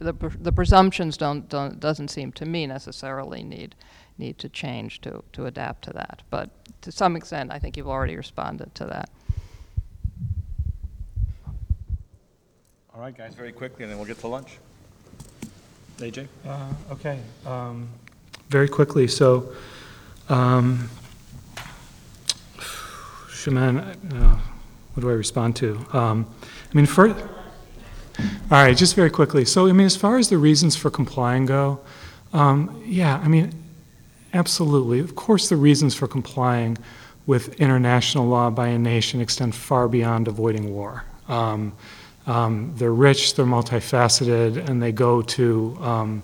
[0.00, 3.74] the, pr- the presumptions don't, don't doesn't seem to me necessarily need
[4.18, 6.22] need to change to, to adapt to that.
[6.30, 6.50] But
[6.82, 9.10] to some extent, I think you've already responded to that.
[12.94, 14.58] All right, guys, very quickly, and then we'll get to lunch.
[15.98, 16.28] AJ?
[16.46, 17.88] Uh, Okay, um,
[18.50, 19.52] very quickly, so,
[20.28, 20.88] um,
[23.30, 24.36] Chimène, uh,
[24.94, 25.84] what do I respond to?
[25.92, 26.26] Um,
[26.72, 27.16] I mean, first,
[28.18, 31.46] all right, just very quickly, so, I mean, as far as the reasons for complying
[31.46, 31.80] go,
[32.32, 33.52] um, yeah, I mean,
[34.32, 36.78] absolutely, of course, the reasons for complying
[37.26, 41.04] with international law by a nation extend far beyond avoiding war.
[41.28, 41.72] Um,
[42.26, 46.22] um, they're rich, they're multifaceted, and they go to, um,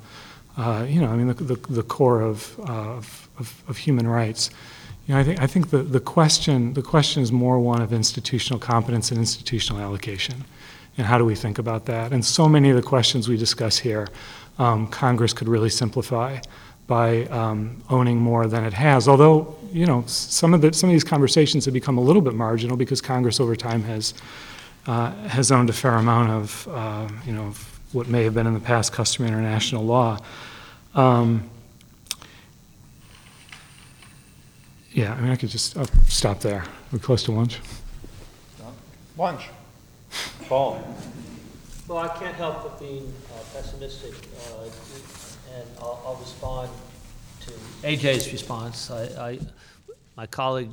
[0.57, 3.01] uh, you know, I mean, the, the, the core of, uh,
[3.39, 4.51] of, of, human rights.
[5.07, 7.93] You know, I think, I think the, the question, the question is more one of
[7.93, 10.45] institutional competence and institutional allocation.
[10.99, 12.12] And how do we think about that?
[12.12, 14.09] And so many of the questions we discuss here,
[14.59, 16.39] um, Congress could really simplify
[16.87, 19.07] by um, owning more than it has.
[19.07, 22.35] Although, you know, some of the, some of these conversations have become a little bit
[22.35, 24.15] marginal because Congress over time has,
[24.87, 27.55] uh, has owned a fair amount of, uh, you know,
[27.93, 30.19] what may have been in the past customary international law.
[30.95, 31.49] Um,
[34.93, 36.65] yeah, I mean, I could just I'll stop there.
[36.93, 37.61] We're close to lunch.
[39.17, 39.49] Lunch.
[40.51, 40.83] Paul?
[41.87, 44.15] Well, I can't help but being uh, pessimistic,
[44.49, 44.65] uh,
[45.55, 46.69] and I'll, I'll respond
[47.43, 47.53] to
[47.85, 48.91] AJ's response.
[48.91, 49.39] I, I,
[50.17, 50.71] my colleague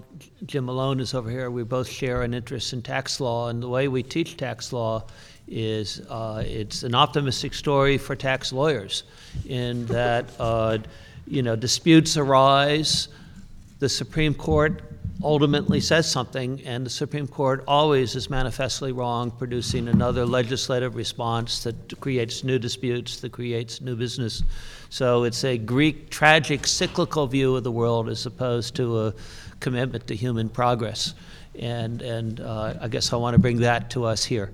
[0.48, 1.52] Jim Malone is over here.
[1.52, 5.04] We both share an interest in tax law, and the way we teach tax law
[5.48, 9.04] is uh, it's an optimistic story for tax lawyers,
[9.48, 10.80] in that uh,
[11.28, 13.10] you know disputes arise,
[13.78, 14.82] the Supreme Court
[15.24, 21.64] ultimately says something, and the Supreme Court always is manifestly wrong, producing another legislative response
[21.64, 24.44] that creates new disputes, that creates new business.
[24.90, 29.14] So it's a Greek tragic cyclical view of the world as opposed to a
[29.60, 31.14] commitment to human progress.
[31.60, 34.54] And, and uh, I guess I want to bring that to us here.